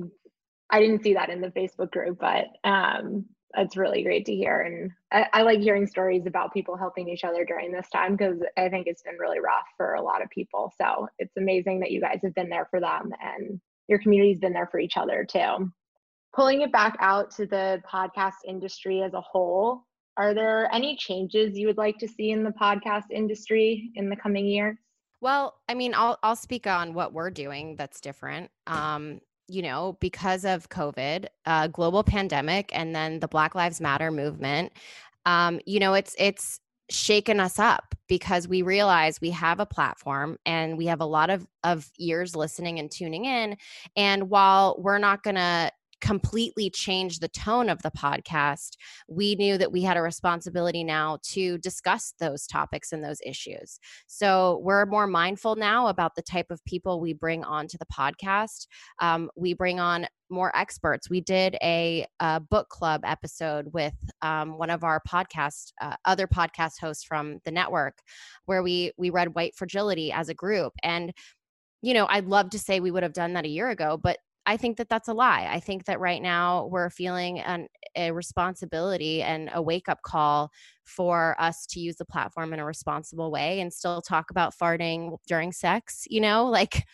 I 0.69 0.79
didn't 0.79 1.03
see 1.03 1.15
that 1.15 1.29
in 1.29 1.41
the 1.41 1.49
Facebook 1.49 1.91
group, 1.91 2.19
but 2.19 2.45
um 2.63 3.25
it's 3.57 3.77
really 3.77 4.03
great 4.03 4.25
to 4.25 4.35
hear. 4.35 4.59
And 4.59 4.91
I, 5.13 5.39
I 5.39 5.41
like 5.43 5.61
hearing 5.61 5.87
stories 5.87 6.25
about 6.27 6.53
people 6.53 6.75
helping 6.75 7.07
each 7.07 7.23
other 7.23 7.45
during 7.45 7.71
this 7.71 7.87
time 7.89 8.17
because 8.17 8.37
I 8.57 8.67
think 8.67 8.85
it's 8.85 9.01
been 9.01 9.17
really 9.17 9.39
rough 9.39 9.65
for 9.77 9.93
a 9.93 10.01
lot 10.01 10.21
of 10.21 10.29
people. 10.29 10.73
So 10.77 11.07
it's 11.19 11.37
amazing 11.37 11.79
that 11.79 11.91
you 11.91 12.01
guys 12.01 12.19
have 12.23 12.35
been 12.35 12.49
there 12.49 12.67
for 12.69 12.81
them 12.81 13.13
and 13.21 13.61
your 13.87 13.99
community's 13.99 14.39
been 14.39 14.51
there 14.51 14.67
for 14.67 14.79
each 14.79 14.97
other 14.97 15.23
too 15.23 15.71
pulling 16.35 16.61
it 16.61 16.71
back 16.71 16.97
out 16.99 17.31
to 17.31 17.45
the 17.45 17.81
podcast 17.91 18.43
industry 18.45 19.01
as 19.01 19.13
a 19.13 19.21
whole, 19.21 19.85
are 20.17 20.33
there 20.33 20.69
any 20.73 20.95
changes 20.95 21.57
you 21.57 21.67
would 21.67 21.77
like 21.77 21.97
to 21.99 22.07
see 22.07 22.31
in 22.31 22.43
the 22.43 22.51
podcast 22.51 23.05
industry 23.09 23.91
in 23.95 24.09
the 24.09 24.15
coming 24.15 24.45
years? 24.45 24.77
Well, 25.21 25.55
I 25.69 25.73
mean, 25.73 25.93
I'll 25.95 26.19
I'll 26.23 26.35
speak 26.35 26.67
on 26.67 26.93
what 26.93 27.13
we're 27.13 27.31
doing 27.31 27.75
that's 27.77 28.01
different. 28.01 28.51
Um, 28.67 29.21
you 29.47 29.61
know, 29.61 29.97
because 29.99 30.43
of 30.45 30.69
COVID, 30.69 31.25
uh, 31.45 31.67
global 31.67 32.03
pandemic, 32.03 32.69
and 32.73 32.95
then 32.95 33.19
the 33.19 33.27
Black 33.27 33.55
Lives 33.55 33.79
Matter 33.79 34.11
movement. 34.11 34.73
Um, 35.25 35.59
you 35.65 35.79
know, 35.79 35.93
it's 35.93 36.15
it's 36.19 36.59
shaken 36.89 37.39
us 37.39 37.57
up 37.57 37.95
because 38.07 38.47
we 38.47 38.61
realize 38.61 39.19
we 39.19 39.31
have 39.31 39.59
a 39.59 39.65
platform 39.65 40.37
and 40.45 40.77
we 40.77 40.85
have 40.85 41.01
a 41.01 41.05
lot 41.05 41.29
of 41.29 41.47
of 41.63 41.89
ears 41.97 42.35
listening 42.35 42.77
and 42.77 42.91
tuning 42.91 43.25
in 43.25 43.57
and 43.95 44.29
while 44.29 44.75
we're 44.77 44.99
not 44.99 45.23
going 45.23 45.35
to 45.35 45.71
completely 46.01 46.69
change 46.69 47.19
the 47.19 47.27
tone 47.27 47.69
of 47.69 47.81
the 47.81 47.91
podcast, 47.91 48.71
we 49.07 49.35
knew 49.35 49.57
that 49.57 49.71
we 49.71 49.81
had 49.81 49.97
a 49.97 50.01
responsibility 50.01 50.83
now 50.83 51.19
to 51.23 51.57
discuss 51.59 52.13
those 52.19 52.45
topics 52.47 52.91
and 52.91 53.03
those 53.03 53.19
issues. 53.25 53.79
So 54.07 54.61
we're 54.63 54.85
more 54.85 55.07
mindful 55.07 55.55
now 55.55 55.87
about 55.87 56.15
the 56.15 56.21
type 56.21 56.47
of 56.49 56.63
people 56.65 56.99
we 56.99 57.13
bring 57.13 57.43
onto 57.43 57.77
the 57.77 57.85
podcast. 57.85 58.67
Um, 58.99 59.29
we 59.35 59.53
bring 59.53 59.79
on 59.79 60.07
more 60.29 60.55
experts. 60.55 61.09
We 61.09 61.21
did 61.21 61.55
a, 61.61 62.05
a 62.19 62.39
book 62.39 62.69
club 62.69 63.01
episode 63.03 63.73
with 63.73 63.93
um, 64.21 64.57
one 64.57 64.69
of 64.69 64.83
our 64.83 65.01
podcast, 65.07 65.71
uh, 65.81 65.95
other 66.05 66.27
podcast 66.27 66.79
hosts 66.81 67.03
from 67.03 67.39
the 67.45 67.51
network, 67.51 67.99
where 68.45 68.63
we 68.63 68.91
we 68.97 69.09
read 69.09 69.35
White 69.35 69.55
Fragility 69.55 70.11
as 70.11 70.29
a 70.29 70.33
group, 70.33 70.73
and 70.83 71.13
you 71.81 71.93
know, 71.93 72.07
I'd 72.09 72.25
love 72.25 72.49
to 72.49 72.59
say 72.59 72.79
we 72.79 72.89
would 72.89 73.03
have 73.03 73.13
done 73.13 73.33
that 73.33 73.45
a 73.45 73.49
year 73.49 73.69
ago, 73.69 73.95
but 74.01 74.17
I 74.45 74.57
think 74.57 74.77
that 74.77 74.89
that's 74.89 75.07
a 75.07 75.13
lie. 75.13 75.47
I 75.51 75.59
think 75.59 75.85
that 75.85 75.99
right 75.99 76.21
now 76.21 76.67
we're 76.67 76.89
feeling 76.89 77.39
an, 77.39 77.67
a 77.95 78.11
responsibility 78.11 79.21
and 79.21 79.49
a 79.53 79.61
wake 79.61 79.89
up 79.89 80.01
call 80.03 80.51
for 80.83 81.35
us 81.39 81.65
to 81.67 81.79
use 81.79 81.95
the 81.95 82.05
platform 82.05 82.53
in 82.53 82.59
a 82.59 82.65
responsible 82.65 83.31
way 83.31 83.59
and 83.59 83.73
still 83.73 84.01
talk 84.01 84.29
about 84.29 84.53
farting 84.55 85.17
during 85.27 85.51
sex, 85.51 86.05
you 86.09 86.21
know, 86.21 86.45
like 86.49 86.85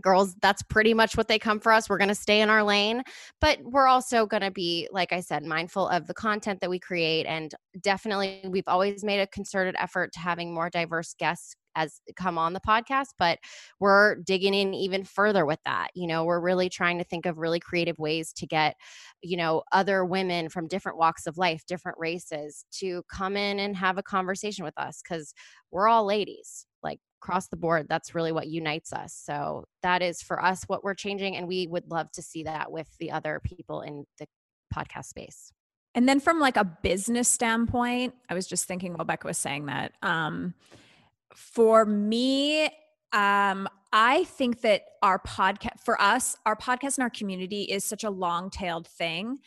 girls 0.00 0.34
that's 0.40 0.62
pretty 0.62 0.94
much 0.94 1.16
what 1.18 1.28
they 1.28 1.38
come 1.38 1.60
for 1.60 1.70
us 1.70 1.90
we're 1.90 1.98
going 1.98 2.08
to 2.08 2.14
stay 2.14 2.40
in 2.40 2.48
our 2.48 2.62
lane 2.62 3.02
but 3.42 3.58
we're 3.62 3.86
also 3.86 4.24
going 4.24 4.40
to 4.40 4.50
be 4.50 4.88
like 4.90 5.12
i 5.12 5.20
said 5.20 5.44
mindful 5.44 5.86
of 5.88 6.06
the 6.06 6.14
content 6.14 6.60
that 6.60 6.70
we 6.70 6.78
create 6.78 7.26
and 7.26 7.54
definitely 7.82 8.40
we've 8.48 8.66
always 8.66 9.04
made 9.04 9.20
a 9.20 9.26
concerted 9.26 9.74
effort 9.78 10.10
to 10.10 10.18
having 10.18 10.54
more 10.54 10.70
diverse 10.70 11.14
guests 11.18 11.56
as 11.74 12.00
come 12.16 12.38
on 12.38 12.52
the 12.52 12.60
podcast 12.60 13.08
but 13.18 13.38
we're 13.80 14.16
digging 14.16 14.54
in 14.54 14.74
even 14.74 15.04
further 15.04 15.44
with 15.46 15.60
that 15.64 15.88
you 15.94 16.06
know 16.06 16.24
we're 16.24 16.40
really 16.40 16.68
trying 16.68 16.98
to 16.98 17.04
think 17.04 17.26
of 17.26 17.38
really 17.38 17.60
creative 17.60 17.98
ways 17.98 18.32
to 18.32 18.46
get 18.46 18.76
you 19.22 19.36
know 19.36 19.62
other 19.72 20.04
women 20.04 20.48
from 20.48 20.68
different 20.68 20.98
walks 20.98 21.26
of 21.26 21.38
life 21.38 21.62
different 21.66 21.98
races 21.98 22.64
to 22.72 23.02
come 23.10 23.36
in 23.36 23.58
and 23.58 23.76
have 23.76 23.98
a 23.98 24.02
conversation 24.02 24.64
with 24.64 24.78
us 24.78 25.02
cuz 25.02 25.34
we're 25.70 25.88
all 25.88 26.04
ladies 26.04 26.66
like 26.82 26.98
across 27.22 27.48
the 27.48 27.56
board 27.56 27.86
that's 27.88 28.14
really 28.14 28.32
what 28.32 28.48
unites 28.48 28.92
us 28.92 29.14
so 29.14 29.64
that 29.82 30.02
is 30.02 30.20
for 30.20 30.42
us 30.44 30.64
what 30.64 30.82
we're 30.82 30.94
changing 30.94 31.36
and 31.36 31.46
we 31.46 31.66
would 31.66 31.88
love 31.90 32.10
to 32.12 32.22
see 32.22 32.42
that 32.42 32.70
with 32.70 32.88
the 32.98 33.10
other 33.10 33.40
people 33.44 33.80
in 33.82 34.04
the 34.18 34.26
podcast 34.72 35.06
space. 35.06 35.52
And 35.94 36.08
then 36.08 36.20
from 36.20 36.40
like 36.40 36.56
a 36.56 36.64
business 36.64 37.28
standpoint 37.28 38.14
i 38.30 38.34
was 38.34 38.46
just 38.46 38.66
thinking 38.66 38.94
while 38.94 39.04
becca 39.04 39.26
was 39.26 39.36
saying 39.36 39.66
that 39.66 39.92
um 40.02 40.54
for 41.34 41.84
me, 41.84 42.66
um, 43.12 43.68
I 43.92 44.24
think 44.24 44.62
that 44.62 44.82
our 45.02 45.18
podcast, 45.18 45.80
for 45.84 46.00
us, 46.00 46.36
our 46.46 46.56
podcast 46.56 46.98
in 46.98 47.02
our 47.02 47.10
community 47.10 47.62
is 47.64 47.84
such 47.84 48.04
a 48.04 48.10
long 48.10 48.48
tailed 48.48 48.86
thing. 48.86 49.38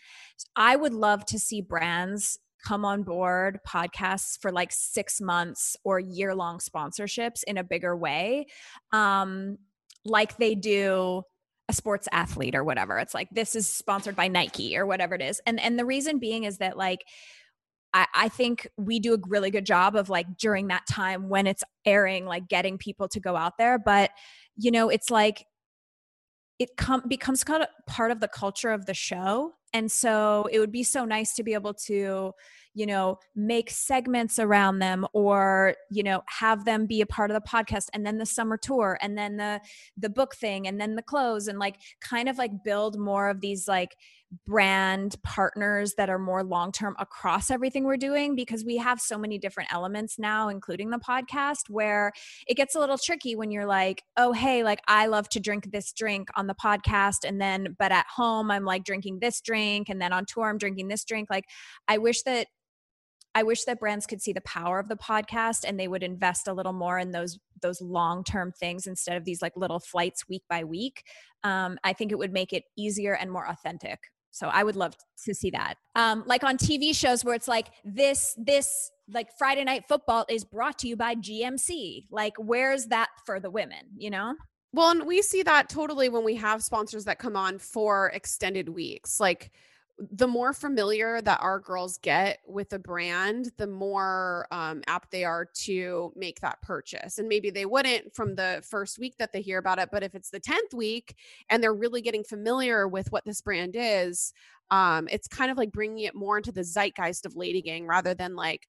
I 0.55 0.75
would 0.75 0.93
love 0.93 1.25
to 1.27 1.39
see 1.39 1.61
brands 1.61 2.37
come 2.63 2.85
on 2.85 3.03
board 3.03 3.59
podcasts 3.67 4.39
for 4.39 4.51
like 4.51 4.71
six 4.71 5.21
months 5.21 5.77
or 5.83 5.99
year 5.99 6.35
long 6.35 6.59
sponsorships 6.59 7.43
in 7.45 7.57
a 7.57 7.63
bigger 7.63 7.95
way, 7.95 8.47
um, 8.91 9.57
like 10.03 10.37
they 10.37 10.55
do 10.55 11.23
a 11.67 11.73
sports 11.73 12.07
athlete 12.11 12.55
or 12.55 12.63
whatever. 12.63 12.97
It's 12.99 13.13
like 13.13 13.29
this 13.31 13.55
is 13.55 13.67
sponsored 13.67 14.15
by 14.15 14.27
Nike 14.27 14.77
or 14.77 14.85
whatever 14.85 15.15
it 15.15 15.21
is. 15.21 15.41
And 15.47 15.59
and 15.59 15.79
the 15.79 15.85
reason 15.85 16.19
being 16.19 16.43
is 16.43 16.59
that 16.59 16.77
like 16.77 17.05
I, 17.95 18.07
I 18.13 18.27
think 18.27 18.67
we 18.77 18.99
do 18.99 19.13
a 19.13 19.17
really 19.25 19.49
good 19.49 19.65
job 19.65 19.95
of 19.95 20.09
like 20.09 20.37
during 20.37 20.67
that 20.67 20.85
time 20.85 21.29
when 21.29 21.47
it's 21.47 21.63
airing, 21.85 22.25
like 22.25 22.49
getting 22.49 22.77
people 22.77 23.07
to 23.07 23.21
go 23.21 23.37
out 23.37 23.57
there. 23.57 23.79
But, 23.79 24.11
you 24.57 24.69
know, 24.69 24.89
it's 24.89 25.09
like 25.09 25.45
it 26.59 26.75
com- 26.75 27.07
becomes 27.07 27.45
kind 27.45 27.63
of 27.63 27.69
part 27.87 28.11
of 28.11 28.19
the 28.19 28.27
culture 28.27 28.71
of 28.71 28.85
the 28.85 28.93
show. 28.93 29.53
And 29.73 29.89
so 29.89 30.47
it 30.51 30.59
would 30.59 30.73
be 30.73 30.83
so 30.83 31.05
nice 31.05 31.33
to 31.35 31.43
be 31.43 31.53
able 31.53 31.73
to, 31.85 32.33
you 32.75 32.85
know, 32.85 33.17
make 33.35 33.71
segments 33.71 34.37
around 34.37 34.79
them 34.79 35.07
or, 35.13 35.75
you 35.89 36.03
know, 36.03 36.21
have 36.27 36.65
them 36.65 36.85
be 36.85 37.01
a 37.01 37.05
part 37.05 37.31
of 37.31 37.35
the 37.35 37.49
podcast 37.49 37.87
and 37.93 38.05
then 38.05 38.17
the 38.17 38.25
summer 38.25 38.57
tour 38.57 38.99
and 39.01 39.17
then 39.17 39.37
the 39.37 39.61
the 39.97 40.09
book 40.09 40.35
thing 40.35 40.67
and 40.67 40.79
then 40.79 40.95
the 40.95 41.01
clothes 41.01 41.47
and 41.47 41.57
like 41.57 41.77
kind 42.01 42.29
of 42.29 42.37
like 42.37 42.51
build 42.63 42.99
more 42.99 43.29
of 43.29 43.41
these 43.41 43.67
like 43.67 43.95
brand 44.45 45.15
partners 45.23 45.93
that 45.97 46.09
are 46.09 46.19
more 46.19 46.43
long 46.43 46.71
term 46.71 46.95
across 46.99 47.49
everything 47.49 47.83
we're 47.83 47.97
doing 47.97 48.35
because 48.35 48.65
we 48.65 48.77
have 48.77 48.99
so 48.99 49.17
many 49.17 49.37
different 49.37 49.71
elements 49.73 50.19
now, 50.19 50.49
including 50.49 50.89
the 50.89 50.97
podcast, 50.97 51.69
where 51.69 52.11
it 52.47 52.55
gets 52.55 52.75
a 52.75 52.79
little 52.79 52.97
tricky 52.97 53.35
when 53.35 53.51
you're 53.51 53.65
like, 53.65 54.03
oh, 54.17 54.33
hey, 54.33 54.63
like 54.63 54.81
I 54.87 55.07
love 55.07 55.29
to 55.29 55.39
drink 55.39 55.71
this 55.71 55.93
drink 55.93 56.29
on 56.35 56.47
the 56.47 56.55
podcast. 56.55 57.25
And 57.25 57.39
then, 57.39 57.75
but 57.77 57.91
at 57.91 58.05
home, 58.13 58.51
I'm 58.51 58.65
like 58.65 58.83
drinking 58.83 59.19
this 59.19 59.41
drink. 59.41 59.89
And 59.89 60.01
then 60.01 60.11
on 60.13 60.25
tour, 60.25 60.49
I'm 60.49 60.57
drinking 60.57 60.87
this 60.87 61.05
drink. 61.05 61.29
Like, 61.29 61.45
I 61.87 61.97
wish 61.97 62.23
that 62.23 62.47
I 63.35 63.43
wish 63.43 63.65
that 63.65 63.79
brands 63.79 64.07
could 64.07 64.21
see 64.21 64.33
the 64.33 64.41
power 64.41 64.79
of 64.79 64.87
the 64.87 64.95
podcast 64.95 65.65
and 65.67 65.79
they 65.79 65.87
would 65.87 66.01
invest 66.01 66.47
a 66.47 66.53
little 66.53 66.73
more 66.73 66.97
in 66.97 67.11
those 67.11 67.37
those 67.61 67.81
long 67.81 68.23
term 68.23 68.51
things 68.51 68.87
instead 68.87 69.17
of 69.17 69.25
these 69.25 69.41
like 69.41 69.53
little 69.55 69.79
flights 69.79 70.27
week 70.27 70.43
by 70.49 70.63
week. 70.63 71.03
Um, 71.43 71.77
I 71.83 71.93
think 71.93 72.11
it 72.11 72.17
would 72.17 72.33
make 72.33 72.53
it 72.53 72.63
easier 72.75 73.13
and 73.13 73.31
more 73.31 73.47
authentic 73.47 73.99
so 74.35 74.49
I 74.49 74.65
would 74.65 74.75
love 74.75 74.97
to 75.23 75.33
see 75.33 75.49
that. 75.51 75.75
Um, 75.95 76.25
like 76.25 76.43
on 76.43 76.57
TV 76.57 76.93
shows 76.93 77.23
where 77.23 77.35
it's 77.35 77.47
like 77.47 77.69
this, 77.85 78.35
this 78.37 78.91
like 79.07 79.29
Friday 79.37 79.63
night 79.63 79.85
football 79.87 80.25
is 80.27 80.43
brought 80.43 80.77
to 80.79 80.89
you 80.89 80.97
by 80.97 81.15
GMC. 81.15 82.07
Like, 82.11 82.33
where's 82.37 82.87
that 82.87 83.07
for 83.25 83.39
the 83.39 83.49
women, 83.49 83.85
you 83.95 84.09
know? 84.09 84.35
Well, 84.73 84.91
and 84.91 85.07
we 85.07 85.21
see 85.21 85.41
that 85.43 85.69
totally 85.69 86.09
when 86.09 86.25
we 86.25 86.35
have 86.35 86.61
sponsors 86.63 87.05
that 87.05 87.17
come 87.17 87.37
on 87.37 87.59
for 87.59 88.11
extended 88.13 88.67
weeks. 88.67 89.21
Like 89.21 89.53
the 89.97 90.27
more 90.27 90.51
familiar 90.51 91.21
that 91.21 91.39
our 91.41 91.59
girls 91.59 91.97
get 91.99 92.39
with 92.45 92.73
a 92.73 92.79
brand, 92.79 93.51
the 93.57 93.67
more 93.67 94.45
um, 94.51 94.81
apt 94.87 95.09
they 95.09 95.23
are 95.23 95.45
to 95.45 96.11
make 96.15 96.41
that 96.41 96.61
purchase. 96.61 97.17
And 97.17 97.29
maybe 97.29 97.49
they 97.49 97.65
wouldn't 97.65 98.13
from 98.13 98.35
the 98.35 98.61
first 98.69 98.99
week 98.99 99.15
that 99.19 99.31
they 99.31 99.41
hear 99.41 99.57
about 99.57 99.79
it, 99.79 99.89
but 99.91 100.03
if 100.03 100.13
it's 100.13 100.29
the 100.29 100.39
10th 100.41 100.73
week 100.73 101.15
and 101.49 101.63
they're 101.63 101.73
really 101.73 102.01
getting 102.01 102.25
familiar 102.25 102.87
with 102.87 103.11
what 103.11 103.23
this 103.25 103.41
brand 103.41 103.75
is, 103.77 104.33
um, 104.69 105.07
it's 105.09 105.27
kind 105.27 105.49
of 105.49 105.57
like 105.57 105.71
bringing 105.71 106.05
it 106.05 106.15
more 106.15 106.37
into 106.37 106.51
the 106.51 106.63
zeitgeist 106.63 107.25
of 107.25 107.35
Lady 107.35 107.61
Gang 107.61 107.87
rather 107.87 108.13
than 108.13 108.35
like, 108.35 108.67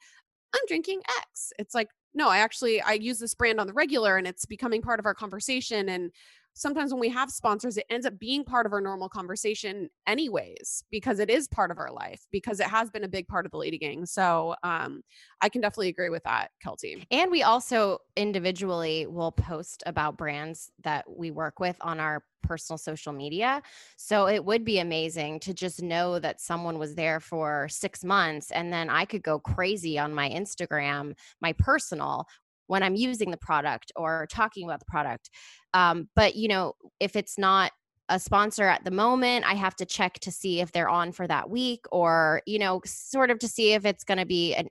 I'm 0.55 0.63
drinking 0.69 1.01
X. 1.23 1.53
It's 1.59 1.75
like, 1.75 1.89
no, 2.15 2.29
I 2.29 2.39
actually 2.39 2.81
I 2.81 2.93
use 2.93 3.19
this 3.19 3.35
brand 3.35 3.61
on 3.61 3.67
the 3.67 3.73
regular 3.73 4.17
and 4.17 4.27
it's 4.27 4.47
becoming 4.47 4.81
part 4.81 5.01
of 5.01 5.07
our 5.07 5.15
conversation 5.15 5.89
and 5.89 6.11
sometimes 6.57 6.91
when 6.91 7.01
we 7.01 7.11
have 7.11 7.31
sponsors, 7.31 7.77
it 7.77 7.85
ends 7.91 8.07
up 8.07 8.19
being 8.19 8.43
part 8.43 8.65
of 8.65 8.73
our 8.73 8.81
normal 8.81 9.11
conversation 9.11 9.91
anyways, 10.07 10.83
because 10.91 11.19
it 11.19 11.29
is 11.29 11.47
part 11.47 11.71
of 11.71 11.79
our 11.79 11.93
life, 11.93 12.27
because 12.33 12.61
it 12.61 12.67
has 12.67 12.91
been 12.91 13.05
a 13.05 13.09
big 13.09 13.29
part 13.29 13.45
of 13.45 13.53
the 13.53 13.59
Lady 13.59 13.79
Gang. 13.79 14.07
So 14.07 14.57
um, 14.63 15.03
I 15.43 15.51
can 15.51 15.61
definitely 15.61 15.91
agree 15.91 16.09
with 16.09 16.25
that, 16.25 16.51
Keltie. 16.65 17.05
And 17.11 17.31
we 17.31 17.43
also 17.43 17.99
individually 18.17 19.07
will 19.07 19.33
post 19.33 19.83
about 19.85 20.17
brands 20.17 20.71
that 20.83 21.05
we 21.09 21.31
work 21.31 21.61
with 21.61 21.77
on 21.83 22.01
our 22.01 22.25
personal 22.43 22.79
social 22.79 23.13
media. 23.13 23.63
So 23.97 24.27
it 24.29 24.43
would 24.45 24.65
be 24.65 24.79
amazing 24.79 25.41
to 25.41 25.53
just 25.53 25.83
know 25.83 26.19
that 26.21 26.41
someone 26.41 26.79
was 26.79 26.95
there 26.95 27.21
for 27.21 27.69
six 27.69 28.05
months 28.05 28.51
and 28.51 28.73
then 28.73 28.89
I 28.89 29.05
could 29.05 29.23
go 29.23 29.39
crazy 29.39 29.99
on 29.99 30.15
my 30.15 30.31
Instagram, 30.31 31.15
my 31.43 31.53
personal, 31.53 32.29
when 32.67 32.83
I'm 32.83 32.95
using 32.95 33.31
the 33.31 33.37
product 33.37 33.93
or 33.97 34.27
talking 34.31 34.65
about 34.65 34.81
the 34.81 34.87
product. 34.87 35.31
Um, 35.75 36.09
but 36.15 36.37
you 36.37 36.49
know, 36.49 36.75
if 37.01 37.17
it's 37.17 37.39
not 37.39 37.73
a 38.09 38.21
sponsor 38.21 38.65
at 38.65 38.85
the 38.85 38.91
moment, 38.91 39.45
I 39.45 39.55
have 39.55 39.75
to 39.77 39.85
check 39.85 40.15
to 40.21 40.31
see 40.31 40.61
if 40.61 40.73
they're 40.73 40.89
on 40.89 41.13
for 41.13 41.27
that 41.27 41.51
week 41.51 41.85
or, 41.91 42.41
you 42.47 42.59
know, 42.59 42.81
sort 42.85 43.31
of 43.31 43.39
to 43.41 43.49
see 43.49 43.73
if 43.73 43.85
it's 43.85 44.05
going 44.05 44.19
to 44.19 44.27
be 44.27 44.55
an 44.55 44.69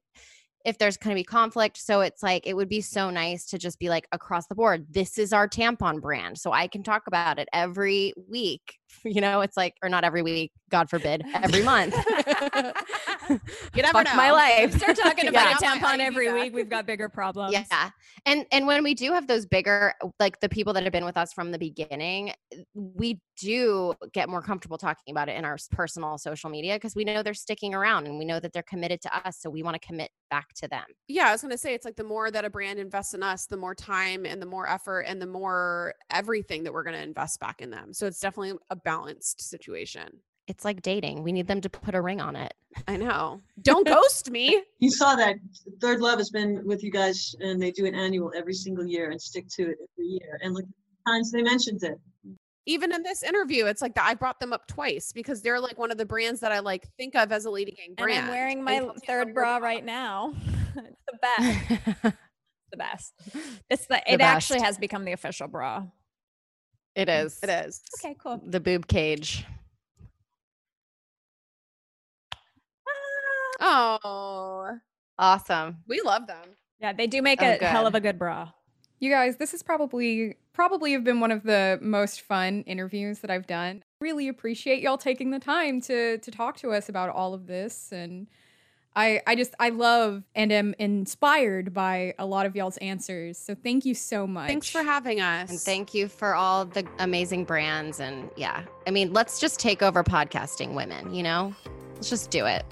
if 0.65 0.79
there's 0.79 0.97
going 0.97 1.15
to 1.15 1.19
be 1.19 1.23
conflict. 1.23 1.77
So 1.77 2.01
it's 2.01 2.23
like, 2.23 2.47
it 2.47 2.55
would 2.55 2.67
be 2.67 2.81
so 2.81 3.11
nice 3.11 3.45
to 3.47 3.59
just 3.59 3.77
be 3.77 3.87
like 3.87 4.07
across 4.11 4.47
the 4.47 4.55
board, 4.55 4.87
this 4.89 5.19
is 5.19 5.31
our 5.31 5.47
tampon 5.47 6.01
brand. 6.01 6.39
So 6.39 6.51
I 6.51 6.67
can 6.67 6.81
talk 6.81 7.03
about 7.05 7.37
it 7.37 7.47
every 7.53 8.13
week. 8.27 8.79
You 9.03 9.21
know, 9.21 9.41
it's 9.41 9.55
like, 9.55 9.75
or 9.83 9.89
not 9.89 10.03
every 10.03 10.23
week, 10.23 10.51
God 10.71 10.89
forbid, 10.89 11.23
every 11.35 11.61
month. 11.61 11.93
you 13.29 13.81
never 13.81 13.91
Fuck 13.91 14.05
know. 14.05 14.15
my 14.15 14.31
life. 14.31 14.75
Start 14.77 14.97
talking 14.97 15.25
Yeah. 15.25 15.29
about 15.31 15.61
a 15.61 15.65
I 15.65 15.77
tampon 15.77 15.99
every 15.99 16.31
week. 16.33 16.53
We've 16.53 16.69
got 16.69 16.85
bigger 16.85 17.09
problems. 17.09 17.53
Yeah. 17.53 17.89
And 18.25 18.45
and 18.51 18.65
when 18.65 18.83
we 18.83 18.93
do 18.95 19.11
have 19.13 19.27
those 19.27 19.45
bigger 19.45 19.93
like 20.19 20.39
the 20.39 20.49
people 20.49 20.73
that 20.73 20.83
have 20.83 20.91
been 20.91 21.05
with 21.05 21.17
us 21.17 21.33
from 21.33 21.51
the 21.51 21.59
beginning, 21.59 22.33
we 22.73 23.19
do 23.39 23.93
get 24.13 24.29
more 24.29 24.41
comfortable 24.41 24.77
talking 24.77 25.11
about 25.11 25.29
it 25.29 25.37
in 25.37 25.45
our 25.45 25.57
personal 25.71 26.17
social 26.17 26.49
media 26.49 26.75
because 26.75 26.95
we 26.95 27.03
know 27.03 27.21
they're 27.21 27.33
sticking 27.33 27.73
around 27.75 28.07
and 28.07 28.17
we 28.17 28.25
know 28.25 28.39
that 28.39 28.53
they're 28.53 28.63
committed 28.63 29.01
to 29.01 29.27
us, 29.27 29.37
so 29.39 29.49
we 29.49 29.61
want 29.61 29.79
to 29.79 29.85
commit 29.85 30.09
back 30.31 30.53
to 30.55 30.67
them. 30.67 30.83
yeah, 31.07 31.27
I 31.29 31.31
was 31.31 31.41
gonna 31.41 31.57
say 31.57 31.73
it's 31.73 31.85
like 31.85 31.95
the 31.95 32.03
more 32.03 32.31
that 32.31 32.43
a 32.45 32.49
brand 32.49 32.79
invests 32.79 33.13
in 33.13 33.21
us, 33.23 33.45
the 33.45 33.57
more 33.57 33.75
time 33.75 34.25
and 34.25 34.41
the 34.41 34.45
more 34.45 34.67
effort 34.69 35.01
and 35.01 35.21
the 35.21 35.27
more 35.27 35.93
everything 36.11 36.63
that 36.63 36.73
we're 36.73 36.83
gonna 36.83 36.97
invest 36.97 37.39
back 37.39 37.61
in 37.61 37.69
them. 37.69 37.93
So 37.93 38.07
it's 38.07 38.19
definitely 38.19 38.53
a 38.69 38.74
balanced 38.75 39.41
situation. 39.41 40.19
It's 40.47 40.63
like 40.63 40.81
dating. 40.83 41.23
We 41.23 41.31
need 41.31 41.47
them 41.47 41.61
to 41.61 41.69
put 41.69 41.95
a 41.95 42.01
ring 42.01 42.21
on 42.21 42.35
it. 42.35 42.53
I 42.87 42.97
know. 42.97 43.41
Don't 43.61 43.87
ghost 43.87 44.29
me. 44.29 44.61
You 44.79 44.91
saw 44.91 45.15
that 45.15 45.37
ThirdLove 45.79 46.17
has 46.17 46.29
been 46.29 46.61
with 46.65 46.83
you 46.83 46.91
guys 46.91 47.33
and 47.39 47.59
they 47.59 47.71
do 47.71 47.85
an 47.87 47.95
annual 47.95 48.31
every 48.35 48.53
single 48.53 48.85
year 48.85 49.09
and 49.09 49.19
stick 49.19 49.47
to 49.55 49.63
it 49.63 49.77
every 49.81 50.05
year. 50.07 50.39
And 50.43 50.53
look, 50.53 50.65
times 51.07 51.31
they 51.31 51.41
mentioned 51.41 51.81
it. 51.83 51.97
Even 52.67 52.93
in 52.93 53.01
this 53.01 53.23
interview, 53.23 53.65
it's 53.65 53.81
like 53.81 53.95
that 53.95 54.05
I 54.05 54.13
brought 54.13 54.39
them 54.39 54.53
up 54.53 54.67
twice 54.67 55.11
because 55.11 55.41
they're 55.41 55.59
like 55.59 55.79
one 55.79 55.89
of 55.91 55.97
the 55.97 56.05
brands 56.05 56.41
that 56.41 56.51
I 56.51 56.59
like 56.59 56.87
think 56.97 57.15
of 57.15 57.31
as 57.31 57.45
a 57.45 57.49
Lady 57.49 57.71
Gang 57.71 57.89
And 57.89 57.97
brand. 57.97 58.25
I'm 58.25 58.31
wearing 58.31 58.63
my 58.63 58.73
Keltie 58.75 58.81
and 58.81 58.91
I 58.91 59.05
third 59.07 59.33
bra 59.33 59.57
right 59.57 59.83
now. 59.83 60.33
it's 60.75 61.01
the 61.07 61.17
best. 62.03 62.17
the 62.71 62.77
best. 62.77 63.13
It's 63.69 63.87
the, 63.87 64.01
The 64.05 64.13
it 64.13 64.21
actually 64.21 64.61
has 64.61 64.77
become 64.77 65.05
the 65.05 65.13
official 65.13 65.47
bra. 65.47 65.85
It 66.95 67.07
mm, 67.07 67.25
is. 67.25 67.39
It 67.43 67.49
is. 67.49 67.81
Okay, 67.99 68.15
cool. 68.21 68.41
The 68.45 68.59
boob 68.59 68.87
cage. 68.87 69.45
Oh, 73.59 74.77
Awesome. 75.17 75.77
we 75.87 76.01
love 76.01 76.27
them. 76.27 76.49
Yeah, 76.79 76.93
they 76.93 77.07
do 77.07 77.21
make 77.21 77.41
Oh, 77.41 77.57
a 77.61 77.65
hell 77.65 77.87
of 77.87 77.95
a 77.95 77.99
good 77.99 78.19
bra. 78.19 78.49
You 78.99 79.09
guys, 79.09 79.37
this 79.37 79.53
is 79.53 79.63
probably 79.63 80.35
probably 80.53 80.93
have 80.93 81.03
been 81.03 81.19
one 81.19 81.31
of 81.31 81.43
the 81.43 81.79
most 81.81 82.21
fun 82.21 82.63
interviews 82.65 83.19
that 83.19 83.29
I've 83.31 83.47
done. 83.47 83.83
Really 83.99 84.27
appreciate 84.27 84.81
y'all 84.81 84.97
taking 84.97 85.31
the 85.31 85.39
time 85.39 85.81
to 85.81 86.17
to 86.17 86.31
talk 86.31 86.57
to 86.57 86.71
us 86.71 86.89
about 86.89 87.09
all 87.09 87.33
of 87.33 87.47
this 87.47 87.91
and 87.91 88.27
I 88.95 89.21
I 89.27 89.35
just 89.35 89.53
I 89.59 89.69
love 89.69 90.23
and 90.35 90.51
am 90.51 90.73
inspired 90.79 91.73
by 91.73 92.13
a 92.17 92.25
lot 92.25 92.45
of 92.45 92.55
y'all's 92.55 92.77
answers. 92.77 93.37
So 93.37 93.55
thank 93.55 93.85
you 93.85 93.93
so 93.93 94.25
much. 94.25 94.47
Thanks 94.47 94.69
for 94.69 94.83
having 94.83 95.21
us. 95.21 95.49
And 95.49 95.59
thank 95.59 95.93
you 95.93 96.07
for 96.07 96.35
all 96.35 96.65
the 96.65 96.87
amazing 96.99 97.45
brands. 97.45 97.99
And 97.99 98.29
yeah, 98.35 98.63
I 98.87 98.91
mean, 98.91 99.13
let's 99.13 99.39
just 99.39 99.59
take 99.59 99.81
over 99.81 100.03
podcasting 100.03 100.73
women, 100.73 101.13
you 101.13 101.23
know? 101.23 101.53
Let's 101.95 102.09
just 102.09 102.29
do 102.29 102.45
it. 102.45 102.65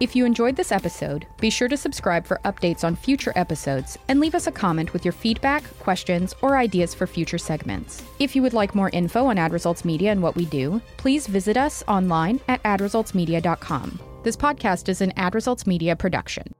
If 0.00 0.14
you 0.14 0.24
enjoyed 0.24 0.54
this 0.54 0.70
episode, 0.70 1.26
be 1.40 1.50
sure 1.50 1.66
to 1.66 1.76
subscribe 1.76 2.24
for 2.24 2.40
updates 2.44 2.84
on 2.84 2.94
future 2.94 3.32
episodes 3.34 3.98
and 4.06 4.20
leave 4.20 4.36
us 4.36 4.46
a 4.46 4.52
comment 4.52 4.92
with 4.92 5.04
your 5.04 5.10
feedback, 5.10 5.64
questions, 5.80 6.34
or 6.40 6.56
ideas 6.56 6.94
for 6.94 7.08
future 7.08 7.38
segments. 7.38 8.04
If 8.20 8.36
you 8.36 8.42
would 8.42 8.52
like 8.52 8.76
more 8.76 8.90
info 8.90 9.26
on 9.26 9.38
Ad 9.38 9.52
Results 9.52 9.84
Media 9.84 10.12
and 10.12 10.22
what 10.22 10.36
we 10.36 10.44
do, 10.44 10.80
please 10.98 11.26
visit 11.26 11.56
us 11.56 11.82
online 11.88 12.40
at 12.46 12.62
adresultsmedia.com. 12.62 13.98
This 14.22 14.36
podcast 14.36 14.88
is 14.88 15.00
an 15.00 15.12
Ad 15.16 15.34
Results 15.34 15.66
Media 15.66 15.96
production. 15.96 16.54